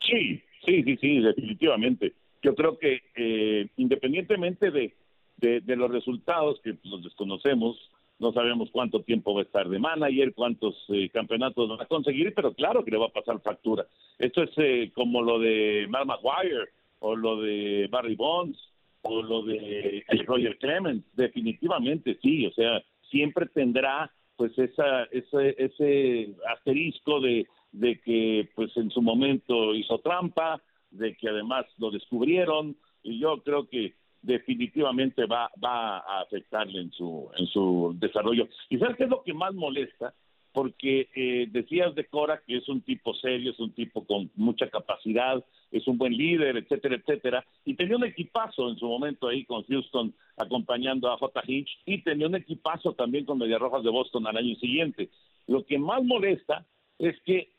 Sí, 0.00 0.42
sí, 0.64 0.82
sí, 0.84 0.96
sí, 0.96 1.20
definitivamente. 1.20 2.14
Yo 2.42 2.54
creo 2.54 2.78
que 2.78 3.02
eh, 3.14 3.68
independientemente 3.76 4.70
de, 4.70 4.94
de, 5.36 5.76
los 5.76 5.90
resultados 5.90 6.60
que 6.64 6.76
los 6.84 7.04
desconocemos, 7.04 7.76
no 8.20 8.32
sabemos 8.32 8.68
cuánto 8.70 9.02
tiempo 9.02 9.34
va 9.34 9.40
a 9.40 9.44
estar 9.44 9.68
de 9.68 9.78
manager, 9.78 10.34
cuántos 10.34 10.76
eh, 10.90 11.08
campeonatos 11.08 11.70
va 11.70 11.82
a 11.82 11.86
conseguir, 11.86 12.32
pero 12.34 12.52
claro 12.52 12.84
que 12.84 12.90
le 12.90 12.98
va 12.98 13.06
a 13.06 13.12
pasar 13.12 13.40
factura. 13.40 13.86
Esto 14.18 14.42
es 14.42 14.50
eh, 14.58 14.92
como 14.94 15.22
lo 15.22 15.38
de 15.38 15.86
Mark 15.88 16.06
Maguire 16.06 16.68
o 17.00 17.16
lo 17.16 17.40
de 17.40 17.88
Barry 17.90 18.14
Bonds 18.14 18.58
o 19.02 19.22
lo 19.22 19.42
de 19.42 20.04
Roger 20.26 20.58
Clemens, 20.58 21.02
definitivamente 21.14 22.18
sí, 22.20 22.46
o 22.46 22.52
sea, 22.52 22.82
siempre 23.10 23.46
tendrá 23.46 24.12
pues 24.36 24.56
esa, 24.58 25.04
ese, 25.04 25.54
ese 25.58 26.34
asterisco 26.46 27.20
de, 27.20 27.46
de 27.72 28.00
que 28.00 28.50
pues 28.54 28.76
en 28.76 28.90
su 28.90 29.00
momento 29.00 29.74
hizo 29.74 29.98
trampa, 30.00 30.60
de 30.90 31.16
que 31.16 31.28
además 31.28 31.64
lo 31.78 31.90
descubrieron 31.90 32.76
y 33.02 33.18
yo 33.18 33.42
creo 33.42 33.68
que 33.68 33.94
definitivamente 34.22 35.26
va, 35.26 35.50
va 35.62 35.98
a 35.98 36.20
afectarle 36.22 36.80
en 36.80 36.92
su, 36.92 37.28
en 37.36 37.46
su 37.46 37.94
desarrollo. 37.98 38.48
¿Y 38.68 38.78
sabes 38.78 38.96
qué 38.96 39.04
es 39.04 39.10
lo 39.10 39.22
que 39.22 39.32
más 39.32 39.54
molesta? 39.54 40.14
Porque 40.52 41.08
eh, 41.14 41.46
decías 41.50 41.94
de 41.94 42.06
Cora 42.06 42.42
que 42.44 42.56
es 42.56 42.68
un 42.68 42.80
tipo 42.80 43.14
serio, 43.14 43.52
es 43.52 43.60
un 43.60 43.72
tipo 43.72 44.04
con 44.04 44.30
mucha 44.34 44.68
capacidad, 44.68 45.44
es 45.70 45.86
un 45.86 45.96
buen 45.96 46.12
líder, 46.16 46.56
etcétera, 46.56 46.96
etcétera, 46.96 47.46
y 47.64 47.74
tenía 47.74 47.96
un 47.96 48.04
equipazo 48.04 48.68
en 48.68 48.76
su 48.76 48.86
momento 48.86 49.28
ahí 49.28 49.44
con 49.44 49.62
Houston 49.64 50.12
acompañando 50.36 51.10
a 51.10 51.18
J. 51.18 51.42
Hinch 51.46 51.78
y 51.86 52.02
tenía 52.02 52.26
un 52.26 52.34
equipazo 52.34 52.94
también 52.94 53.24
con 53.24 53.38
Medias 53.38 53.60
Rojas 53.60 53.84
de 53.84 53.90
Boston 53.90 54.26
al 54.26 54.36
año 54.36 54.56
siguiente. 54.56 55.08
Lo 55.46 55.64
que 55.64 55.78
más 55.78 56.02
molesta 56.02 56.66
es 56.98 57.14
que 57.22 57.52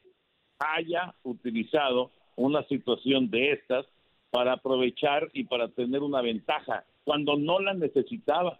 haya 0.59 1.15
utilizado 1.23 2.11
una 2.35 2.63
situación 2.67 3.29
de 3.29 3.51
estas 3.51 3.85
para 4.31 4.53
aprovechar 4.53 5.29
y 5.33 5.43
para 5.43 5.67
tener 5.67 6.01
una 6.01 6.21
ventaja 6.21 6.85
cuando 7.03 7.35
no 7.37 7.59
la 7.59 7.73
necesitaba. 7.73 8.59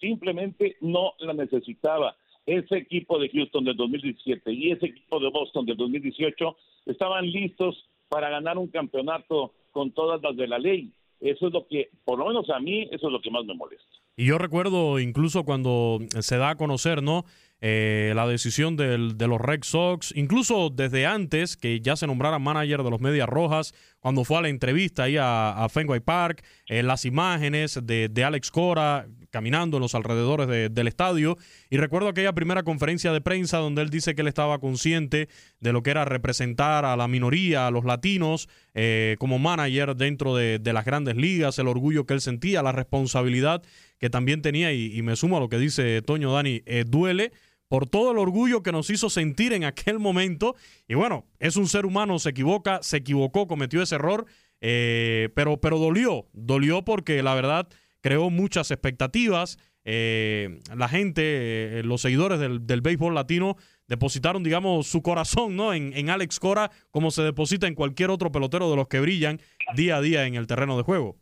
Simplemente 0.00 0.76
no 0.80 1.14
la 1.18 1.32
necesitaba. 1.32 2.16
Ese 2.44 2.76
equipo 2.76 3.18
de 3.18 3.28
Houston 3.30 3.64
del 3.64 3.76
2017 3.76 4.52
y 4.52 4.70
ese 4.70 4.86
equipo 4.86 5.18
de 5.18 5.30
Boston 5.30 5.66
del 5.66 5.76
2018 5.76 6.56
estaban 6.86 7.28
listos 7.28 7.88
para 8.08 8.30
ganar 8.30 8.58
un 8.58 8.68
campeonato 8.68 9.52
con 9.72 9.90
todas 9.90 10.22
las 10.22 10.36
de 10.36 10.46
la 10.46 10.58
ley. 10.58 10.92
Eso 11.20 11.48
es 11.48 11.52
lo 11.52 11.66
que, 11.66 11.90
por 12.04 12.18
lo 12.18 12.26
menos 12.26 12.48
a 12.50 12.60
mí, 12.60 12.82
eso 12.92 13.06
es 13.06 13.12
lo 13.12 13.20
que 13.20 13.30
más 13.30 13.44
me 13.44 13.54
molesta. 13.54 13.84
Y 14.16 14.26
yo 14.26 14.38
recuerdo 14.38 14.98
incluso 14.98 15.44
cuando 15.44 15.98
se 16.20 16.38
da 16.38 16.50
a 16.50 16.56
conocer, 16.56 17.02
¿no? 17.02 17.24
Eh, 17.60 18.12
la 18.14 18.26
decisión 18.26 18.76
del, 18.76 19.16
de 19.16 19.28
los 19.28 19.40
Red 19.40 19.60
Sox, 19.62 20.14
incluso 20.14 20.70
desde 20.70 21.06
antes 21.06 21.56
que 21.56 21.80
ya 21.80 21.96
se 21.96 22.06
nombrara 22.06 22.38
manager 22.38 22.82
de 22.82 22.90
los 22.90 23.00
Medias 23.00 23.28
Rojas, 23.28 23.74
cuando 24.06 24.22
fue 24.22 24.38
a 24.38 24.42
la 24.42 24.50
entrevista 24.50 25.02
ahí 25.02 25.16
a, 25.18 25.66
Fenway 25.68 25.98
Park, 25.98 26.44
eh, 26.68 26.84
las 26.84 27.04
imágenes 27.04 27.80
de, 27.82 28.24
Alex 28.24 28.52
Cora 28.52 29.08
caminando 29.30 29.78
en 29.78 29.80
los 29.80 29.96
alrededores 29.96 30.46
del 30.72 30.86
estadio. 30.86 31.36
Y 31.70 31.76
recuerdo 31.76 32.06
aquella 32.06 32.32
primera 32.32 32.62
conferencia 32.62 33.12
de 33.12 33.20
prensa 33.20 33.58
donde 33.58 33.82
él 33.82 33.90
dice 33.90 34.14
que 34.14 34.20
él 34.20 34.28
estaba 34.28 34.60
consciente 34.60 35.28
de 35.58 35.72
lo 35.72 35.82
que 35.82 35.90
era 35.90 36.04
representar 36.04 36.84
a 36.84 36.96
la 36.96 37.08
minoría, 37.08 37.66
a 37.66 37.72
los 37.72 37.84
latinos, 37.84 38.48
eh, 38.74 39.16
como 39.18 39.40
manager 39.40 39.96
dentro 39.96 40.36
de, 40.36 40.60
de 40.60 40.72
las 40.72 40.84
grandes 40.84 41.16
ligas, 41.16 41.58
el 41.58 41.66
orgullo 41.66 42.06
que 42.06 42.14
él 42.14 42.20
sentía, 42.20 42.62
la 42.62 42.70
responsabilidad 42.70 43.64
que 43.98 44.08
también 44.08 44.40
tenía, 44.40 44.72
y, 44.72 45.02
me 45.02 45.16
sumo 45.16 45.38
a 45.38 45.40
lo 45.40 45.48
que 45.48 45.58
dice 45.58 46.00
Toño 46.02 46.32
Dani, 46.32 46.62
eh, 46.66 46.84
duele 46.86 47.32
por 47.68 47.88
todo 47.88 48.12
el 48.12 48.18
orgullo 48.18 48.62
que 48.62 48.72
nos 48.72 48.90
hizo 48.90 49.10
sentir 49.10 49.52
en 49.52 49.64
aquel 49.64 49.98
momento. 49.98 50.54
Y 50.88 50.94
bueno, 50.94 51.26
es 51.38 51.56
un 51.56 51.68
ser 51.68 51.86
humano, 51.86 52.18
se 52.18 52.30
equivoca, 52.30 52.80
se 52.82 52.98
equivocó, 52.98 53.46
cometió 53.46 53.82
ese 53.82 53.96
error, 53.96 54.26
eh, 54.60 55.30
pero, 55.34 55.60
pero 55.60 55.78
dolió, 55.78 56.26
dolió 56.32 56.84
porque 56.84 57.22
la 57.22 57.34
verdad 57.34 57.68
creó 58.00 58.30
muchas 58.30 58.70
expectativas. 58.70 59.58
Eh, 59.84 60.60
la 60.74 60.88
gente, 60.88 61.82
los 61.84 62.02
seguidores 62.02 62.40
del, 62.40 62.66
del, 62.66 62.80
béisbol 62.80 63.14
latino 63.14 63.56
depositaron, 63.86 64.42
digamos, 64.42 64.88
su 64.88 65.00
corazón 65.00 65.54
¿no? 65.54 65.72
En, 65.72 65.92
en 65.96 66.10
Alex 66.10 66.40
Cora, 66.40 66.72
como 66.90 67.12
se 67.12 67.22
deposita 67.22 67.68
en 67.68 67.76
cualquier 67.76 68.10
otro 68.10 68.32
pelotero 68.32 68.68
de 68.68 68.74
los 68.74 68.88
que 68.88 68.98
brillan 68.98 69.40
día 69.76 69.96
a 69.96 70.00
día 70.00 70.26
en 70.26 70.34
el 70.34 70.48
terreno 70.48 70.76
de 70.76 70.82
juego. 70.82 71.16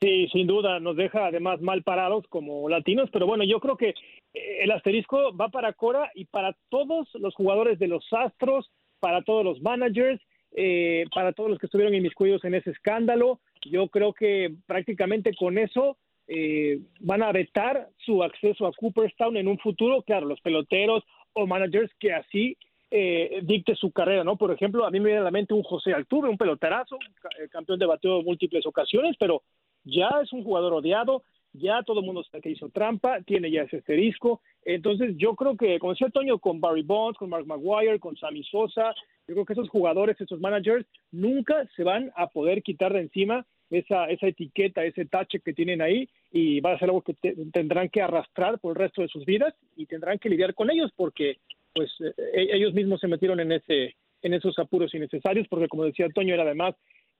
Sí, 0.00 0.28
sin 0.32 0.46
duda, 0.46 0.80
nos 0.80 0.96
deja 0.96 1.26
además 1.26 1.60
mal 1.60 1.82
parados 1.82 2.26
como 2.28 2.68
latinos, 2.68 3.08
pero 3.12 3.26
bueno, 3.26 3.44
yo 3.44 3.60
creo 3.60 3.76
que 3.76 3.90
eh, 4.34 4.58
el 4.62 4.70
asterisco 4.70 5.34
va 5.36 5.48
para 5.48 5.72
Cora 5.72 6.10
y 6.14 6.26
para 6.26 6.54
todos 6.68 7.08
los 7.14 7.34
jugadores 7.34 7.78
de 7.78 7.88
los 7.88 8.04
Astros, 8.12 8.70
para 9.00 9.22
todos 9.22 9.44
los 9.44 9.62
managers, 9.62 10.20
eh, 10.56 11.04
para 11.14 11.32
todos 11.32 11.50
los 11.50 11.58
que 11.58 11.66
estuvieron 11.66 11.94
inmiscuidos 11.94 12.44
en 12.44 12.54
ese 12.54 12.70
escándalo. 12.70 13.40
Yo 13.64 13.88
creo 13.88 14.12
que 14.12 14.54
prácticamente 14.66 15.34
con 15.34 15.58
eso 15.58 15.96
eh, 16.26 16.80
van 17.00 17.22
a 17.22 17.32
vetar 17.32 17.88
su 17.98 18.22
acceso 18.22 18.66
a 18.66 18.72
Cooperstown 18.72 19.36
en 19.36 19.48
un 19.48 19.58
futuro. 19.58 20.02
Claro, 20.02 20.26
los 20.26 20.40
peloteros 20.40 21.04
o 21.32 21.46
managers 21.46 21.92
que 21.98 22.12
así 22.12 22.56
dicte 23.42 23.74
su 23.74 23.90
carrera, 23.90 24.22
¿no? 24.22 24.36
Por 24.36 24.52
ejemplo, 24.52 24.84
a 24.84 24.90
mí 24.92 25.00
me 25.00 25.06
viene 25.06 25.20
a 25.20 25.24
la 25.24 25.32
mente 25.32 25.52
un 25.52 25.64
José 25.64 25.92
Altuve, 25.92 26.28
un 26.28 26.38
peloterazo, 26.38 26.96
campeón 27.50 27.80
de 27.80 27.86
bateo 27.86 28.20
en 28.20 28.24
múltiples 28.24 28.64
ocasiones, 28.66 29.16
pero 29.18 29.42
ya 29.84 30.08
es 30.22 30.32
un 30.32 30.44
jugador 30.44 30.72
odiado, 30.72 31.22
ya 31.52 31.82
todo 31.84 32.00
el 32.00 32.06
mundo 32.06 32.24
sabe 32.24 32.42
que 32.42 32.50
hizo 32.50 32.68
trampa, 32.68 33.20
tiene 33.22 33.50
ya 33.50 33.62
ese 33.62 33.76
asterisco. 33.76 34.40
Entonces, 34.64 35.14
yo 35.16 35.34
creo 35.36 35.56
que, 35.56 35.78
como 35.78 35.92
decía 35.92 36.08
Toño, 36.08 36.38
con 36.38 36.60
Barry 36.60 36.82
Bonds, 36.82 37.18
con 37.18 37.30
Mark 37.30 37.46
Maguire, 37.46 38.00
con 38.00 38.16
Sammy 38.16 38.42
Sosa, 38.44 38.94
yo 39.28 39.34
creo 39.34 39.44
que 39.44 39.52
esos 39.52 39.68
jugadores, 39.68 40.20
esos 40.20 40.40
managers, 40.40 40.86
nunca 41.12 41.66
se 41.76 41.84
van 41.84 42.10
a 42.16 42.26
poder 42.26 42.62
quitar 42.62 42.92
de 42.92 43.00
encima 43.00 43.46
esa, 43.70 44.06
esa 44.06 44.26
etiqueta, 44.26 44.84
ese 44.84 45.06
tache 45.06 45.40
que 45.40 45.52
tienen 45.52 45.80
ahí 45.80 46.08
y 46.30 46.60
va 46.60 46.72
a 46.72 46.78
ser 46.78 46.88
algo 46.88 47.02
que 47.02 47.14
tendrán 47.52 47.88
que 47.88 48.02
arrastrar 48.02 48.58
por 48.58 48.72
el 48.72 48.82
resto 48.82 49.02
de 49.02 49.08
sus 49.08 49.24
vidas 49.24 49.54
y 49.76 49.86
tendrán 49.86 50.18
que 50.18 50.28
lidiar 50.28 50.54
con 50.54 50.70
ellos 50.70 50.92
porque 50.96 51.38
pues 51.72 51.90
eh, 52.00 52.14
ellos 52.52 52.74
mismos 52.74 53.00
se 53.00 53.08
metieron 53.08 53.40
en 53.40 53.52
ese 53.52 53.96
en 54.22 54.32
esos 54.32 54.58
apuros 54.58 54.94
innecesarios 54.94 55.48
porque 55.48 55.68
como 55.68 55.84
decía 55.84 56.08
Toño 56.08 56.34
era 56.34 56.44
además 56.44 56.74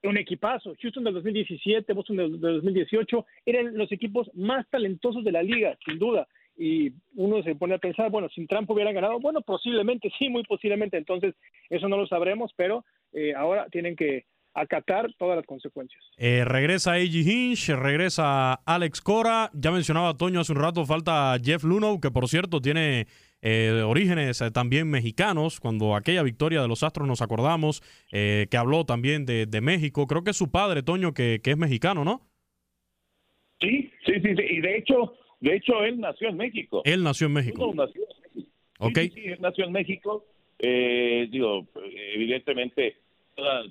un 0.09 0.17
equipazo. 0.17 0.75
Houston 0.81 1.05
del 1.05 1.15
2017, 1.15 1.93
Boston 1.93 2.17
del, 2.17 2.41
2018 2.41 3.27
eran 3.47 3.77
los 3.77 3.91
equipos 3.93 4.31
más 4.35 4.69
talentosos 4.71 5.25
de 5.25 5.33
la 5.33 5.43
liga, 5.43 5.77
sin 5.85 5.99
duda. 5.99 6.27
Y 6.57 6.93
uno 7.17 7.43
se 7.43 7.57
pone 7.57 7.75
a 7.75 7.79
pensar, 7.79 8.11
bueno, 8.11 8.29
sin 8.29 8.47
Trump 8.47 8.71
hubieran 8.71 8.95
ganado, 8.95 9.19
bueno, 9.19 9.41
posiblemente, 9.41 10.11
sí, 10.19 10.29
muy 10.29 10.45
posiblemente. 10.45 10.97
Entonces, 10.97 11.35
eso 11.69 11.89
no 11.89 11.97
lo 11.97 12.07
sabremos, 12.07 12.53
pero 12.57 12.85
eh, 13.13 13.35
ahora 13.35 13.67
tienen 13.71 13.97
que 13.97 14.25
acatar 14.55 15.13
todas 15.19 15.37
las 15.37 15.47
consecuencias. 15.47 16.01
Eh, 16.17 16.45
regresa 16.45 16.93
A.G. 16.93 17.27
Hinch, 17.27 17.71
regresa 17.71 18.55
Alex 18.55 19.01
Cora. 19.01 19.51
Ya 19.53 19.73
mencionaba 19.73 20.17
Toño 20.17 20.41
hace 20.41 20.53
un 20.53 20.61
rato, 20.61 20.87
falta 20.87 21.37
Jeff 21.43 21.65
Luno, 21.65 22.01
que 22.01 22.11
por 22.11 22.29
cierto 22.29 22.61
tiene 22.61 23.07
eh, 23.47 23.83
orígenes 23.83 24.41
eh, 24.41 24.51
también 24.51 24.89
mexicanos, 24.89 25.61
cuando 25.61 25.95
aquella 25.95 26.23
victoria 26.23 26.63
de 26.63 26.69
los 26.69 26.83
Astros 26.83 27.07
nos 27.07 27.21
acordamos, 27.21 27.83
eh, 28.11 28.47
que 28.51 28.57
habló 28.57 28.87
también 28.87 29.27
de, 29.27 29.61
México, 29.61 30.07
creo 30.07 30.25
que 30.25 30.31
es 30.31 30.37
su 30.39 30.51
padre, 30.51 30.83
Toño, 30.83 31.13
que, 31.13 31.43
es 31.45 31.57
mexicano, 31.59 32.07
¿no? 32.07 32.23
Sí, 33.61 33.93
sí, 34.07 34.15
sí, 34.23 34.29
y 34.31 34.61
de 34.63 34.79
hecho, 34.79 35.13
de 35.41 35.57
hecho 35.57 35.85
él 35.85 36.01
nació 36.01 36.31
en 36.31 36.39
México. 36.39 36.81
Él 36.87 37.03
nació 37.03 37.27
en 37.27 37.35
México. 37.35 37.71
nació 37.75 38.03
en 38.03 38.35
México. 38.35 38.51
Sí, 38.95 39.11
sí, 39.11 39.29
él 39.29 39.39
nació 39.43 39.67
en 39.67 39.73
México, 39.73 40.25
digo, 40.59 41.67
evidentemente 42.15 42.97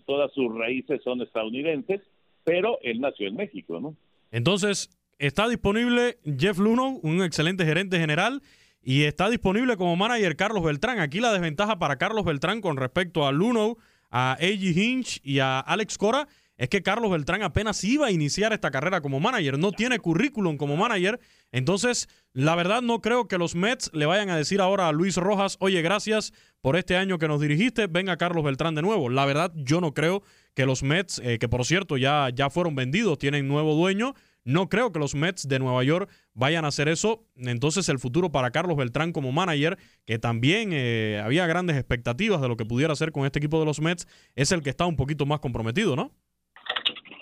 todas 0.05 0.31
sus 0.33 0.55
raíces 0.55 1.01
son 1.03 1.23
estadounidenses, 1.23 1.99
pero 2.43 2.77
él 2.83 3.01
nació 3.01 3.27
en 3.27 3.37
México, 3.37 3.79
¿no? 3.79 3.95
Entonces, 4.29 4.91
está 5.17 5.47
disponible 5.47 6.17
Jeff 6.37 6.59
Luno, 6.59 6.99
un 7.01 7.23
excelente 7.23 7.65
gerente 7.65 7.97
general, 7.97 8.41
y 8.83 9.03
está 9.03 9.29
disponible 9.29 9.77
como 9.77 9.95
manager 9.95 10.35
Carlos 10.35 10.63
Beltrán. 10.63 10.99
Aquí 10.99 11.19
la 11.19 11.31
desventaja 11.31 11.79
para 11.79 11.97
Carlos 11.97 12.25
Beltrán 12.25 12.61
con 12.61 12.77
respecto 12.77 13.25
a 13.25 13.31
Luno, 13.31 13.77
a 14.11 14.33
A.G. 14.33 14.75
Hinch 14.75 15.21
y 15.23 15.39
a 15.39 15.59
Alex 15.59 15.97
Cora 15.97 16.27
es 16.57 16.69
que 16.69 16.83
Carlos 16.83 17.11
Beltrán 17.11 17.41
apenas 17.41 17.83
iba 17.83 18.07
a 18.07 18.11
iniciar 18.11 18.53
esta 18.53 18.71
carrera 18.71 19.01
como 19.01 19.19
manager, 19.19 19.57
no 19.57 19.71
tiene 19.71 19.99
currículum 19.99 20.57
como 20.57 20.77
manager, 20.77 21.19
entonces 21.51 22.07
la 22.31 22.55
verdad 22.55 22.81
no 22.81 23.01
creo 23.01 23.27
que 23.27 23.37
los 23.37 23.55
Mets 23.55 23.89
le 23.93 24.05
vayan 24.05 24.29
a 24.29 24.37
decir 24.37 24.61
ahora 24.61 24.87
a 24.87 24.91
Luis 24.91 25.17
Rojas, 25.17 25.57
oye, 25.59 25.81
gracias 25.81 26.31
por 26.61 26.75
este 26.75 26.95
año 26.95 27.17
que 27.17 27.27
nos 27.27 27.41
dirigiste, 27.41 27.87
venga 27.87 28.17
Carlos 28.17 28.43
Beltrán 28.43 28.75
de 28.75 28.81
nuevo. 28.81 29.09
La 29.09 29.25
verdad 29.25 29.51
yo 29.55 29.81
no 29.81 29.93
creo 29.93 30.23
que 30.53 30.65
los 30.65 30.83
Mets, 30.83 31.19
eh, 31.19 31.39
que 31.39 31.49
por 31.49 31.65
cierto 31.65 31.97
ya, 31.97 32.29
ya 32.33 32.49
fueron 32.49 32.75
vendidos, 32.75 33.17
tienen 33.17 33.47
nuevo 33.47 33.75
dueño, 33.75 34.13
No 34.45 34.67
creo 34.67 34.91
que 34.91 34.99
los 34.99 35.15
Mets 35.15 35.47
de 35.47 35.59
Nueva 35.59 35.83
York 35.83 36.09
vayan 36.33 36.65
a 36.65 36.67
hacer 36.67 36.89
eso. 36.89 37.25
Entonces 37.37 37.87
el 37.89 37.99
futuro 37.99 38.31
para 38.31 38.51
Carlos 38.51 38.77
Beltrán 38.77 39.13
como 39.13 39.31
manager, 39.31 39.77
que 40.05 40.19
también 40.19 40.71
eh, 40.73 41.21
había 41.23 41.47
grandes 41.47 41.77
expectativas 41.77 42.41
de 42.41 42.49
lo 42.49 42.57
que 42.57 42.65
pudiera 42.65 42.93
hacer 42.93 43.11
con 43.11 43.25
este 43.25 43.39
equipo 43.39 43.59
de 43.59 43.65
los 43.65 43.79
Mets, 43.79 44.07
es 44.35 44.51
el 44.51 44.61
que 44.61 44.69
está 44.69 44.85
un 44.85 44.97
poquito 44.97 45.25
más 45.25 45.39
comprometido, 45.39 45.95
¿no? 45.95 46.11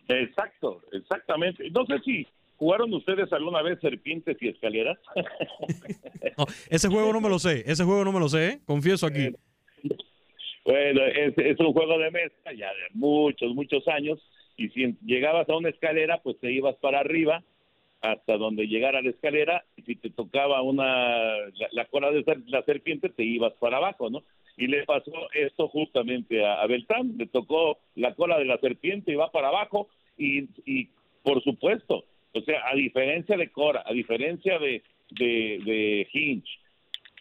Exacto, 0.08 0.82
exactamente. 0.92 1.70
No 1.70 1.86
sé 1.86 2.00
si 2.04 2.28
jugaron 2.58 2.94
ustedes 2.94 3.32
alguna 3.34 3.62
vez 3.62 3.80
serpientes 3.82 4.38
y 4.42 4.50
escaleras. 4.50 4.98
ese 6.70 6.88
juego 6.90 7.14
no 7.14 7.22
me 7.22 7.30
lo 7.30 7.40
sé, 7.40 7.64
ese 7.66 7.84
juego 7.84 8.04
no 8.04 8.12
me 8.12 8.20
lo 8.20 8.30
sé, 8.30 8.48
¿eh? 8.48 8.62
confieso 8.66 9.06
aquí. 9.06 9.30
Bueno, 10.66 11.02
es, 11.06 11.36
es 11.38 11.60
un 11.60 11.74
juego 11.74 11.98
de 11.98 12.12
mesa 12.12 12.54
ya 12.56 12.68
de 12.68 12.90
muchos, 12.94 13.54
muchos 13.56 13.88
años 13.88 14.20
y 14.62 14.70
si 14.70 14.96
llegabas 15.04 15.50
a 15.50 15.58
una 15.58 15.70
escalera, 15.70 16.20
pues 16.22 16.40
te 16.40 16.52
ibas 16.52 16.76
para 16.76 17.00
arriba 17.00 17.44
hasta 18.02 18.38
donde 18.38 18.68
llegara 18.68 19.02
la 19.02 19.10
escalera 19.10 19.64
y 19.76 19.82
si 19.84 19.96
te 19.96 20.10
tocaba 20.10 20.62
una 20.62 21.36
la, 21.72 21.86
cola 21.86 22.12
de 22.12 22.24
la 22.48 22.64
serpiente 22.64 23.10
te 23.10 23.24
ibas 23.24 23.54
para 23.54 23.78
abajo, 23.78 24.10
¿no? 24.10 24.24
Y 24.58 24.68
le 24.68 24.84
pasó 24.84 25.12
esto 25.34 25.68
justamente 25.68 26.46
a, 26.46 26.66
Beltrán, 26.68 27.18
le 27.18 27.28
tocó 27.28 27.80
la 27.96 28.14
cola 28.14 28.38
de 28.38 28.46
la 28.46 28.58
serpiente 28.58 29.12
y 29.12 29.16
va 29.16 29.32
para 29.32 29.48
abajo 29.48 29.88
y, 30.18 30.50
y 30.66 30.90
por 31.24 31.44
supuesto, 31.44 32.06
o 32.34 32.42
sea, 32.42 32.68
a 32.70 32.76
diferencia 32.76 33.38
de 33.38 33.50
Cora, 33.50 33.84
a 33.86 33.94
diferencia 33.94 34.60
de, 34.60 34.84
de, 35.12 35.60
de 35.64 36.08
Hinch, 36.12 36.60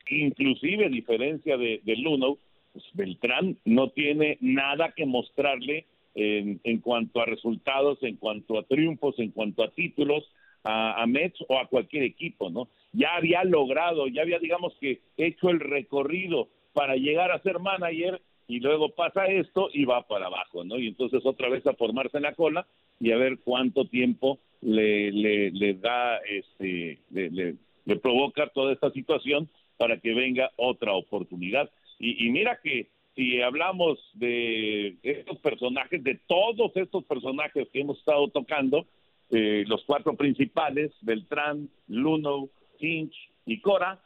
inclusive 0.09 0.87
a 0.87 0.91
diferencia 0.91 1.57
de, 1.57 1.81
de 1.85 1.97
Luno, 1.97 2.39
pues 2.73 2.85
Beltrán 2.95 3.57
no 3.65 3.91
tiene 3.91 4.39
nada 4.41 4.93
que 4.93 5.07
mostrarle 5.07 5.87
en, 6.15 6.61
en, 6.65 6.81
cuanto 6.81 7.21
a 7.21 7.27
resultados, 7.27 8.03
en 8.03 8.17
cuanto 8.17 8.59
a 8.59 8.65
triunfos, 8.65 9.19
en 9.19 9.31
cuanto 9.31 9.63
a 9.63 9.71
títulos 9.71 10.25
a, 10.65 11.03
a, 11.03 11.07
Mets 11.07 11.39
o 11.49 11.59
a 11.59 11.67
cualquier 11.67 12.05
equipo, 12.05 12.51
¿no? 12.51 12.69
Ya 12.93 13.15
había 13.15 13.45
logrado, 13.45 14.09
ya 14.09 14.23
había, 14.23 14.39
digamos 14.39 14.75
que, 14.81 15.01
hecho 15.17 15.51
el 15.51 15.61
recorrido 15.61 16.49
para 16.73 16.97
llegar 16.97 17.31
a 17.31 17.43
ser 17.43 17.59
manager 17.59 18.21
y 18.49 18.61
luego 18.61 18.91
pasa 18.91 19.27
esto 19.27 19.71
y 19.73 19.85
va 19.85 20.07
para 20.07 20.27
abajo, 20.27 20.65
¿no? 20.65 20.79
Y 20.79 20.89
entonces 20.89 21.25
otra 21.25 21.49
vez 21.49 21.67
a 21.67 21.75
formarse 21.75 22.17
en 22.17 22.25
la 22.25 22.35
cola 22.35 22.67
y 22.99 23.13
a 23.13 23.17
ver 23.17 23.39
cuánto 23.45 23.87
tiempo 23.87 24.39
le, 24.61 25.13
le, 25.13 25.51
le 25.53 25.75
da, 25.75 26.19
este, 26.19 26.99
le, 27.11 27.31
le, 27.31 27.55
le 27.85 27.97
provoca 27.97 28.49
toda 28.49 28.73
esta 28.73 28.91
situación 28.91 29.49
para 29.77 29.99
que 29.99 30.13
venga 30.15 30.51
otra 30.57 30.93
oportunidad. 30.93 31.71
Y, 31.99 32.27
y 32.27 32.31
mira 32.31 32.59
que 32.63 32.89
si 33.15 33.41
hablamos 33.43 33.99
de 34.15 34.97
estos 35.03 35.39
personajes, 35.39 36.03
de 36.03 36.21
todos 36.27 36.73
estos 36.77 37.05
personajes 37.05 37.69
que 37.73 37.81
hemos 37.81 37.99
estado 37.99 38.29
tocando, 38.29 38.87
eh, 39.31 39.65
los 39.67 39.85
cuatro 39.85 40.15
principales, 40.15 40.93
Beltrán, 41.03 41.69
Luno, 41.89 42.49
Hinch 42.79 43.15
y 43.47 43.61
Cora, 43.61 44.01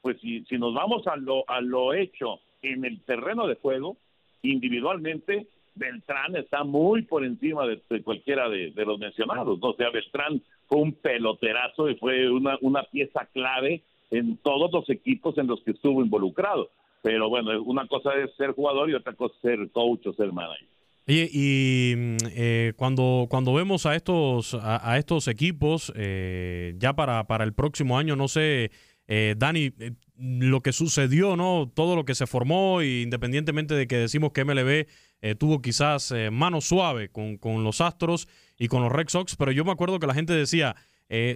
pues 0.00 0.18
si, 0.20 0.44
nos 0.52 0.74
vamos 0.74 1.06
a 1.06 1.16
lo, 1.16 1.48
a 1.48 1.60
lo 1.60 1.94
hecho 1.94 2.40
en 2.62 2.84
el 2.84 3.00
terreno 3.02 3.46
de 3.46 3.56
juego, 3.56 3.96
individualmente, 4.42 5.48
Beltrán 5.74 6.36
está 6.36 6.64
muy 6.64 7.02
por 7.02 7.24
encima 7.24 7.66
de, 7.66 7.80
cualquiera 8.02 8.48
de, 8.48 8.72
los 8.74 8.98
mencionados. 8.98 9.58
O 9.60 9.74
sea, 9.74 9.90
Beltrán 9.90 10.42
fue 10.66 10.78
un 10.78 10.92
peloterazo 10.92 11.88
y 11.88 11.96
fue 11.96 12.30
una, 12.30 12.58
una 12.60 12.82
pieza 12.84 13.26
clave 13.32 13.82
en 14.10 14.36
todos 14.38 14.72
los 14.72 14.88
equipos 14.90 15.38
en 15.38 15.46
los 15.46 15.62
que 15.62 15.72
estuvo 15.72 16.02
involucrado. 16.02 16.70
Pero 17.02 17.28
bueno, 17.28 17.62
una 17.62 17.86
cosa 17.86 18.14
es 18.14 18.34
ser 18.36 18.52
jugador 18.52 18.90
y 18.90 18.94
otra 18.94 19.14
cosa 19.14 19.34
es 19.36 19.40
ser 19.40 19.70
coach 19.70 20.06
o 20.06 20.12
ser 20.14 20.32
manager. 20.32 20.66
Oye, 21.06 21.28
y 21.32 21.94
eh, 22.36 22.74
cuando, 22.76 23.26
cuando 23.30 23.54
vemos 23.54 23.86
a 23.86 23.96
estos, 23.96 24.54
a, 24.60 24.98
estos 24.98 25.26
equipos, 25.26 25.90
eh, 25.96 26.74
ya 26.76 26.94
para, 26.94 27.26
para 27.26 27.44
el 27.44 27.54
próximo 27.54 27.96
año, 27.96 28.14
no 28.14 28.28
sé, 28.28 28.70
eh, 29.08 29.34
Dani, 29.38 29.72
eh, 29.78 29.92
lo 30.18 30.60
que 30.60 30.72
sucedió, 30.72 31.34
¿no? 31.34 31.72
Todo 31.74 31.96
lo 31.96 32.04
que 32.04 32.14
se 32.14 32.26
formó, 32.26 32.82
y 32.82 33.02
independientemente 33.02 33.74
de 33.74 33.86
que 33.86 33.96
decimos 33.96 34.32
que 34.32 34.44
MLB 34.44 34.86
eh, 35.22 35.34
tuvo 35.34 35.62
quizás 35.62 36.14
mano 36.30 36.60
suave 36.60 37.08
con, 37.08 37.38
con, 37.38 37.64
los 37.64 37.80
Astros 37.80 38.28
y 38.58 38.68
con 38.68 38.82
los 38.82 38.92
Red 38.92 39.08
Sox, 39.08 39.34
pero 39.36 39.50
yo 39.50 39.64
me 39.64 39.72
acuerdo 39.72 39.98
que 39.98 40.06
la 40.06 40.14
gente 40.14 40.34
decía, 40.34 40.76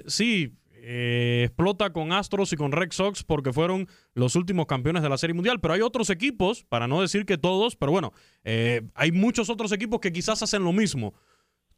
sí, 0.06 0.52
eh, 0.84 1.44
explota 1.46 1.92
con 1.92 2.12
Astros 2.12 2.52
y 2.52 2.56
con 2.56 2.72
Red 2.72 2.90
Sox 2.90 3.22
porque 3.22 3.52
fueron 3.52 3.86
los 4.14 4.34
últimos 4.34 4.66
campeones 4.66 5.02
de 5.02 5.08
la 5.08 5.16
Serie 5.16 5.34
Mundial. 5.34 5.60
Pero 5.60 5.74
hay 5.74 5.80
otros 5.80 6.10
equipos, 6.10 6.64
para 6.64 6.88
no 6.88 7.00
decir 7.00 7.24
que 7.24 7.38
todos, 7.38 7.76
pero 7.76 7.92
bueno, 7.92 8.12
eh, 8.44 8.82
hay 8.94 9.12
muchos 9.12 9.48
otros 9.48 9.70
equipos 9.72 10.00
que 10.00 10.12
quizás 10.12 10.42
hacen 10.42 10.64
lo 10.64 10.72
mismo. 10.72 11.14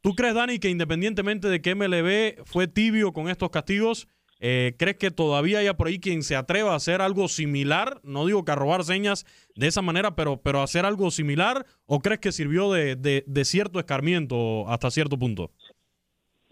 ¿Tú 0.01 0.15
crees, 0.15 0.33
Dani, 0.33 0.59
que 0.59 0.69
independientemente 0.69 1.47
de 1.47 1.61
que 1.61 1.75
MLB 1.75 2.45
fue 2.45 2.67
tibio 2.67 3.13
con 3.13 3.29
estos 3.29 3.49
castigos, 3.49 4.07
eh, 4.39 4.75
crees 4.77 4.97
que 4.97 5.11
todavía 5.11 5.59
haya 5.59 5.77
por 5.77 5.87
ahí 5.87 5.99
quien 5.99 6.21
se 6.21 6.35
atreva 6.35 6.73
a 6.73 6.75
hacer 6.75 7.01
algo 7.01 7.27
similar? 7.27 8.01
No 8.03 8.25
digo 8.25 8.43
que 8.43 8.51
a 8.51 8.55
robar 8.55 8.83
señas 8.83 9.25
de 9.55 9.67
esa 9.67 9.81
manera, 9.81 10.15
pero, 10.15 10.41
pero 10.41 10.61
hacer 10.61 10.85
algo 10.85 11.09
similar, 11.09 11.65
¿o 11.85 11.99
crees 11.99 12.19
que 12.19 12.31
sirvió 12.31 12.71
de, 12.71 13.43
cierto 13.45 13.79
escarmiento 13.79 14.69
hasta 14.69 14.91
cierto 14.91 15.17
punto? 15.17 15.51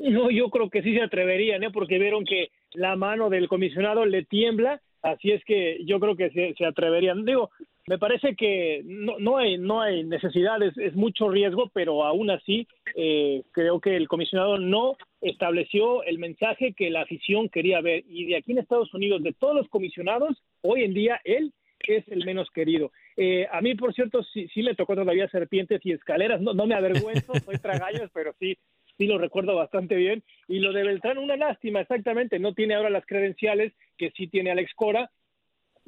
No, 0.11 0.29
yo 0.29 0.49
creo 0.49 0.69
que 0.69 0.83
sí 0.83 0.93
se 0.93 1.01
atreverían, 1.01 1.63
¿eh? 1.63 1.71
porque 1.71 1.97
vieron 1.97 2.25
que 2.25 2.49
la 2.73 2.95
mano 2.95 3.29
del 3.29 3.47
comisionado 3.47 4.05
le 4.05 4.25
tiembla, 4.25 4.81
así 5.01 5.31
es 5.31 5.43
que 5.45 5.79
yo 5.85 5.99
creo 5.99 6.17
que 6.17 6.29
se, 6.31 6.53
se 6.55 6.65
atreverían. 6.65 7.23
Digo, 7.23 7.51
me 7.87 7.97
parece 7.97 8.35
que 8.35 8.81
no, 8.83 9.17
no 9.19 9.37
hay 9.37 9.57
no 9.57 9.81
hay 9.81 10.03
necesidad, 10.03 10.61
es, 10.61 10.77
es 10.77 10.93
mucho 10.95 11.29
riesgo, 11.29 11.69
pero 11.73 12.03
aún 12.03 12.29
así 12.31 12.67
eh, 12.95 13.43
creo 13.51 13.79
que 13.79 13.95
el 13.95 14.09
comisionado 14.09 14.57
no 14.57 14.97
estableció 15.21 16.03
el 16.03 16.19
mensaje 16.19 16.73
que 16.73 16.89
la 16.89 17.01
afición 17.01 17.47
quería 17.47 17.79
ver. 17.79 18.03
Y 18.07 18.25
de 18.25 18.37
aquí 18.37 18.51
en 18.51 18.59
Estados 18.59 18.93
Unidos, 18.93 19.23
de 19.23 19.33
todos 19.33 19.55
los 19.55 19.69
comisionados, 19.69 20.37
hoy 20.61 20.83
en 20.83 20.93
día 20.93 21.21
él 21.23 21.53
es 21.87 22.07
el 22.09 22.25
menos 22.25 22.49
querido. 22.51 22.91
Eh, 23.17 23.47
a 23.51 23.61
mí, 23.61 23.75
por 23.75 23.93
cierto, 23.93 24.23
sí, 24.23 24.47
sí 24.53 24.63
me 24.63 24.75
tocó 24.75 24.95
todavía 24.95 25.27
serpientes 25.29 25.81
y 25.85 25.91
escaleras, 25.91 26.41
no, 26.41 26.53
no 26.53 26.65
me 26.65 26.75
avergüenzo, 26.75 27.33
soy 27.45 27.57
tragaños, 27.61 28.09
pero 28.13 28.33
sí, 28.39 28.57
sí 28.97 29.05
lo 29.05 29.17
recuerdo 29.17 29.55
bastante 29.55 29.95
bien. 29.95 30.23
Y 30.47 30.59
lo 30.59 30.73
de 30.73 30.83
Beltrán, 30.83 31.17
una 31.17 31.35
lástima, 31.35 31.81
exactamente, 31.81 32.39
no 32.39 32.53
tiene 32.53 32.75
ahora 32.75 32.89
las 32.89 33.05
credenciales 33.05 33.73
que 33.97 34.11
sí 34.11 34.27
tiene 34.27 34.51
Alex 34.51 34.73
Cora, 34.75 35.09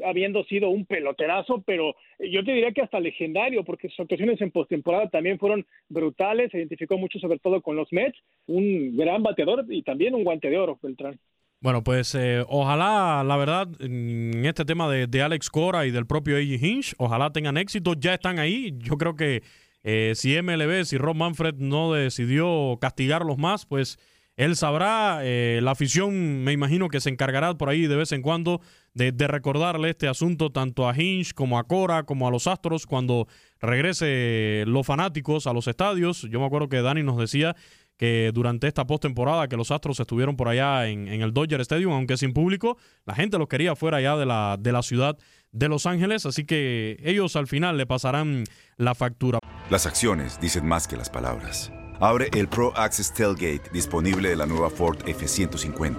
habiendo 0.04 0.44
sido 0.44 0.70
un 0.70 0.86
peloterazo, 0.86 1.64
pero 1.66 1.96
yo 2.20 2.44
te 2.44 2.52
diría 2.52 2.72
que 2.72 2.82
hasta 2.82 3.00
legendario, 3.00 3.64
porque 3.64 3.90
sus 3.90 4.02
actuaciones 4.02 4.42
en 4.42 4.52
postemporada 4.52 5.10
también 5.10 5.40
fueron 5.40 5.66
brutales, 5.88 6.52
se 6.52 6.58
identificó 6.58 6.98
mucho 6.98 7.20
sobre 7.20 7.40
todo 7.40 7.62
con 7.62 7.76
los 7.76 7.92
Mets, 7.92 8.18
un 8.48 8.98
gran 8.98 9.24
bateador 9.24 9.66
y 9.70 9.84
también 9.84 10.16
un 10.16 10.24
guante 10.24 10.50
de 10.50 10.58
oro, 10.58 10.78
Beltrán. 10.82 11.18
Bueno, 11.62 11.84
pues 11.84 12.14
eh, 12.14 12.44
ojalá, 12.48 13.24
la 13.24 13.38
verdad, 13.38 13.68
en 13.80 14.46
este 14.46 14.66
tema 14.66 14.92
de, 14.92 15.08
de 15.08 15.22
Alex 15.22 15.50
Cora 15.50 15.86
y 15.86 15.92
del 15.92 16.06
propio 16.06 16.36
A.J. 16.36 16.66
Hinch, 16.66 16.94
ojalá 16.98 17.32
tengan 17.32 17.58
éxito, 17.58 17.94
ya 17.98 18.14
están 18.14 18.38
ahí, 18.38 18.74
yo 18.78 18.98
creo 18.98 19.16
que 19.16 19.42
eh, 19.88 20.14
si 20.16 20.36
MLB, 20.42 20.84
si 20.84 20.98
Rob 20.98 21.16
Manfred 21.16 21.54
no 21.60 21.94
decidió 21.94 22.80
castigarlos 22.82 23.38
más, 23.38 23.68
pues 23.68 24.00
él 24.36 24.56
sabrá, 24.56 25.20
eh, 25.22 25.60
la 25.62 25.72
afición 25.72 26.44
me 26.44 26.54
imagino 26.54 26.90
que 26.90 27.00
se 27.00 27.12
encargará 27.12 27.54
por 27.54 27.70
ahí 27.70 27.86
de 27.86 27.96
vez 27.96 28.12
en 28.12 28.24
cuando 28.24 28.62
de, 28.96 29.12
de, 29.12 29.28
recordarle 29.28 29.92
este 29.92 30.08
asunto 30.08 30.52
tanto 30.52 30.90
a 30.90 31.00
Hinch 31.00 31.36
como 31.36 31.60
a 31.60 31.66
Cora, 31.66 32.02
como 32.02 32.28
a 32.28 32.32
los 32.32 32.48
Astros 32.48 32.88
cuando 32.88 33.28
regrese 33.62 34.64
los 34.66 34.88
fanáticos 34.88 35.46
a 35.46 35.54
los 35.54 35.68
estadios. 35.68 36.24
Yo 36.32 36.40
me 36.40 36.48
acuerdo 36.48 36.68
que 36.68 36.82
Dani 36.82 37.04
nos 37.04 37.20
decía 37.20 37.56
que 37.96 38.32
durante 38.34 38.68
esta 38.68 38.88
postemporada 38.88 39.48
que 39.48 39.56
los 39.56 39.70
Astros 39.70 40.00
estuvieron 40.00 40.36
por 40.36 40.48
allá 40.48 40.88
en, 40.88 41.08
en, 41.08 41.22
el 41.22 41.32
Dodger 41.32 41.62
Stadium, 41.62 41.94
aunque 41.94 42.18
sin 42.18 42.34
público, 42.34 42.78
la 43.06 43.14
gente 43.14 43.38
los 43.38 43.48
quería 43.48 43.76
fuera 43.76 43.98
allá 43.98 44.18
de 44.18 44.26
la, 44.26 44.58
de 44.60 44.72
la 44.72 44.82
ciudad 44.82 45.16
de 45.56 45.70
Los 45.70 45.86
Ángeles, 45.86 46.26
así 46.26 46.46
que 46.46 46.98
ellos 47.04 47.36
al 47.36 47.48
final 47.48 47.78
le 47.78 47.88
pasarán 47.88 48.44
la 48.78 48.94
factura. 48.94 49.40
Las 49.70 49.86
acciones 49.86 50.40
dicen 50.40 50.68
más 50.68 50.88
que 50.88 50.98
las 50.98 51.10
palabras. 51.10 51.72
Abre 52.02 52.30
el 52.34 52.50
Pro 52.50 52.78
Access 52.78 53.14
Tailgate 53.14 53.70
disponible 53.72 54.30
de 54.30 54.36
la 54.36 54.46
nueva 54.46 54.70
Ford 54.70 54.98
F-150. 55.08 55.96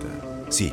Sí, 0.51 0.73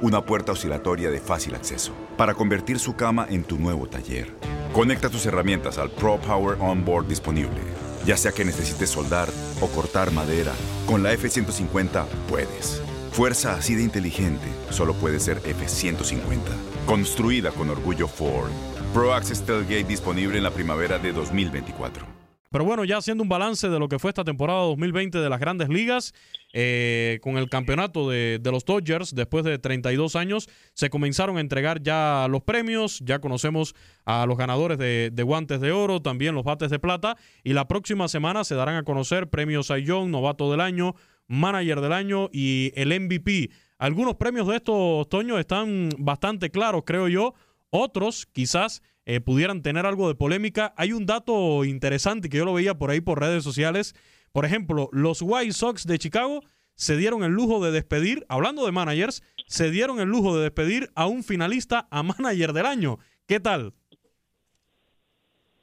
una 0.00 0.26
puerta 0.26 0.52
oscilatoria 0.52 1.10
de 1.10 1.20
fácil 1.20 1.54
acceso 1.54 1.94
para 2.16 2.34
convertir 2.34 2.80
su 2.80 2.96
cama 2.96 3.24
en 3.30 3.44
tu 3.44 3.56
nuevo 3.56 3.86
taller. 3.86 4.34
Conecta 4.72 5.08
tus 5.08 5.24
herramientas 5.26 5.78
al 5.78 5.90
Pro 5.90 6.18
Power 6.18 6.58
Onboard 6.60 7.06
disponible. 7.06 7.60
Ya 8.04 8.16
sea 8.16 8.32
que 8.32 8.44
necesites 8.44 8.90
soldar 8.90 9.28
o 9.60 9.68
cortar 9.68 10.10
madera, 10.10 10.52
con 10.86 11.04
la 11.04 11.12
F-150 11.12 12.04
puedes. 12.28 12.82
Fuerza 13.12 13.54
así 13.54 13.76
de 13.76 13.84
inteligente 13.84 14.48
solo 14.70 14.92
puede 14.94 15.20
ser 15.20 15.38
F-150. 15.44 16.73
Construida 16.86 17.50
con 17.50 17.70
orgullo 17.70 18.06
Ford. 18.06 18.50
Pro 18.92 19.14
Access 19.14 19.42
Tailgate 19.46 19.84
disponible 19.84 20.36
en 20.36 20.42
la 20.42 20.50
primavera 20.50 20.98
de 20.98 21.14
2024. 21.14 22.06
Pero 22.50 22.64
bueno, 22.66 22.84
ya 22.84 22.98
haciendo 22.98 23.22
un 23.22 23.28
balance 23.28 23.70
de 23.70 23.78
lo 23.78 23.88
que 23.88 23.98
fue 23.98 24.10
esta 24.10 24.22
temporada 24.22 24.60
2020 24.60 25.18
de 25.18 25.28
las 25.30 25.40
grandes 25.40 25.70
ligas, 25.70 26.12
eh, 26.52 27.18
con 27.22 27.38
el 27.38 27.48
campeonato 27.48 28.10
de, 28.10 28.38
los 28.44 28.66
Dodgers, 28.66 29.14
después 29.14 29.44
de 29.44 29.58
32 29.58 30.14
años, 30.14 30.48
se 30.74 30.90
comenzaron 30.90 31.38
a 31.38 31.40
entregar 31.40 31.82
ya 31.82 32.28
los 32.28 32.42
premios, 32.42 33.00
ya 33.00 33.18
conocemos 33.18 33.74
a 34.04 34.26
los 34.26 34.36
ganadores 34.36 34.76
de, 34.76 35.10
de 35.10 35.22
guantes 35.22 35.60
de 35.60 35.72
oro, 35.72 36.02
también 36.02 36.34
los 36.34 36.44
bates 36.44 36.70
de 36.70 36.78
plata, 36.78 37.16
y 37.42 37.54
la 37.54 37.66
próxima 37.66 38.08
semana 38.08 38.44
se 38.44 38.54
darán 38.54 38.76
a 38.76 38.84
conocer 38.84 39.30
premios 39.30 39.68
Cy 39.68 39.82
Young, 39.82 40.10
novato 40.10 40.50
del 40.50 40.60
año, 40.60 40.94
Manager 41.26 41.80
del 41.80 41.92
Año 41.92 42.28
y 42.32 42.72
el 42.74 42.88
MVP. 42.88 43.50
Algunos 43.78 44.14
premios 44.16 44.46
de 44.46 44.56
estos, 44.56 45.08
Toño, 45.08 45.38
están 45.38 45.90
bastante 45.98 46.50
claros, 46.50 46.82
creo 46.86 47.08
yo. 47.08 47.34
Otros 47.70 48.26
quizás 48.26 48.82
eh, 49.04 49.20
pudieran 49.20 49.62
tener 49.62 49.84
algo 49.84 50.08
de 50.08 50.14
polémica. 50.14 50.72
Hay 50.76 50.92
un 50.92 51.06
dato 51.06 51.64
interesante 51.64 52.28
que 52.28 52.38
yo 52.38 52.44
lo 52.44 52.54
veía 52.54 52.74
por 52.74 52.90
ahí 52.90 53.00
por 53.00 53.20
redes 53.20 53.42
sociales. 53.42 53.94
Por 54.32 54.44
ejemplo, 54.44 54.88
los 54.92 55.22
White 55.22 55.52
Sox 55.52 55.86
de 55.86 55.98
Chicago 55.98 56.40
se 56.74 56.96
dieron 56.96 57.22
el 57.24 57.32
lujo 57.32 57.64
de 57.64 57.70
despedir, 57.72 58.24
hablando 58.28 58.64
de 58.64 58.72
managers, 58.72 59.22
se 59.46 59.70
dieron 59.70 60.00
el 60.00 60.08
lujo 60.08 60.36
de 60.36 60.42
despedir 60.42 60.90
a 60.94 61.06
un 61.06 61.22
finalista 61.22 61.86
a 61.90 62.02
manager 62.02 62.52
del 62.52 62.66
año. 62.66 62.98
¿Qué 63.26 63.40
tal? 63.40 63.72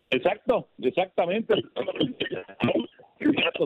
Exacto, 0.10 0.70
exactamente. 0.80 1.56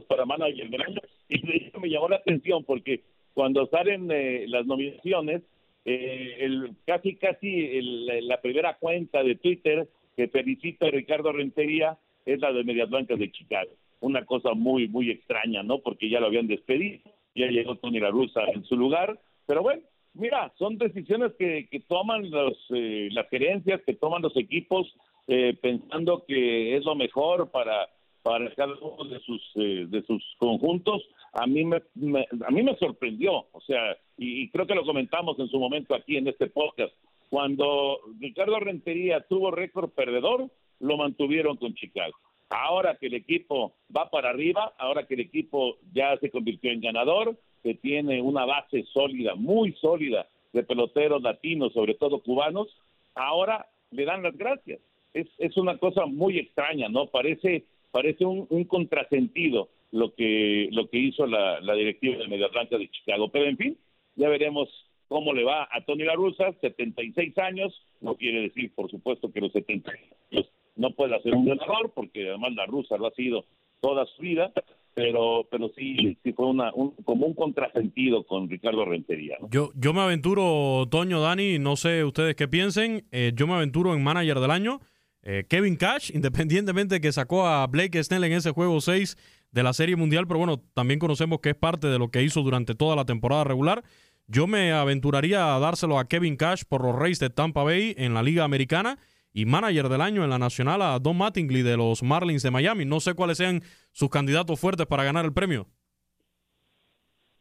para 0.07 0.25
manager 0.25 0.69
del 0.69 0.81
año. 0.81 1.01
Y 1.29 1.79
me 1.79 1.89
llamó 1.89 2.09
la 2.09 2.17
atención 2.17 2.63
porque 2.63 3.03
cuando 3.35 3.67
salen 3.67 4.09
eh, 4.11 4.45
las 4.47 4.65
nominaciones, 4.65 5.43
eh, 5.83 6.37
el, 6.39 6.71
casi 6.87 7.15
casi 7.15 7.79
la 8.21 8.41
primera 8.41 8.77
cuenta 8.77 9.23
de 9.23 9.35
Twitter 9.35 9.87
que 10.15 10.29
felicita 10.29 10.87
a 10.87 10.89
Ricardo 10.89 11.31
Rentería 11.31 11.97
es 12.25 12.39
la 12.39 12.51
de 12.51 12.63
Medias 12.63 12.89
Blancas 12.89 13.19
de 13.19 13.31
Chicago. 13.31 13.69
Una 13.99 14.25
cosa 14.25 14.53
muy, 14.53 14.87
muy 14.87 15.11
extraña, 15.11 15.61
¿no? 15.61 15.79
Porque 15.79 16.09
ya 16.09 16.19
lo 16.19 16.27
habían 16.27 16.47
despedido, 16.47 16.99
ya 17.35 17.47
llegó 17.47 17.75
Tony 17.75 17.99
La 17.99 18.09
Russa 18.09 18.45
en 18.45 18.63
su 18.63 18.75
lugar, 18.77 19.19
pero 19.45 19.61
bueno, 19.61 19.83
mira, 20.13 20.51
son 20.57 20.77
decisiones 20.77 21.33
que, 21.37 21.67
que 21.69 21.81
toman 21.81 22.31
los, 22.31 22.57
eh, 22.73 23.09
las 23.11 23.29
gerencias, 23.29 23.81
que 23.85 23.93
toman 23.93 24.21
los 24.21 24.35
equipos 24.37 24.95
eh, 25.27 25.57
pensando 25.61 26.23
que 26.25 26.77
es 26.77 26.85
lo 26.85 26.95
mejor 26.95 27.51
para 27.51 27.89
para 28.25 28.49
cada 28.55 28.73
uno 28.81 29.07
de 29.07 29.19
sus 29.19 29.39
eh, 29.53 29.85
de 29.87 30.01
sus 30.07 30.23
conjuntos 30.39 31.03
a 31.33 31.45
mí 31.45 31.63
me, 31.63 31.77
a 31.77 32.51
mí 32.51 32.63
me 32.63 32.75
sorprendió 32.77 33.45
o 33.51 33.61
sea 33.67 33.95
y, 34.17 34.49
creo 34.49 34.65
que 34.65 34.73
lo 34.73 34.83
comentamos 34.83 35.37
en 35.37 35.47
su 35.47 35.59
momento 35.59 35.93
aquí 35.93 36.17
en 36.17 36.27
este 36.27 36.47
podcast. 36.47 36.93
Cuando 37.29 37.99
Ricardo 38.19 38.59
Rentería 38.59 39.21
tuvo 39.29 39.51
récord 39.51 39.91
perdedor 39.91 40.49
lo 40.79 40.97
mantuvieron 40.97 41.57
con 41.57 41.75
Chicago. 41.75 42.15
Ahora 42.49 42.97
que 42.99 43.07
el 43.07 43.13
equipo 43.13 43.75
va 43.95 44.09
para 44.09 44.31
arriba 44.31 44.73
ahora 44.79 45.05
que 45.05 45.13
el 45.13 45.19
equipo 45.19 45.77
ya 45.93 46.17
se 46.17 46.31
convirtió 46.31 46.71
en 46.71 46.81
ganador 46.81 47.37
que 47.61 47.75
tiene 47.75 48.23
una 48.23 48.45
base 48.45 48.85
sólida 48.91 49.35
muy 49.35 49.73
sólida 49.73 50.27
de 50.51 50.63
peloteros 50.63 51.21
latinos 51.21 51.73
sobre 51.73 51.93
todo 51.93 52.23
cubanos 52.23 52.69
ahora 53.13 53.67
le 53.91 54.03
dan 54.03 54.23
las 54.23 54.35
gracias. 54.35 54.79
Es, 55.13 55.27
es 55.37 55.55
una 55.57 55.77
cosa 55.77 56.07
muy 56.07 56.39
extraña 56.39 56.89
no 56.89 57.05
parece 57.05 57.65
parece 57.95 58.25
un, 58.25 58.65
contrasentido 58.65 59.69
lo 59.93 60.13
que 60.13 60.67
lo 60.73 60.89
que 60.89 60.97
hizo 60.97 61.25
la, 61.25 61.61
directiva 61.75 62.17
de 62.17 62.27
Media 62.27 62.47
Atlanta 62.47 62.77
de 62.77 62.89
Chicago. 62.89 63.29
Pero 63.29 63.45
en 63.45 63.55
fin, 63.55 63.77
ya 64.15 64.27
veremos 64.27 64.67
cómo 65.07 65.31
le 65.31 65.45
va 65.45 65.69
a 65.71 65.85
Tony 65.85 66.03
La 66.03 66.13
Russa, 66.13 66.51
76 66.59 67.37
años, 67.37 67.73
no 68.01 68.15
quiere 68.15 68.41
decir, 68.41 68.73
por 68.75 68.91
supuesto, 68.91 69.31
que 69.31 69.39
los 69.39 69.53
70 69.53 69.89
años 69.89 70.51
no 70.75 70.91
pueda 70.91 71.21
ser 71.21 71.35
un 71.35 71.45
ganador, 71.45 71.93
porque 71.95 72.27
además 72.27 72.53
La 72.55 72.65
Russa 72.65 72.97
lo 72.97 73.07
ha 73.07 73.11
sido 73.11 73.45
toda 73.79 74.05
su 74.07 74.23
vida, 74.23 74.51
pero 74.93 75.47
pero 75.49 75.69
sí, 75.69 76.17
sí 76.21 76.33
fue 76.33 76.47
una, 76.47 76.73
un, 76.73 76.91
como 77.05 77.27
un 77.27 77.33
contrasentido 77.33 78.25
con 78.25 78.49
Ricardo 78.49 78.83
Rentería. 78.83 79.37
Yo, 79.49 79.69
yo 79.73 79.93
me 79.93 80.01
aventuro, 80.01 80.85
Toño, 80.91 81.21
Dani, 81.21 81.59
no 81.59 81.77
sé 81.77 82.03
ustedes 82.03 82.35
qué 82.35 82.49
piensen, 82.49 83.05
eh, 83.13 83.31
yo 83.33 83.47
me 83.47 83.53
aventuro 83.53 83.95
en 83.95 84.03
Manager 84.03 84.41
del 84.41 84.51
Año, 84.51 84.81
eh, 85.27 85.43
Kevin 85.49 85.75
Cash, 85.75 86.11
independientemente 86.13 87.01
que 87.01 87.11
sacó 87.11 87.47
a 87.47 87.65
Blake 87.65 88.01
Snell 88.03 88.23
en 88.25 88.33
ese 88.33 88.51
juego 88.51 88.79
6 88.79 89.17
de 89.51 89.63
la 89.63 89.73
Serie 89.73 89.95
Mundial, 89.95 90.27
pero 90.27 90.37
bueno, 90.37 90.61
también 90.75 90.99
conocemos 90.99 91.39
que 91.39 91.49
es 91.49 91.55
parte 91.55 91.87
de 91.87 91.97
lo 91.97 92.09
que 92.09 92.21
hizo 92.21 92.43
durante 92.43 92.75
toda 92.75 92.95
la 92.95 93.05
temporada 93.05 93.43
regular. 93.43 93.83
Yo 94.27 94.45
me 94.45 94.71
aventuraría 94.71 95.55
a 95.55 95.59
dárselo 95.59 95.97
a 95.97 96.07
Kevin 96.07 96.37
Cash 96.37 96.63
por 96.69 96.83
los 96.83 96.95
Rays 96.95 97.19
de 97.19 97.31
Tampa 97.31 97.63
Bay 97.63 97.95
en 97.97 98.13
la 98.13 98.21
Liga 98.21 98.43
Americana 98.43 98.99
y 99.33 99.45
manager 99.45 99.89
del 99.89 100.01
año 100.01 100.23
en 100.23 100.29
la 100.29 100.37
Nacional 100.37 100.83
a 100.83 100.99
Don 100.99 101.17
Mattingly 101.17 101.63
de 101.63 101.75
los 101.75 102.03
Marlins 102.03 102.43
de 102.43 102.51
Miami. 102.51 102.85
No 102.85 102.99
sé 102.99 103.15
cuáles 103.15 103.37
sean 103.37 103.61
sus 103.91 104.09
candidatos 104.09 104.59
fuertes 104.59 104.85
para 104.85 105.03
ganar 105.03 105.25
el 105.25 105.33
premio. 105.33 105.67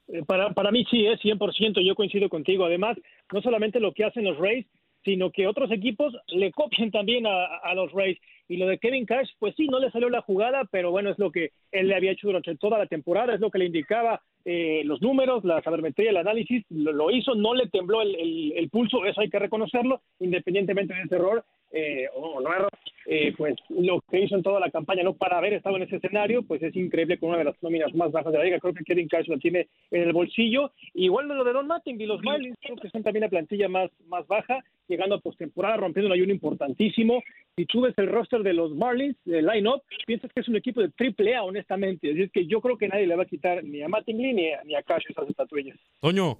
Eh, 0.08 0.22
para, 0.26 0.54
para 0.54 0.70
mí 0.70 0.86
sí, 0.90 1.06
es 1.06 1.20
100%, 1.20 1.86
yo 1.86 1.94
coincido 1.94 2.30
contigo. 2.30 2.64
Además, 2.64 2.96
no 3.30 3.42
solamente 3.42 3.78
lo 3.78 3.92
que 3.92 4.04
hacen 4.04 4.24
los 4.24 4.38
Rays, 4.38 4.66
sino 5.04 5.30
que 5.30 5.46
otros 5.46 5.70
equipos 5.70 6.16
le 6.28 6.50
copien 6.52 6.90
también 6.90 7.26
a, 7.26 7.74
los 7.74 7.92
Rays. 7.92 8.18
Y 8.48 8.56
lo 8.56 8.66
de 8.66 8.78
Kevin 8.78 9.06
Cash, 9.06 9.30
pues 9.38 9.54
sí, 9.56 9.68
no 9.68 9.78
le 9.78 9.90
salió 9.90 10.08
la 10.10 10.20
jugada, 10.20 10.64
pero 10.70 10.90
bueno, 10.90 11.10
es 11.10 11.18
lo 11.18 11.30
que 11.30 11.52
él 11.72 11.88
le 11.88 11.94
había 11.94 12.12
hecho 12.12 12.26
durante 12.26 12.56
toda 12.56 12.78
la 12.78 12.86
temporada, 12.86 13.34
es 13.34 13.40
lo 13.40 13.50
que 13.50 13.58
le 13.58 13.66
indicaba 13.66 14.20
eh, 14.44 14.82
los 14.84 15.00
números, 15.00 15.44
la 15.44 15.62
sabermetría, 15.62 16.10
el 16.10 16.18
análisis, 16.18 16.64
lo, 16.68 17.10
hizo, 17.10 17.34
no 17.34 17.54
le 17.54 17.68
tembló 17.68 18.02
el, 18.02 18.52
el, 18.54 18.68
pulso, 18.68 19.06
eso 19.06 19.22
hay 19.22 19.30
que 19.30 19.38
reconocerlo, 19.38 20.02
independientemente 20.20 20.92
de 20.92 21.02
ese 21.02 21.14
error 21.14 21.44
eh, 21.74 22.06
o 22.14 22.40
no 22.40 22.54
error, 22.54 22.70
eh, 23.06 23.34
pues 23.36 23.56
lo 23.68 24.00
que 24.08 24.20
hizo 24.20 24.36
en 24.36 24.44
toda 24.44 24.60
la 24.60 24.70
campaña, 24.70 25.02
no 25.02 25.14
para 25.14 25.38
haber 25.38 25.54
estado 25.54 25.76
en 25.76 25.82
ese 25.82 25.96
escenario, 25.96 26.44
pues 26.44 26.62
es 26.62 26.74
increíble 26.76 27.18
con 27.18 27.30
una 27.30 27.38
de 27.38 27.44
las 27.44 27.60
nóminas 27.62 27.92
más 27.94 28.12
bajas 28.12 28.32
de 28.32 28.38
la 28.38 28.44
liga. 28.44 28.60
Creo 28.60 28.74
que 28.74 28.84
Kevin 28.84 29.08
Cash 29.08 29.26
lo 29.26 29.38
tiene 29.38 29.66
en 29.90 30.02
el 30.02 30.12
bolsillo. 30.12 30.70
Igual 30.94 31.26
de 31.26 31.34
lo 31.34 31.42
de 31.42 31.52
Don 31.52 31.66
Matting 31.66 32.00
y 32.00 32.06
los 32.06 32.22
Marlins, 32.22 32.56
creo 32.62 32.76
que 32.76 32.90
son 32.90 33.02
también 33.02 33.22
la 33.22 33.28
plantilla 33.28 33.68
más, 33.68 33.90
más 34.06 34.24
baja, 34.28 34.62
llegando 34.86 35.16
a 35.16 35.20
postemporada, 35.20 35.78
rompiendo 35.78 36.06
un 36.06 36.14
ayuno 36.14 36.32
importantísimo. 36.32 37.22
Si 37.56 37.66
tú 37.66 37.80
ves 37.80 37.94
el 37.98 38.06
roster 38.06 38.44
de 38.44 38.52
los 38.52 38.72
Marlins, 38.74 39.16
el 39.26 39.46
line-up, 39.46 39.82
piensas 40.06 40.32
que 40.32 40.40
es 40.40 40.48
un 40.48 40.56
equipo 40.56 40.80
de 40.80 40.90
triple 40.90 41.34
A, 41.34 41.42
honestamente. 41.42 42.08
Es 42.08 42.14
decir, 42.14 42.30
que 42.30 42.46
yo 42.46 42.60
creo 42.60 42.78
que 42.78 42.88
nadie 42.88 43.08
le 43.08 43.16
va 43.16 43.24
a 43.24 43.26
quitar 43.26 43.64
ni 43.64 43.82
a 43.82 43.88
Mattingly 43.88 44.32
ni 44.32 44.52
a, 44.52 44.62
ni 44.62 44.76
a 44.76 44.82
Cash 44.82 45.06
esas 45.08 45.28
estatuillas. 45.28 45.76
Toño. 46.00 46.38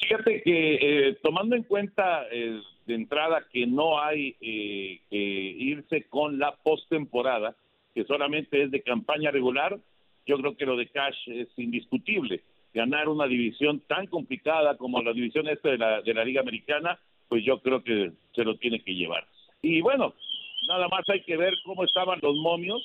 Fíjate 0.00 0.42
que 0.42 0.74
eh, 0.80 1.18
tomando 1.22 1.54
en 1.54 1.62
cuenta 1.62 2.26
eh, 2.32 2.58
de 2.90 2.96
entrada 2.96 3.46
que 3.52 3.66
no 3.66 4.00
hay 4.00 4.36
eh, 4.40 5.00
que 5.08 5.16
irse 5.16 6.08
con 6.08 6.38
la 6.38 6.56
postemporada, 6.56 7.54
que 7.94 8.04
solamente 8.04 8.64
es 8.64 8.70
de 8.70 8.82
campaña 8.82 9.30
regular, 9.30 9.78
yo 10.26 10.36
creo 10.38 10.56
que 10.56 10.66
lo 10.66 10.76
de 10.76 10.88
Cash 10.88 11.28
es 11.28 11.48
indiscutible. 11.56 12.42
Ganar 12.74 13.08
una 13.08 13.26
división 13.26 13.80
tan 13.86 14.06
complicada 14.06 14.76
como 14.76 15.02
la 15.02 15.12
división 15.12 15.48
esta 15.48 15.70
de 15.70 15.78
la, 15.78 16.02
de 16.02 16.14
la 16.14 16.24
Liga 16.24 16.40
Americana, 16.40 16.98
pues 17.28 17.44
yo 17.44 17.60
creo 17.60 17.82
que 17.82 18.12
se 18.34 18.44
lo 18.44 18.56
tiene 18.56 18.80
que 18.80 18.94
llevar. 18.94 19.24
Y 19.62 19.80
bueno, 19.80 20.14
nada 20.68 20.88
más 20.88 21.08
hay 21.08 21.22
que 21.22 21.36
ver 21.36 21.54
cómo 21.64 21.84
estaban 21.84 22.18
los 22.22 22.36
momios 22.36 22.84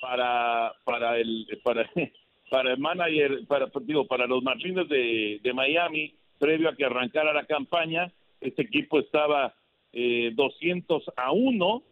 para 0.00 0.74
para 0.84 1.18
el 1.18 1.46
para 1.64 1.90
para 2.50 2.72
el 2.72 2.78
manager 2.78 3.46
para 3.46 3.70
digo 3.82 4.06
para 4.06 4.26
los 4.26 4.42
Marlins 4.42 4.88
de, 4.88 5.40
de 5.42 5.52
Miami 5.54 6.12
previo 6.38 6.68
a 6.68 6.76
que 6.76 6.84
arrancara 6.84 7.32
la 7.32 7.46
campaña 7.46 8.12
este 8.40 8.62
equipo 8.62 8.98
estaba 8.98 9.54
eh, 9.92 10.30
200 10.34 11.04
a 11.16 11.32
1, 11.32 11.82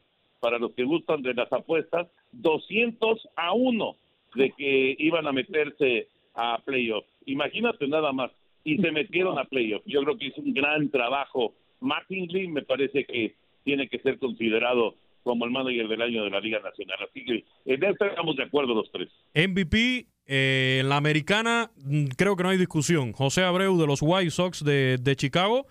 para 0.41 0.59
los 0.59 0.73
que 0.75 0.85
gustan 0.85 1.23
de 1.23 1.33
las 1.35 1.51
apuestas, 1.53 2.07
200 2.33 3.29
a 3.37 3.53
1 3.55 3.97
de 4.35 4.51
que 4.51 4.97
iban 4.99 5.27
a 5.27 5.33
meterse 5.33 6.09
a 6.35 6.61
playoff. 6.65 7.05
Imagínate 7.27 7.89
nada 7.89 8.13
más. 8.13 8.31
Y 8.63 8.79
se 8.79 8.91
metieron 8.93 9.39
a 9.39 9.45
playoff. 9.45 9.83
Yo 9.87 10.03
creo 10.03 10.19
que 10.19 10.29
es 10.29 10.39
un 10.39 10.53
gran 10.53 10.91
trabajo. 10.91 11.55
Mattingly 11.81 12.49
me 12.49 12.63
parece 12.63 13.05
que 13.05 13.35
tiene 13.63 13.89
que 13.89 13.99
ser 14.01 14.19
considerado 14.19 14.97
como 15.23 15.45
el 15.47 15.51
manager 15.51 15.89
del 15.89 16.03
año 16.03 16.25
de 16.25 16.31
la 16.31 16.41
Liga 16.41 16.61
Nacional. 16.61 16.99
Así 17.09 17.25
que 17.25 17.45
en 17.65 17.85
esto 17.85 18.05
estamos 18.05 18.37
de 18.37 18.43
acuerdo 18.43 18.75
los 18.75 18.91
tres. 18.91 19.09
MVP 19.35 20.07
eh, 20.27 20.83
la 20.85 20.97
americana, 20.97 21.71
mm, 21.77 22.07
creo 22.17 22.37
que 22.37 22.43
no 22.43 22.51
hay 22.51 22.59
discusión. 22.59 23.13
José 23.13 23.43
Abreu 23.43 23.79
de 23.79 23.87
los 23.87 24.01
White 24.03 24.31
Sox 24.31 24.65
de, 24.65 24.99
de 24.99 25.17
Chicago 25.17 25.67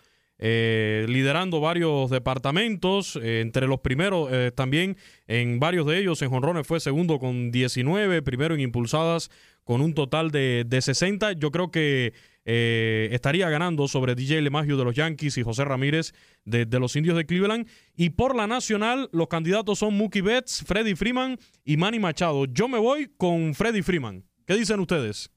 eh, 0.46 1.06
liderando 1.08 1.62
varios 1.62 2.10
departamentos, 2.10 3.16
eh, 3.16 3.40
entre 3.40 3.66
los 3.66 3.80
primeros 3.80 4.28
eh, 4.30 4.52
también 4.54 4.98
en 5.26 5.58
varios 5.58 5.86
de 5.88 5.98
ellos 5.98 6.22
en 6.22 6.32
jonrones 6.32 6.68
fue 6.68 6.82
segundo 6.82 7.18
con 7.18 7.50
19, 7.50 8.22
primero 8.24 8.54
en 8.54 8.60
impulsadas 8.60 9.32
con 9.64 9.80
un 9.80 9.94
total 9.94 10.32
de, 10.32 10.66
de 10.68 10.82
60. 10.82 11.32
Yo 11.34 11.50
creo 11.50 11.72
que 11.72 12.12
estaría 12.44 13.50
ganando 13.50 13.88
sobre 13.88 14.16
DJ 14.16 14.42
LeMahieu 14.42 14.76
de 14.76 14.84
los 14.84 14.94
Yankees 14.94 15.38
y 15.38 15.44
José 15.44 15.64
Ramírez 15.64 16.14
de, 16.44 16.66
los 16.78 16.98
Indios 16.98 17.16
de 17.16 17.26
Cleveland. 17.26 17.66
Y 17.96 18.10
por 18.10 18.36
la 18.36 18.46
nacional, 18.46 19.08
los 19.14 19.30
candidatos 19.30 19.80
son 19.80 19.96
Mookie 19.96 20.20
Betts, 20.20 20.66
Freddy 20.68 20.94
Freeman 20.94 21.38
y 21.64 21.78
Manny 21.78 22.00
Machado. 22.00 22.44
Yo 22.48 22.68
me 22.68 22.80
voy 22.80 23.10
con 23.16 23.54
Freddy 23.54 23.82
Freeman. 23.82 24.26
¿Qué 24.46 24.56
dicen 24.56 24.82
ustedes? 24.82 25.32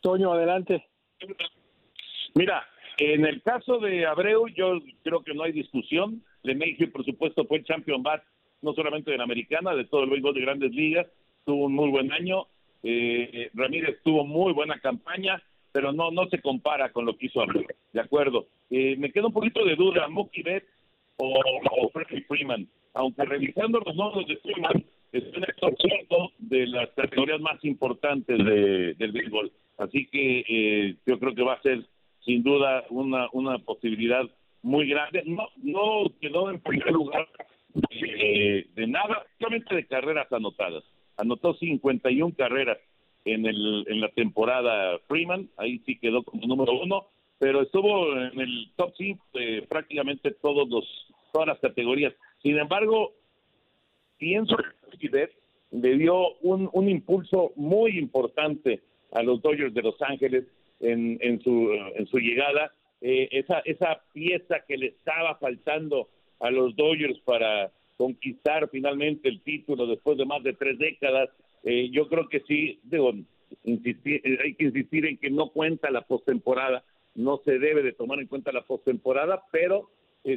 Toño, 0.00 0.32
adelante. 0.32 0.84
Mira, 2.34 2.66
en 3.00 3.24
el 3.24 3.40
caso 3.42 3.78
de 3.78 4.04
Abreu, 4.06 4.46
yo 4.48 4.78
creo 5.02 5.22
que 5.22 5.32
no 5.32 5.42
hay 5.42 5.52
discusión. 5.52 6.22
LeMahieu, 6.42 6.92
por 6.92 7.04
supuesto, 7.04 7.46
fue 7.46 7.58
el 7.58 7.64
champion 7.64 8.02
bat, 8.02 8.22
no 8.60 8.74
solamente 8.74 9.10
de 9.10 9.16
la 9.16 9.24
americana, 9.24 9.74
de 9.74 9.86
todo 9.86 10.04
el 10.04 10.10
béisbol 10.10 10.34
de 10.34 10.40
grandes 10.42 10.72
ligas. 10.72 11.06
Tuvo 11.46 11.64
un 11.66 11.72
muy 11.72 11.88
buen 11.90 12.12
año. 12.12 12.46
Eh, 12.82 13.50
Ramírez 13.54 13.98
tuvo 14.04 14.24
muy 14.24 14.52
buena 14.52 14.78
campaña, 14.80 15.42
pero 15.72 15.92
no 15.92 16.10
no 16.10 16.26
se 16.28 16.40
compara 16.40 16.92
con 16.92 17.06
lo 17.06 17.16
que 17.16 17.26
hizo 17.26 17.40
Abreu. 17.40 17.64
De 17.92 18.00
acuerdo. 18.00 18.46
Eh, 18.70 18.96
me 18.98 19.10
queda 19.10 19.26
un 19.26 19.32
poquito 19.32 19.64
de 19.64 19.76
duda, 19.76 20.08
Mookie 20.08 20.42
Betts 20.42 20.68
o, 21.16 21.40
o 21.80 21.90
Freeman. 22.28 22.68
Aunque 22.92 23.24
revisando 23.24 23.80
los 23.80 23.96
números 23.96 24.26
de 24.26 24.36
Freeman, 24.36 24.84
es 25.12 25.24
un 25.36 25.44
exorcismo 25.44 26.32
de 26.38 26.66
las 26.66 26.90
categorías 26.90 27.40
más 27.40 27.64
importantes 27.64 28.38
de, 28.38 28.94
del 28.94 29.12
béisbol. 29.12 29.50
Así 29.78 30.06
que 30.06 30.44
eh, 30.46 30.96
yo 31.06 31.18
creo 31.18 31.34
que 31.34 31.42
va 31.42 31.54
a 31.54 31.62
ser 31.62 31.82
sin 32.24 32.42
duda 32.42 32.84
una, 32.90 33.28
una 33.32 33.58
posibilidad 33.58 34.24
muy 34.62 34.88
grande. 34.88 35.22
No, 35.26 35.48
no 35.56 36.10
quedó 36.20 36.50
en 36.50 36.60
primer 36.60 36.92
lugar 36.92 37.28
de, 37.74 38.66
de 38.74 38.86
nada, 38.86 39.24
solamente 39.38 39.74
de 39.74 39.86
carreras 39.86 40.30
anotadas. 40.32 40.84
Anotó 41.16 41.54
51 41.54 42.34
carreras 42.36 42.78
en, 43.24 43.46
el, 43.46 43.84
en 43.88 44.00
la 44.00 44.08
temporada 44.10 44.98
Freeman, 45.06 45.48
ahí 45.56 45.80
sí 45.84 45.98
quedó 45.98 46.22
como 46.22 46.46
número 46.46 46.72
uno, 46.80 47.06
pero 47.38 47.62
estuvo 47.62 48.16
en 48.16 48.40
el 48.40 48.70
top 48.76 48.92
5 48.96 49.24
de 49.34 49.62
prácticamente 49.68 50.30
todos 50.30 50.68
los, 50.68 50.84
todas 51.32 51.48
las 51.48 51.58
categorías. 51.58 52.14
Sin 52.42 52.58
embargo, 52.58 53.12
pienso 54.18 54.56
que 54.98 55.30
le 55.70 55.96
dio 55.96 56.34
un, 56.40 56.68
un 56.72 56.88
impulso 56.88 57.52
muy 57.56 57.98
importante 57.98 58.80
a 59.12 59.22
los 59.22 59.40
Dodgers 59.42 59.74
de 59.74 59.82
Los 59.82 60.00
Ángeles 60.02 60.44
en, 60.80 61.18
en, 61.20 61.40
su, 61.42 61.72
en 61.94 62.06
su 62.06 62.18
llegada. 62.18 62.72
Eh, 63.00 63.28
esa, 63.32 63.60
esa 63.60 64.02
pieza 64.12 64.64
que 64.66 64.76
le 64.76 64.88
estaba 64.88 65.36
faltando 65.36 66.08
a 66.40 66.50
los 66.50 66.74
Dodgers 66.76 67.18
para 67.20 67.70
conquistar 67.96 68.68
finalmente 68.70 69.28
el 69.28 69.42
título 69.42 69.86
después 69.86 70.18
de 70.18 70.26
más 70.26 70.42
de 70.42 70.54
tres 70.54 70.78
décadas, 70.78 71.30
eh, 71.64 71.90
yo 71.90 72.08
creo 72.08 72.28
que 72.28 72.40
sí, 72.40 72.80
eh, 72.90 74.38
hay 74.42 74.54
que 74.54 74.64
insistir 74.64 75.06
en 75.06 75.18
que 75.18 75.30
no 75.30 75.50
cuenta 75.50 75.90
la 75.90 76.02
postemporada, 76.02 76.82
no 77.14 77.40
se 77.44 77.58
debe 77.58 77.82
de 77.82 77.92
tomar 77.92 78.20
en 78.20 78.26
cuenta 78.26 78.52
la 78.52 78.62
postemporada, 78.62 79.42
pero 79.50 79.90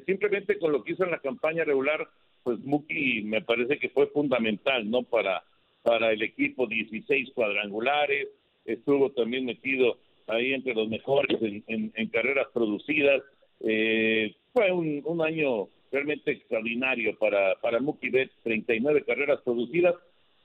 simplemente 0.06 0.58
con 0.60 0.72
lo 0.72 0.84
que 0.84 0.94
hizo 0.94 1.04
en 1.04 1.12
la 1.12 1.20
campaña 1.20 1.66
regular, 1.66 2.08
pues 2.44 2.60
Muki 2.60 3.22
me 3.24 3.42
parece 3.42 3.78
que 3.78 3.90
fue 3.90 4.08
fundamental, 4.08 4.90
¿no? 4.90 5.04
Para, 5.04 5.44
para 5.82 6.12
el 6.12 6.22
equipo, 6.22 6.68
16 6.68 7.32
cuadrangulares, 7.34 8.30
estuvo 8.66 9.12
también 9.12 9.46
metido 9.46 9.98
ahí 10.28 10.54
entre 10.54 10.74
los 10.74 10.88
mejores 10.88 11.42
en, 11.42 11.92
en, 11.96 12.08
carreras 12.10 12.48
producidas. 12.54 13.22
Eh, 13.62 14.36
fue 14.52 14.72
un, 14.72 15.02
un, 15.06 15.22
año 15.22 15.68
realmente 15.92 16.32
extraordinario 16.32 17.18
para, 17.18 17.56
para 17.62 17.80
Mookie 17.80 18.10
Betts, 18.10 18.34
39 18.44 19.04
carreras 19.06 19.42
producidas, 19.42 19.96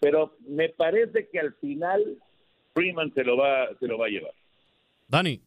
pero 0.00 0.36
me 0.46 0.68
parece 0.68 1.28
que 1.28 1.40
al 1.40 1.54
final 1.54 2.18
Freeman 2.74 3.12
se 3.14 3.24
lo 3.24 3.36
va, 3.36 3.68
se 3.78 3.86
lo 3.86 3.98
va 3.98 4.06
a 4.06 4.10
llevar. 4.10 4.32
Dani. 5.08 5.40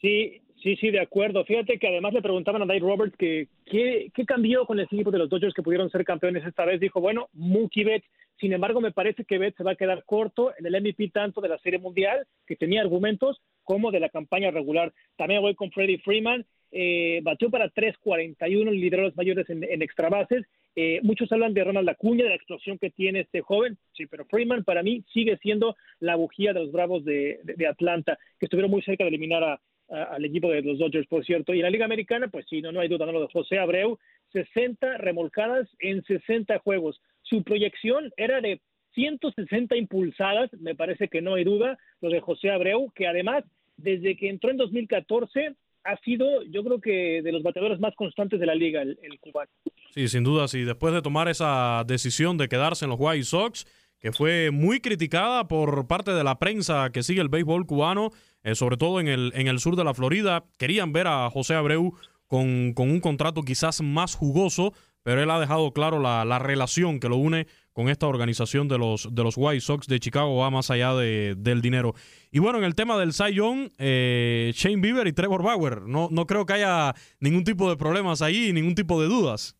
Sí, 0.00 0.40
sí, 0.62 0.76
sí, 0.76 0.90
de 0.90 1.00
acuerdo. 1.00 1.44
Fíjate 1.44 1.78
que 1.78 1.88
además 1.88 2.14
le 2.14 2.22
preguntaban 2.22 2.62
a 2.62 2.66
Dave 2.66 2.80
Roberts 2.80 3.16
que 3.16 3.48
qué, 3.66 4.10
qué 4.14 4.24
cambió 4.24 4.64
con 4.64 4.78
el 4.78 4.86
equipo 4.86 5.10
de 5.10 5.18
los 5.18 5.28
Dodgers 5.28 5.54
que 5.54 5.62
pudieron 5.62 5.90
ser 5.90 6.04
campeones 6.04 6.46
esta 6.46 6.64
vez. 6.64 6.80
Dijo, 6.80 7.00
bueno, 7.00 7.28
Mookie 7.32 7.84
Betts. 7.84 8.06
Sin 8.40 8.52
embargo, 8.52 8.80
me 8.80 8.92
parece 8.92 9.24
que 9.24 9.38
Betts 9.38 9.56
se 9.56 9.64
va 9.64 9.72
a 9.72 9.76
quedar 9.76 10.04
corto 10.04 10.52
en 10.56 10.66
el 10.66 10.80
MVP 10.80 11.10
tanto 11.10 11.40
de 11.40 11.48
la 11.48 11.58
Serie 11.58 11.78
Mundial, 11.78 12.26
que 12.46 12.56
tenía 12.56 12.80
argumentos, 12.80 13.40
como 13.64 13.90
de 13.90 14.00
la 14.00 14.08
campaña 14.08 14.50
regular. 14.50 14.92
También 15.16 15.42
voy 15.42 15.54
con 15.54 15.70
Freddie 15.70 15.98
Freeman. 15.98 16.46
Eh, 16.70 17.20
batió 17.22 17.50
para 17.50 17.70
3.41, 17.70 18.70
lideró 18.70 19.02
los 19.02 19.16
mayores 19.16 19.48
en, 19.50 19.64
en 19.64 19.82
extra 19.82 20.08
bases. 20.08 20.46
Eh, 20.76 21.00
muchos 21.02 21.32
hablan 21.32 21.54
de 21.54 21.64
Ronald 21.64 21.88
Acuña, 21.88 22.24
de 22.24 22.30
la 22.30 22.36
explosión 22.36 22.78
que 22.78 22.90
tiene 22.90 23.20
este 23.20 23.40
joven. 23.40 23.76
Sí, 23.94 24.06
pero 24.06 24.26
Freeman 24.26 24.64
para 24.64 24.82
mí 24.82 25.04
sigue 25.12 25.36
siendo 25.38 25.76
la 25.98 26.14
bujía 26.14 26.52
de 26.52 26.60
los 26.60 26.72
Bravos 26.72 27.04
de 27.04 27.40
Atlanta, 27.68 28.18
que 28.38 28.46
estuvieron 28.46 28.70
muy 28.70 28.82
cerca 28.82 29.04
de 29.04 29.08
eliminar 29.08 29.42
a, 29.42 29.60
al 29.88 30.24
equipo 30.24 30.50
de 30.50 30.62
los 30.62 30.78
Dodgers, 30.78 31.06
por 31.06 31.24
cierto. 31.24 31.54
Y 31.54 31.58
en 31.58 31.64
la 31.64 31.70
Liga 31.70 31.84
Americana, 31.84 32.28
pues 32.28 32.46
sí, 32.48 32.60
no, 32.60 32.72
no 32.72 32.80
hay 32.80 32.88
duda, 32.88 33.06
no 33.06 33.12
lo 33.12 33.22
de 33.22 33.32
José 33.32 33.58
Abreu, 33.58 33.98
60 34.32 34.98
remolcadas 34.98 35.68
en 35.78 36.02
60 36.04 36.58
juegos. 36.58 37.00
Su 37.28 37.42
proyección 37.42 38.12
era 38.16 38.40
de 38.40 38.60
160 38.94 39.76
impulsadas, 39.76 40.50
me 40.54 40.74
parece 40.74 41.08
que 41.08 41.22
no 41.22 41.34
hay 41.34 41.44
duda, 41.44 41.78
lo 42.00 42.10
de 42.10 42.20
José 42.20 42.50
Abreu, 42.50 42.90
que 42.94 43.06
además, 43.06 43.44
desde 43.76 44.16
que 44.16 44.28
entró 44.28 44.50
en 44.50 44.56
2014, 44.56 45.54
ha 45.84 45.96
sido, 46.00 46.42
yo 46.44 46.64
creo 46.64 46.80
que 46.80 47.22
de 47.22 47.32
los 47.32 47.42
bateadores 47.42 47.80
más 47.80 47.94
constantes 47.94 48.40
de 48.40 48.46
la 48.46 48.54
liga, 48.54 48.82
el, 48.82 48.98
cubano. 49.20 49.50
Sí, 49.94 50.08
sin 50.08 50.24
duda, 50.24 50.48
sí. 50.48 50.64
Después 50.64 50.92
de 50.92 51.02
tomar 51.02 51.28
esa 51.28 51.84
decisión 51.86 52.36
de 52.36 52.48
quedarse 52.48 52.84
en 52.84 52.90
los 52.90 53.00
White 53.00 53.24
Sox, 53.24 53.66
que 54.00 54.12
fue 54.12 54.50
muy 54.50 54.80
criticada 54.80 55.48
por 55.48 55.86
parte 55.86 56.12
de 56.12 56.24
la 56.24 56.38
prensa 56.38 56.90
que 56.92 57.02
sigue 57.02 57.20
el 57.20 57.28
béisbol 57.28 57.66
cubano, 57.66 58.10
eh, 58.42 58.54
sobre 58.54 58.76
todo 58.76 59.00
en 59.00 59.08
el, 59.08 59.32
en 59.34 59.48
el 59.48 59.58
sur 59.58 59.76
de 59.76 59.84
la 59.84 59.94
Florida. 59.94 60.44
Querían 60.58 60.92
ver 60.92 61.06
a 61.06 61.30
José 61.30 61.54
Abreu 61.54 61.94
con, 62.26 62.74
con 62.74 62.90
un 62.90 63.00
contrato 63.00 63.42
quizás 63.42 63.80
más 63.80 64.14
jugoso, 64.14 64.72
pero 65.08 65.22
él 65.22 65.30
ha 65.30 65.40
dejado 65.40 65.72
claro 65.72 66.00
la, 66.00 66.26
la, 66.26 66.38
relación 66.38 67.00
que 67.00 67.08
lo 67.08 67.16
une 67.16 67.46
con 67.72 67.88
esta 67.88 68.06
organización 68.06 68.68
de 68.68 68.76
los, 68.76 69.14
de 69.14 69.22
los 69.22 69.38
White 69.38 69.62
Sox 69.62 69.86
de 69.86 70.00
Chicago, 70.00 70.36
va 70.36 70.50
más 70.50 70.70
allá 70.70 70.92
de, 70.92 71.34
del 71.34 71.62
dinero. 71.62 71.94
Y 72.30 72.40
bueno, 72.40 72.58
en 72.58 72.64
el 72.64 72.74
tema 72.74 72.98
del 72.98 73.14
Cy 73.14 73.32
Young, 73.32 73.70
eh, 73.78 74.50
Shane 74.52 74.82
Bieber 74.82 75.06
y 75.06 75.14
Trevor 75.14 75.42
Bauer, 75.42 75.80
no, 75.80 76.10
no 76.10 76.26
creo 76.26 76.44
que 76.44 76.52
haya 76.52 76.92
ningún 77.20 77.42
tipo 77.42 77.70
de 77.70 77.78
problemas 77.78 78.20
ahí, 78.20 78.52
ningún 78.52 78.74
tipo 78.74 79.00
de 79.00 79.08
dudas. 79.08 79.56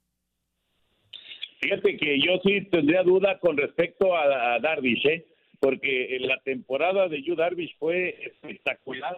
Fíjate 1.62 1.96
que 1.96 2.20
yo 2.20 2.32
sí 2.44 2.68
tendría 2.70 3.02
duda 3.02 3.38
con 3.38 3.56
respecto 3.56 4.14
a, 4.14 4.58
Darvish, 4.60 5.06
¿eh? 5.06 5.24
porque 5.60 6.18
la 6.20 6.38
temporada 6.40 7.08
de 7.08 7.22
Yu 7.22 7.36
Darvish 7.36 7.74
fue 7.78 8.18
espectacular, 8.22 9.16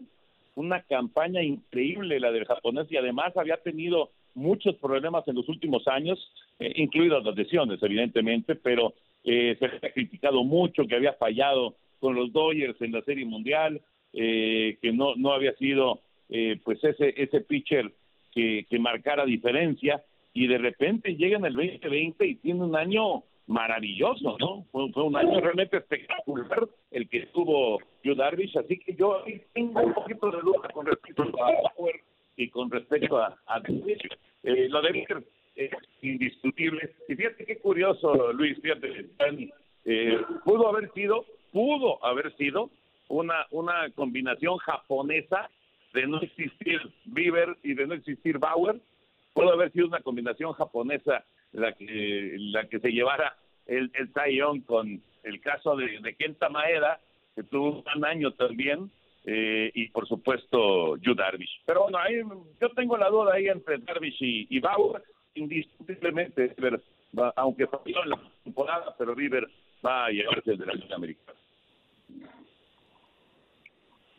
una 0.54 0.80
campaña 0.82 1.42
increíble 1.42 2.20
la 2.20 2.30
del 2.30 2.44
japonés 2.44 2.86
y 2.88 2.96
además 2.96 3.36
había 3.36 3.56
tenido 3.56 4.12
muchos 4.34 4.76
problemas 4.76 5.26
en 5.28 5.36
los 5.36 5.48
últimos 5.48 5.86
años, 5.88 6.18
eh, 6.58 6.72
incluidas 6.76 7.24
las 7.24 7.36
lesiones, 7.36 7.82
evidentemente, 7.82 8.54
pero 8.54 8.94
eh, 9.24 9.56
se 9.58 9.66
ha 9.66 9.92
criticado 9.92 10.44
mucho 10.44 10.86
que 10.86 10.96
había 10.96 11.12
fallado 11.14 11.74
con 12.00 12.14
los 12.14 12.32
Dodgers 12.32 12.80
en 12.80 12.92
la 12.92 13.02
Serie 13.02 13.26
Mundial, 13.26 13.80
eh, 14.12 14.78
que 14.80 14.92
no, 14.92 15.14
no 15.16 15.32
había 15.32 15.54
sido 15.54 16.00
eh, 16.28 16.58
pues 16.64 16.82
ese, 16.82 17.14
ese 17.16 17.40
pitcher 17.42 17.92
que, 18.32 18.66
que 18.68 18.78
marcara 18.78 19.24
diferencia 19.24 20.02
y 20.32 20.46
de 20.46 20.58
repente 20.58 21.16
llega 21.16 21.36
en 21.36 21.44
el 21.44 21.54
2020 21.54 22.26
y 22.26 22.34
tiene 22.36 22.62
un 22.62 22.76
año 22.76 23.24
maravilloso, 23.46 24.36
¿no? 24.38 24.64
Fue, 24.70 25.02
un 25.02 25.16
año 25.16 25.40
realmente 25.40 25.78
espectacular 25.78 26.68
el 26.92 27.08
que 27.08 27.26
tuvo 27.26 27.78
Yu 28.04 28.14
Darvish, 28.14 28.56
así 28.56 28.78
que 28.78 28.94
yo 28.94 29.24
tengo 29.52 29.80
un 29.80 29.92
poquito 29.92 30.30
de 30.30 30.40
duda 30.40 30.68
con 30.72 30.86
respecto 30.86 31.22
a 31.22 31.72
Power 31.74 32.00
y 32.36 32.48
con 32.48 32.70
respecto 32.70 33.18
a, 33.18 33.36
a 33.46 33.60
lo 34.70 34.82
de 34.82 35.00
Baker 35.00 35.24
es 35.56 35.70
indiscutible. 36.02 36.94
Y 37.08 37.14
fíjate 37.14 37.44
qué 37.44 37.58
curioso, 37.58 38.32
Luis, 38.32 38.58
fíjate, 38.60 39.06
eh, 39.84 40.18
pudo 40.44 40.68
haber 40.68 40.92
sido, 40.92 41.24
pudo 41.52 42.04
haber 42.04 42.34
sido 42.36 42.70
una, 43.08 43.46
una 43.50 43.90
combinación 43.94 44.56
japonesa 44.58 45.50
de 45.92 46.06
no 46.06 46.20
existir 46.20 46.80
Bieber 47.04 47.56
y 47.62 47.74
de 47.74 47.86
no 47.86 47.94
existir 47.94 48.38
Bauer, 48.38 48.80
pudo 49.34 49.52
haber 49.52 49.72
sido 49.72 49.88
una 49.88 50.00
combinación 50.00 50.52
japonesa 50.52 51.24
la 51.52 51.72
que 51.72 52.36
la 52.38 52.68
que 52.68 52.78
se 52.78 52.92
llevara 52.92 53.36
el, 53.66 53.90
el 53.94 54.36
Young 54.36 54.64
con 54.64 55.02
el 55.24 55.40
caso 55.40 55.76
de, 55.76 55.98
de 56.00 56.14
Kenta 56.14 56.48
Maeda, 56.48 57.00
que 57.34 57.42
tuvo 57.42 57.82
un 57.94 58.04
año 58.04 58.32
también, 58.32 58.90
eh, 59.24 59.70
y 59.74 59.88
por 59.90 60.06
supuesto 60.08 60.96
Yu 60.96 61.14
Darvish. 61.14 61.62
Pero 61.66 61.82
bueno, 61.82 61.98
ahí, 61.98 62.20
yo 62.60 62.70
tengo 62.70 62.96
la 62.96 63.08
duda 63.08 63.34
ahí 63.34 63.48
entre 63.48 63.78
Darvish 63.78 64.18
y, 64.20 64.58
Bauer, 64.60 65.02
indiscutiblemente, 65.34 66.54
River 66.56 66.80
va, 67.18 67.32
aunque 67.36 67.66
falló 67.66 68.02
en 68.04 68.10
la 68.10 68.20
temporada, 68.44 68.94
pero 68.98 69.14
River 69.14 69.46
va 69.84 70.06
a 70.06 70.10
llevarse 70.10 70.56
de 70.56 70.66
la 70.66 70.72
Liga 70.72 70.96
Americana. 70.96 71.38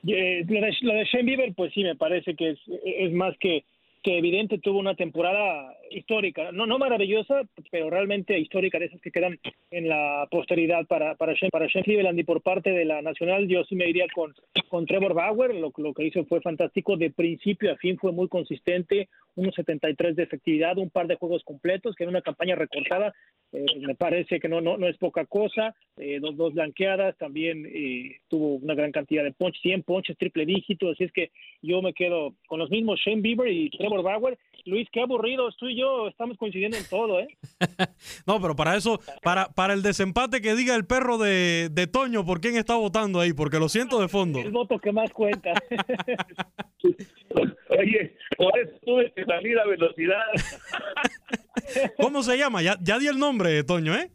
Eh, 0.08 0.43
lo, 0.47 0.62
de, 0.62 0.78
lo 0.82 0.93
de 0.93 1.06
Shane 1.06 1.24
Bieber, 1.24 1.54
pues 1.56 1.74
sí, 1.74 1.84
me 1.84 1.95
parece 1.95 2.36
que 2.36 2.52
es, 2.52 2.60
es 2.84 3.12
más 3.14 3.38
que 3.38 3.64
que 4.04 4.18
evidente 4.18 4.58
tuvo 4.58 4.80
una 4.80 4.95
temporada 4.95 5.76
histórica, 5.91 6.52
no 6.52 6.66
no 6.66 6.80
maravillosa, 6.80 7.41
pero 7.70 7.89
realmente 7.89 8.39
histórica 8.39 8.80
de 8.80 8.86
esas 8.86 9.02
que 9.02 9.12
quedan 9.12 9.39
en 9.70 9.89
la 9.89 10.28
posteridad 10.32 10.86
para 10.88 11.16
para 11.16 11.34
Shane, 11.34 11.52
para 11.52 11.68
Cleveland 11.68 12.18
y 12.20 12.24
por 12.24 12.41
parte 12.41 12.72
de 12.72 12.86
la 12.86 13.02
Nacional 13.02 13.47
yo 13.47 13.64
sí 13.66 13.76
me 13.76 13.89
iría 13.89 14.06
con 14.14 14.34
con 14.70 14.86
Trevor 14.86 15.14
Bauer, 15.14 15.54
lo, 15.54 15.72
lo 15.78 15.93
que 15.93 16.06
hizo 16.06 16.26
fue 16.26 16.41
fantástico 16.41 16.97
de 16.97 17.12
principio 17.12 17.72
a 17.72 17.78
fin 17.78 17.97
fue 17.97 18.12
muy 18.12 18.28
consistente, 18.28 19.10
unos 19.36 19.55
73 19.55 20.15
de 20.15 20.23
efectividad, 20.23 20.77
un 20.77 20.89
par 20.89 21.07
de 21.07 21.15
juegos 21.15 21.43
completos, 21.43 21.95
que 21.95 22.03
en 22.03 22.09
una 22.09 22.21
campaña 22.21 22.55
recortada 22.55 23.13
eh, 23.53 23.65
me 23.79 23.95
parece 23.95 24.39
que 24.39 24.47
no 24.47 24.61
no 24.61 24.77
no 24.77 24.88
es 24.88 24.97
poca 24.97 25.25
cosa, 25.25 25.75
eh, 25.97 26.19
dos 26.21 26.36
dos 26.38 26.53
blanqueadas, 26.53 27.17
también 27.17 27.65
eh, 27.65 28.17
tuvo 28.27 28.55
una 28.55 28.75
gran 28.75 28.91
cantidad 28.91 29.23
de 29.23 29.34
punch, 29.34 29.59
100 29.61 29.84
ponches 29.84 30.17
triple 30.17 30.45
dígito, 30.45 30.89
así 30.89 31.03
es 31.03 31.11
que 31.11 31.32
yo 31.61 31.82
me 31.82 31.93
quedo 31.93 32.36
con 32.47 32.59
los 32.59 32.69
mismos 32.69 32.99
Shane 32.99 33.21
Bieber 33.21 33.47
y 33.51 33.69
Trevor 33.69 34.03
Bauer. 34.03 34.38
Luis, 34.65 34.88
qué 34.91 35.01
aburrido, 35.01 35.49
tú 35.57 35.67
y 35.67 35.79
yo 35.79 36.07
estamos 36.07 36.38
coincidiendo 36.38 36.77
en 36.77 36.88
todo, 36.88 37.19
¿eh? 37.19 37.27
no, 38.27 38.39
pero 38.39 38.55
para 38.55 38.75
eso, 38.75 38.99
para, 39.23 39.47
para 39.49 39.73
el 39.73 39.82
desempate 39.82 40.41
que 40.41 40.55
diga 40.55 40.75
el 40.75 40.86
perro 40.86 41.17
de, 41.17 41.69
de 41.71 41.88
Toño, 41.88 42.25
¿por 42.25 42.41
quién 42.41 42.55
está 42.55 42.75
votando 42.75 43.19
ahí? 43.19 43.34
Porque 43.34 43.59
lo 43.59 43.69
siento 43.69 43.99
de 43.99 44.07
fondo. 44.07 44.39
El 44.39 44.51
voto 44.51 44.77
que 44.77 44.91
más 44.91 45.11
cuenta. 45.11 45.53
Oye, 47.69 48.15
por 48.38 48.57
eso 48.59 48.71
tuve 48.86 49.11
que 49.15 49.25
salir 49.25 49.57
a 49.59 49.65
velocidad. 49.65 50.25
¿Cómo 51.97 52.23
se 52.23 52.38
llama? 52.38 52.61
Ya, 52.61 52.77
ya 52.82 52.99
di 52.99 53.07
el 53.07 53.17
nombre, 53.17 53.63
Toño, 53.63 53.95
¿eh? 53.95 54.11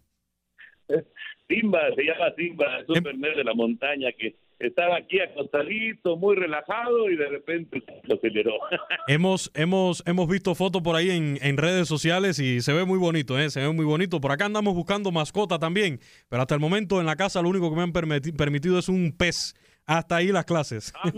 Simba, 1.48 1.80
se 1.94 2.02
llama 2.02 2.32
Simba, 2.36 2.80
es 2.80 2.88
un 2.88 3.20
de 3.20 3.44
la 3.44 3.54
montaña 3.54 4.10
que 4.18 4.36
estaba 4.58 4.96
aquí 4.96 5.20
acostadito, 5.20 6.16
muy 6.16 6.34
relajado 6.34 7.10
y 7.10 7.16
de 7.16 7.28
repente 7.28 7.82
lo 8.04 8.14
aceleró. 8.14 8.54
hemos, 9.08 9.50
hemos, 9.54 10.02
hemos 10.06 10.28
visto 10.28 10.54
fotos 10.54 10.82
por 10.82 10.96
ahí 10.96 11.10
en, 11.10 11.38
en, 11.42 11.56
redes 11.56 11.88
sociales 11.88 12.38
y 12.38 12.60
se 12.62 12.72
ve 12.72 12.84
muy 12.84 12.98
bonito, 12.98 13.38
¿eh? 13.38 13.50
se 13.50 13.60
ve 13.60 13.72
muy 13.72 13.84
bonito. 13.84 14.20
Por 14.20 14.32
acá 14.32 14.46
andamos 14.46 14.74
buscando 14.74 15.12
mascota 15.12 15.58
también, 15.58 16.00
pero 16.28 16.42
hasta 16.42 16.54
el 16.54 16.60
momento 16.60 17.00
en 17.00 17.06
la 17.06 17.16
casa 17.16 17.42
lo 17.42 17.48
único 17.48 17.70
que 17.70 17.76
me 17.76 17.82
han 17.82 17.92
permitido 17.92 18.78
es 18.78 18.88
un 18.88 19.14
pez. 19.16 19.54
Hasta 19.86 20.16
ahí 20.16 20.32
las 20.32 20.44
clases. 20.44 20.92
Ah, 21.04 21.12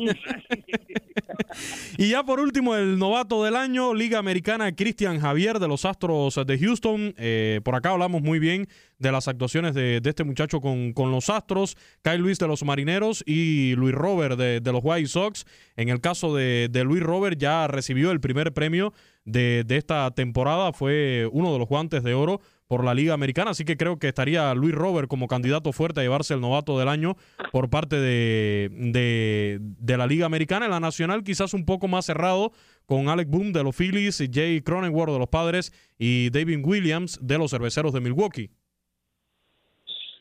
y 1.97 2.11
ya 2.11 2.23
por 2.25 2.41
último, 2.41 2.77
el 2.77 2.99
novato 2.99 3.43
del 3.43 3.57
año, 3.57 3.95
Liga 3.95 4.19
Americana, 4.19 4.75
Cristian 4.75 5.21
Javier 5.21 5.59
de 5.59 5.67
los 5.67 5.85
Astros 5.85 6.39
de 6.47 6.59
Houston. 6.59 7.15
Eh, 7.19 7.61
por 7.65 7.75
acá 7.75 7.91
hablamos 7.91 8.23
muy 8.23 8.39
bien 8.39 8.69
de 8.99 9.13
las 9.13 9.29
actuaciones 9.29 9.75
de, 9.75 10.01
este 10.05 10.25
muchacho 10.25 10.61
con, 10.61 10.93
con, 10.93 11.11
los 11.11 11.29
Astros, 11.31 11.77
Kyle 12.03 12.19
Luis 12.19 12.39
de 12.39 12.47
los 12.47 12.63
Marineros 12.65 13.23
y 13.27 13.75
Luis 13.77 13.95
Robert 13.95 14.39
de, 14.39 14.73
los 14.73 14.81
White 14.83 15.09
Sox. 15.09 15.45
En 15.77 15.89
el 15.89 16.01
caso 16.01 16.35
de, 16.35 16.69
de, 16.71 16.85
Luis 16.85 17.03
Robert 17.03 17.39
ya 17.39 17.67
recibió 17.67 18.11
el 18.11 18.21
primer 18.21 18.53
premio 18.53 18.93
de, 19.25 19.65
de 19.67 19.77
esta 19.77 20.11
temporada, 20.13 20.73
fue 20.73 21.29
uno 21.33 21.53
de 21.53 21.59
los 21.59 21.69
guantes 21.69 22.03
de 22.03 22.15
oro 22.15 22.41
por 22.69 22.85
la 22.85 22.95
Liga 22.95 23.15
Americana, 23.15 23.53
así 23.53 23.65
que 23.65 23.79
creo 23.79 23.99
que 23.99 24.09
estaría 24.09 24.55
Luis 24.55 24.75
Robert 24.75 25.09
como 25.09 25.27
candidato 25.27 25.73
fuerte 25.73 26.01
a 26.01 26.03
llevarse 26.03 26.35
el 26.35 26.41
novato 26.41 26.79
del 26.79 26.89
año 26.89 27.17
por 27.51 27.71
parte 27.71 27.97
de, 27.97 28.69
de, 28.71 29.97
la 29.97 30.07
Liga 30.07 30.27
Americana. 30.27 30.67
En 30.67 30.73
la 30.73 30.81
Nacional 30.81 31.25
quizás 31.25 31.55
un 31.55 31.65
poco 31.65 31.89
más 31.89 32.05
cerrado 32.05 32.53
con 32.85 33.09
Alec 33.09 33.29
Boom 33.29 33.55
de 33.55 33.65
los 33.65 33.75
Phillies, 33.75 34.23
Jay 34.31 34.61
Cronenworth 34.61 35.13
de 35.13 35.19
los 35.19 35.29
Padres 35.29 35.73
y 35.99 36.29
David 36.29 36.61
Williams 36.63 37.19
de 37.27 37.39
los 37.39 37.51
Cerveceros 37.51 37.95
de 37.95 38.01
Milwaukee. 38.01 38.51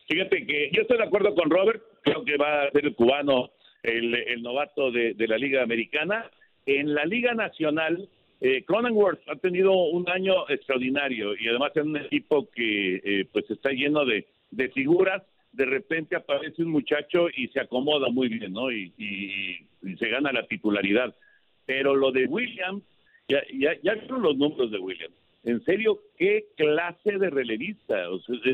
Fíjate 0.07 0.47
que 0.47 0.71
yo 0.73 0.83
estoy 0.83 0.97
de 0.97 1.03
acuerdo 1.03 1.35
con 1.35 1.49
Robert, 1.49 1.83
creo 2.01 2.23
que 2.23 2.37
va 2.37 2.63
a 2.63 2.71
ser 2.71 2.85
el 2.85 2.95
cubano 2.95 3.51
el, 3.83 4.15
el 4.15 4.41
novato 4.41 4.89
de, 4.89 5.13
de 5.15 5.27
la 5.27 5.37
Liga 5.37 5.63
Americana. 5.63 6.31
En 6.65 6.93
la 6.93 7.05
Liga 7.05 7.33
Nacional, 7.33 8.09
eh, 8.39 8.63
Cronenworth 8.65 9.19
ha 9.29 9.35
tenido 9.35 9.73
un 9.73 10.07
año 10.09 10.47
extraordinario 10.49 11.35
y 11.35 11.47
además 11.47 11.71
es 11.75 11.83
un 11.83 11.97
equipo 11.97 12.49
que 12.51 13.01
eh, 13.03 13.25
pues 13.31 13.49
está 13.49 13.71
lleno 13.71 14.05
de, 14.05 14.25
figuras. 14.73 15.23
De 15.51 15.65
repente 15.65 16.15
aparece 16.15 16.61
un 16.61 16.69
muchacho 16.69 17.29
y 17.35 17.47
se 17.47 17.59
acomoda 17.59 18.09
muy 18.09 18.27
bien, 18.27 18.53
¿no? 18.53 18.71
Y, 18.71 18.93
se 19.97 20.09
gana 20.09 20.31
la 20.31 20.45
titularidad. 20.45 21.15
Pero 21.65 21.95
lo 21.95 22.11
de 22.11 22.25
Williams, 22.25 22.83
ya, 23.27 23.41
ya, 23.53 23.71
ya 23.81 23.93
vieron 23.93 24.21
los 24.21 24.37
números 24.37 24.69
de 24.69 24.77
Williams. 24.77 25.15
En 25.43 25.63
serio, 25.63 25.99
qué 26.17 26.45
clase 26.55 27.17
de 27.17 27.29
relevista. 27.29 27.95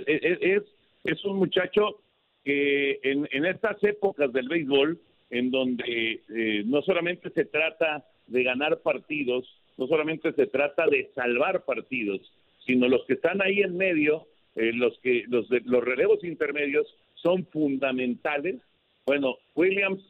es, 0.05 0.63
es, 1.03 1.25
un 1.25 1.37
muchacho 1.37 2.01
que 2.45 2.99
en, 3.03 3.27
en 3.31 3.45
estas 3.45 3.83
épocas 3.83 4.31
del 4.31 4.47
béisbol, 4.47 4.99
en 5.31 5.49
donde 5.49 6.21
eh, 6.29 6.63
no 6.65 6.81
solamente 6.83 7.31
se 7.31 7.45
trata 7.45 8.05
de 8.27 8.43
ganar 8.43 8.79
partidos, 8.81 9.45
no 9.77 9.87
solamente 9.87 10.33
se 10.33 10.47
trata 10.47 10.85
de 10.87 11.11
salvar 11.15 11.63
partidos, 11.65 12.21
sino 12.65 12.87
los 12.87 13.05
que 13.05 13.13
están 13.13 13.41
ahí 13.41 13.61
en 13.61 13.77
medio, 13.77 14.27
eh, 14.55 14.71
los 14.73 14.97
que 14.99 15.23
los, 15.27 15.47
los 15.49 15.83
relevos 15.83 16.23
intermedios 16.23 16.87
son 17.15 17.45
fundamentales. 17.47 18.61
Bueno, 19.05 19.37
Williams 19.55 20.01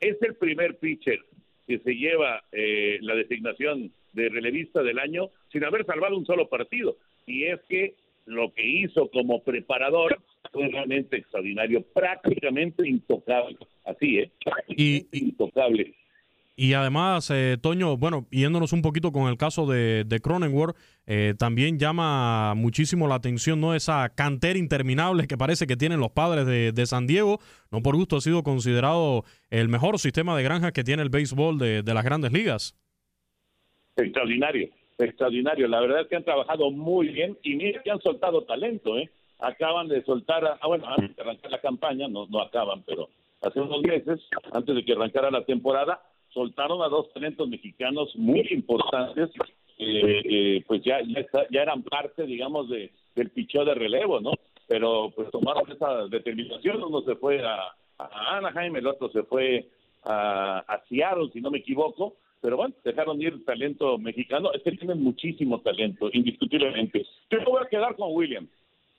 es 0.00 0.20
el 0.22 0.34
primer 0.34 0.76
pitcher 0.76 1.20
que 1.66 1.78
se 1.78 1.94
lleva 1.94 2.44
eh, 2.52 2.98
la 3.00 3.14
designación 3.14 3.92
de 4.12 4.28
relevista 4.28 4.82
del 4.82 4.98
año 4.98 5.30
sin 5.50 5.64
haber 5.64 5.86
salvado 5.86 6.16
un 6.16 6.26
solo 6.26 6.48
partido. 6.48 6.96
Y 7.26 7.44
es 7.44 7.60
que 7.68 7.94
lo 8.26 8.52
que 8.52 8.66
hizo 8.66 9.08
como 9.08 9.42
preparador 9.42 10.20
fue 10.52 10.68
realmente 10.68 11.16
extraordinario, 11.16 11.82
prácticamente 11.82 12.86
intocable. 12.88 13.56
Así, 13.84 14.18
¿eh? 14.18 14.30
y, 14.68 15.06
intocable. 15.12 15.94
Y 16.56 16.74
además, 16.74 17.30
eh, 17.30 17.56
Toño, 17.60 17.96
bueno, 17.96 18.26
yéndonos 18.30 18.72
un 18.72 18.80
poquito 18.80 19.10
con 19.10 19.28
el 19.28 19.36
caso 19.36 19.66
de, 19.66 20.04
de 20.04 20.20
Cronenworth, 20.20 20.76
eh, 21.06 21.34
también 21.36 21.78
llama 21.80 22.54
muchísimo 22.54 23.08
la 23.08 23.16
atención 23.16 23.60
no 23.60 23.74
esa 23.74 24.08
cantera 24.14 24.58
interminable 24.58 25.26
que 25.26 25.36
parece 25.36 25.66
que 25.66 25.76
tienen 25.76 25.98
los 25.98 26.12
padres 26.12 26.46
de, 26.46 26.86
San 26.86 27.08
Diego. 27.08 27.40
No 27.72 27.82
por 27.82 27.96
gusto 27.96 28.16
ha 28.16 28.20
sido 28.20 28.44
considerado 28.44 29.24
el 29.50 29.68
mejor 29.68 29.98
sistema 29.98 30.36
de 30.36 30.44
granjas 30.44 30.72
que 30.72 30.84
tiene 30.84 31.02
el 31.02 31.10
béisbol 31.10 31.58
de, 31.58 31.82
las 31.94 32.04
grandes 32.04 32.32
ligas. 32.32 32.76
Extraordinario, 33.96 34.68
extraordinario. 34.98 35.66
La 35.66 35.80
verdad 35.80 36.02
es 36.02 36.08
que 36.08 36.16
han 36.16 36.24
trabajado 36.24 36.70
muy 36.70 37.08
bien 37.08 37.36
y 37.42 37.56
miren 37.56 37.82
que 37.82 37.90
han 37.90 38.00
soltado 38.00 38.42
talento, 38.44 38.96
¿eh? 38.96 39.10
Acaban 39.40 39.88
de 39.88 40.02
soltar, 40.04 40.58
ah, 40.60 40.66
bueno, 40.66 40.86
antes 40.86 41.16
de 41.16 41.22
arrancar 41.22 41.50
la 41.50 41.60
campaña, 41.60 42.06
no, 42.06 42.26
no 42.26 42.40
acaban, 42.40 42.82
pero 42.84 43.08
hace 43.42 43.60
unos 43.60 43.82
meses, 43.82 44.20
antes 44.52 44.74
de 44.74 44.84
que 44.84 44.92
arrancara 44.92 45.30
la 45.30 45.44
temporada, 45.44 46.00
soltaron 46.34 46.82
a 46.82 46.88
dos 46.88 47.10
talentos 47.12 47.48
mexicanos 47.48 48.14
muy 48.16 48.46
importantes, 48.50 49.30
eh, 49.78 50.22
eh, 50.24 50.64
pues 50.66 50.82
ya 50.82 51.00
ya, 51.02 51.24
ya, 51.50 51.62
eran 51.62 51.82
parte, 51.82 52.26
digamos, 52.26 52.68
de, 52.68 52.90
del 53.14 53.30
picheo 53.30 53.64
de 53.64 53.74
relevo, 53.74 54.20
¿no? 54.20 54.32
Pero 54.66 55.12
pues 55.14 55.30
tomaron 55.30 55.70
esa 55.70 56.06
determinación, 56.08 56.82
uno 56.82 57.02
se 57.02 57.14
fue 57.16 57.42
a, 57.42 57.74
a 57.98 58.36
Anaheim, 58.36 58.76
el 58.76 58.86
otro 58.86 59.08
se 59.10 59.22
fue 59.22 59.66
a, 60.04 60.58
a 60.58 60.82
Seattle, 60.88 61.30
si 61.32 61.40
no 61.40 61.50
me 61.50 61.58
equivoco, 61.58 62.16
pero 62.40 62.56
bueno, 62.56 62.74
dejaron 62.84 63.22
ir 63.22 63.44
talento 63.44 63.96
mexicano, 63.96 64.52
es 64.52 64.62
que 64.62 64.72
tienen 64.72 65.02
muchísimo 65.02 65.60
talento, 65.60 66.10
indiscutiblemente. 66.12 67.06
Yo 67.30 67.38
voy 67.46 67.62
a 67.64 67.68
quedar 67.68 67.96
con 67.96 68.14
Williams. 68.14 68.50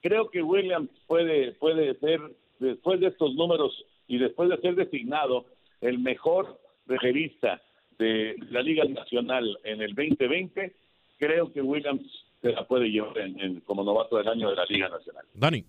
Creo 0.01 0.29
que 0.29 0.41
Williams 0.41 0.89
puede, 1.07 1.51
puede 1.53 1.95
ser, 1.99 2.21
después 2.59 2.99
de 2.99 3.07
estos 3.07 3.35
números 3.35 3.85
y 4.07 4.17
después 4.17 4.49
de 4.49 4.57
ser 4.57 4.75
designado 4.75 5.45
el 5.81 5.99
mejor 5.99 6.59
referista 6.87 7.61
de 7.97 8.35
la 8.49 8.61
Liga 8.61 8.83
Nacional 8.85 9.57
en 9.63 9.81
el 9.81 9.93
2020, 9.93 10.75
creo 11.17 11.51
que 11.51 11.61
Williams 11.61 12.03
se 12.41 12.51
la 12.51 12.67
puede 12.67 12.89
llevar 12.89 13.17
en, 13.17 13.61
como 13.61 13.83
novato 13.83 14.17
del 14.17 14.27
año 14.27 14.49
de 14.49 14.55
la 14.55 14.65
Liga 14.65 14.89
Nacional. 14.89 15.25
Dani. 15.33 15.65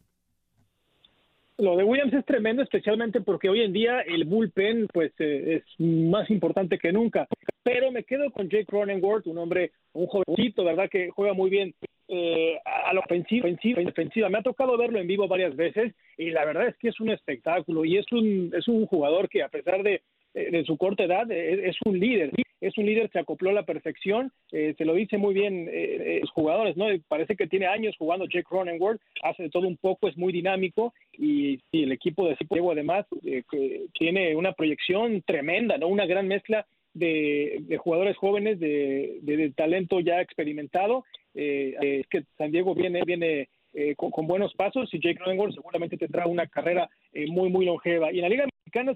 Lo 1.59 1.75
de 1.75 1.85
Williams 1.85 2.13
es 2.13 2.27
tremendo, 2.27 2.63
especialmente 2.63 3.23
porque 3.23 3.49
hoy 3.49 3.63
en 3.63 3.73
día 3.73 4.01
el 4.01 4.25
bullpen 4.25 4.89
pues 4.93 5.13
eh, 5.19 5.63
es 5.63 5.81
más 5.81 6.29
importante 6.31 6.79
que 6.79 6.93
nunca. 6.93 7.27
Pero 7.63 7.91
me 7.91 8.05
quedo 8.05 8.31
con 8.31 8.51
Jake 8.51 8.67
Cronenworth, 8.67 9.27
un 9.27 9.39
hombre, 9.39 9.73
un 9.95 10.07
jovencito, 10.07 10.65
¿verdad? 10.65 10.91
Que 10.91 11.09
juega 11.09 11.33
muy 11.33 11.49
bien 11.49 11.75
eh, 12.09 12.59
a 12.65 12.93
la 12.93 13.01
ofensiva, 13.01 13.47
ofensiva, 13.47 13.81
defensiva. 13.81 14.29
Me 14.29 14.39
ha 14.39 14.43
tocado 14.43 14.77
verlo 14.77 14.99
en 14.99 15.07
vivo 15.07 15.29
varias 15.29 15.57
veces 15.57 15.95
y 16.19 16.31
la 16.31 16.45
verdad 16.45 16.69
es 16.69 16.77
que 16.77 16.89
es 16.89 17.01
un 17.01 17.09
espectáculo 17.09 17.87
y 17.87 17.97
es 17.97 18.13
un, 18.13 18.53
es 18.55 18.69
un 18.69 18.85
jugador 18.87 19.31
que 19.31 19.43
a 19.43 19.49
pesar 19.49 19.83
de 19.83 20.03
de 20.37 20.65
su 20.65 20.77
corta 20.77 21.05
edad, 21.05 21.31
eh, 21.31 21.69
es, 21.69 21.77
un 21.87 21.99
líder, 21.99 22.31
es 22.61 22.77
un 22.77 22.85
líder, 22.85 23.11
se 23.11 23.19
acopló 23.19 23.51
a 23.51 23.55
la 23.55 23.65
perfección, 23.65 24.31
eh, 24.53 24.75
se 24.77 24.85
lo 24.85 24.93
dice 24.95 25.17
muy 25.17 25.33
bien 25.33 25.67
eh, 25.71 26.19
los 26.21 26.31
jugadores, 26.31 26.77
¿no? 26.77 26.87
Parece 27.09 27.37
que 27.37 27.47
tiene 27.47 27.67
años 27.67 27.97
jugando 27.99 28.27
Jake 28.27 28.45
Cronenworth, 28.45 29.01
hace 29.23 29.45
de 29.45 29.51
todo 29.51 29.67
un 29.67 29.79
poco, 29.79 30.09
es 30.09 30.17
muy 30.17 30.33
dinámico 30.33 30.93
y, 31.13 31.59
el 31.73 31.93
equipo 31.93 32.29
de 32.29 32.37
Ciego 32.37 32.73
además 32.73 33.07
tiene 33.99 34.35
una 34.35 34.53
proyección 34.53 35.23
tremenda, 35.23 35.79
¿no? 35.79 35.89
Una 35.89 36.07
gran 36.07 36.27
mezcla 36.27 36.67
de, 36.93 37.79
jugadores 37.79 38.17
jóvenes, 38.17 38.59
de, 38.59 39.53
talento 39.55 40.01
ya 40.01 40.21
experimentado. 40.21 41.05
es 41.35 42.07
que 42.09 42.25
San 42.39 42.51
Diego 42.51 42.75
viene, 42.75 43.03
viene 43.07 43.49
con, 43.97 44.27
buenos 44.27 44.55
pasos 44.55 44.93
y 44.93 45.01
Jake 45.01 45.17
Cronenworth 45.17 45.55
seguramente 45.55 45.99
tendrá 45.99 46.27
una 46.27 46.47
carrera 46.47 46.89
muy, 47.29 47.51
muy 47.51 47.67
longeva. 47.67 48.11
Y 48.11 48.17
en 48.17 48.23
la 48.23 48.29
Liga 48.31 48.47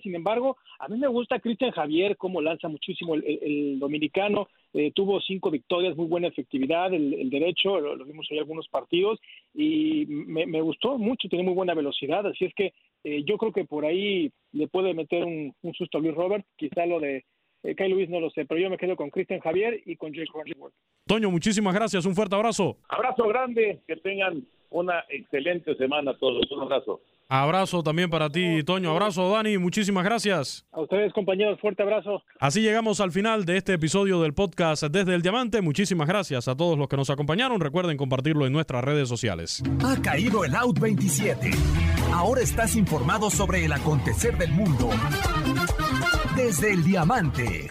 sin 0.02 0.14
embargo, 0.14 0.56
a 0.78 0.88
mí 0.88 0.98
me 0.98 1.08
gusta 1.08 1.40
Cristian 1.40 1.70
Javier, 1.70 2.16
cómo 2.16 2.40
lanza 2.40 2.68
muchísimo 2.68 3.14
el, 3.14 3.78
dominicano, 3.78 4.48
eh, 4.72 4.92
tuvo 4.94 5.20
cinco 5.20 5.50
victorias, 5.50 5.96
muy 5.96 6.06
buena 6.06 6.28
efectividad, 6.28 6.92
el, 6.92 7.30
derecho, 7.30 7.80
lo, 7.80 8.04
vimos 8.04 8.26
hoy 8.30 8.38
algunos 8.38 8.68
partidos, 8.68 9.18
y 9.54 10.06
me, 10.06 10.60
gustó 10.60 10.98
mucho, 10.98 11.28
tiene 11.28 11.44
muy 11.44 11.54
buena 11.54 11.74
velocidad, 11.74 12.26
así 12.26 12.44
es 12.44 12.54
que 12.54 12.72
eh, 13.04 13.22
yo 13.24 13.38
creo 13.38 13.52
que 13.52 13.64
por 13.64 13.84
ahí 13.84 14.30
le 14.52 14.68
puede 14.68 14.94
meter 14.94 15.24
un, 15.24 15.54
susto 15.74 15.98
a 15.98 16.00
Luis 16.00 16.14
Robert, 16.14 16.44
quizá 16.56 16.86
lo 16.86 17.00
de 17.00 17.24
eh, 17.62 17.74
Kyle 17.74 17.90
Luis 17.90 18.08
no 18.08 18.20
lo 18.20 18.30
sé, 18.30 18.44
pero 18.44 18.60
yo 18.60 18.70
me 18.70 18.78
quedo 18.78 18.96
con 18.96 19.10
Cristian 19.10 19.40
Javier 19.40 19.80
y 19.84 19.96
con 19.96 20.12
Jake 20.12 20.30
Cronenworth. 20.32 20.74
Toño, 21.06 21.30
muchísimas 21.30 21.74
gracias, 21.74 22.06
un 22.06 22.14
fuerte 22.14 22.34
abrazo. 22.34 22.78
Abrazo 22.88 23.26
grande, 23.28 23.80
que 23.86 23.96
tengan 23.96 24.44
una 24.70 25.04
excelente 25.08 25.74
semana 25.76 26.16
todos, 26.18 26.50
un 26.50 26.62
abrazo. 26.62 27.00
Abrazo 27.32 27.84
también 27.84 28.10
para 28.10 28.28
ti, 28.28 28.64
Toño. 28.64 28.90
Abrazo, 28.90 29.30
Dani. 29.30 29.56
Muchísimas 29.56 30.02
gracias. 30.02 30.66
A 30.72 30.80
ustedes, 30.80 31.12
compañeros. 31.12 31.60
Fuerte 31.60 31.84
abrazo. 31.84 32.24
Así 32.40 32.60
llegamos 32.60 33.00
al 33.00 33.12
final 33.12 33.44
de 33.44 33.56
este 33.56 33.74
episodio 33.74 34.20
del 34.20 34.34
podcast 34.34 34.82
Desde 34.82 35.14
el 35.14 35.22
Diamante. 35.22 35.62
Muchísimas 35.62 36.08
gracias 36.08 36.48
a 36.48 36.56
todos 36.56 36.76
los 36.76 36.88
que 36.88 36.96
nos 36.96 37.08
acompañaron. 37.08 37.60
Recuerden 37.60 37.96
compartirlo 37.96 38.46
en 38.46 38.52
nuestras 38.52 38.82
redes 38.82 39.08
sociales. 39.08 39.62
Ha 39.84 40.02
caído 40.02 40.44
el 40.44 40.56
Out 40.56 40.80
27. 40.80 41.52
Ahora 42.12 42.40
estás 42.40 42.74
informado 42.74 43.30
sobre 43.30 43.64
el 43.64 43.72
acontecer 43.72 44.36
del 44.36 44.50
mundo. 44.50 44.90
Desde 46.36 46.72
el 46.72 46.82
Diamante. 46.82 47.70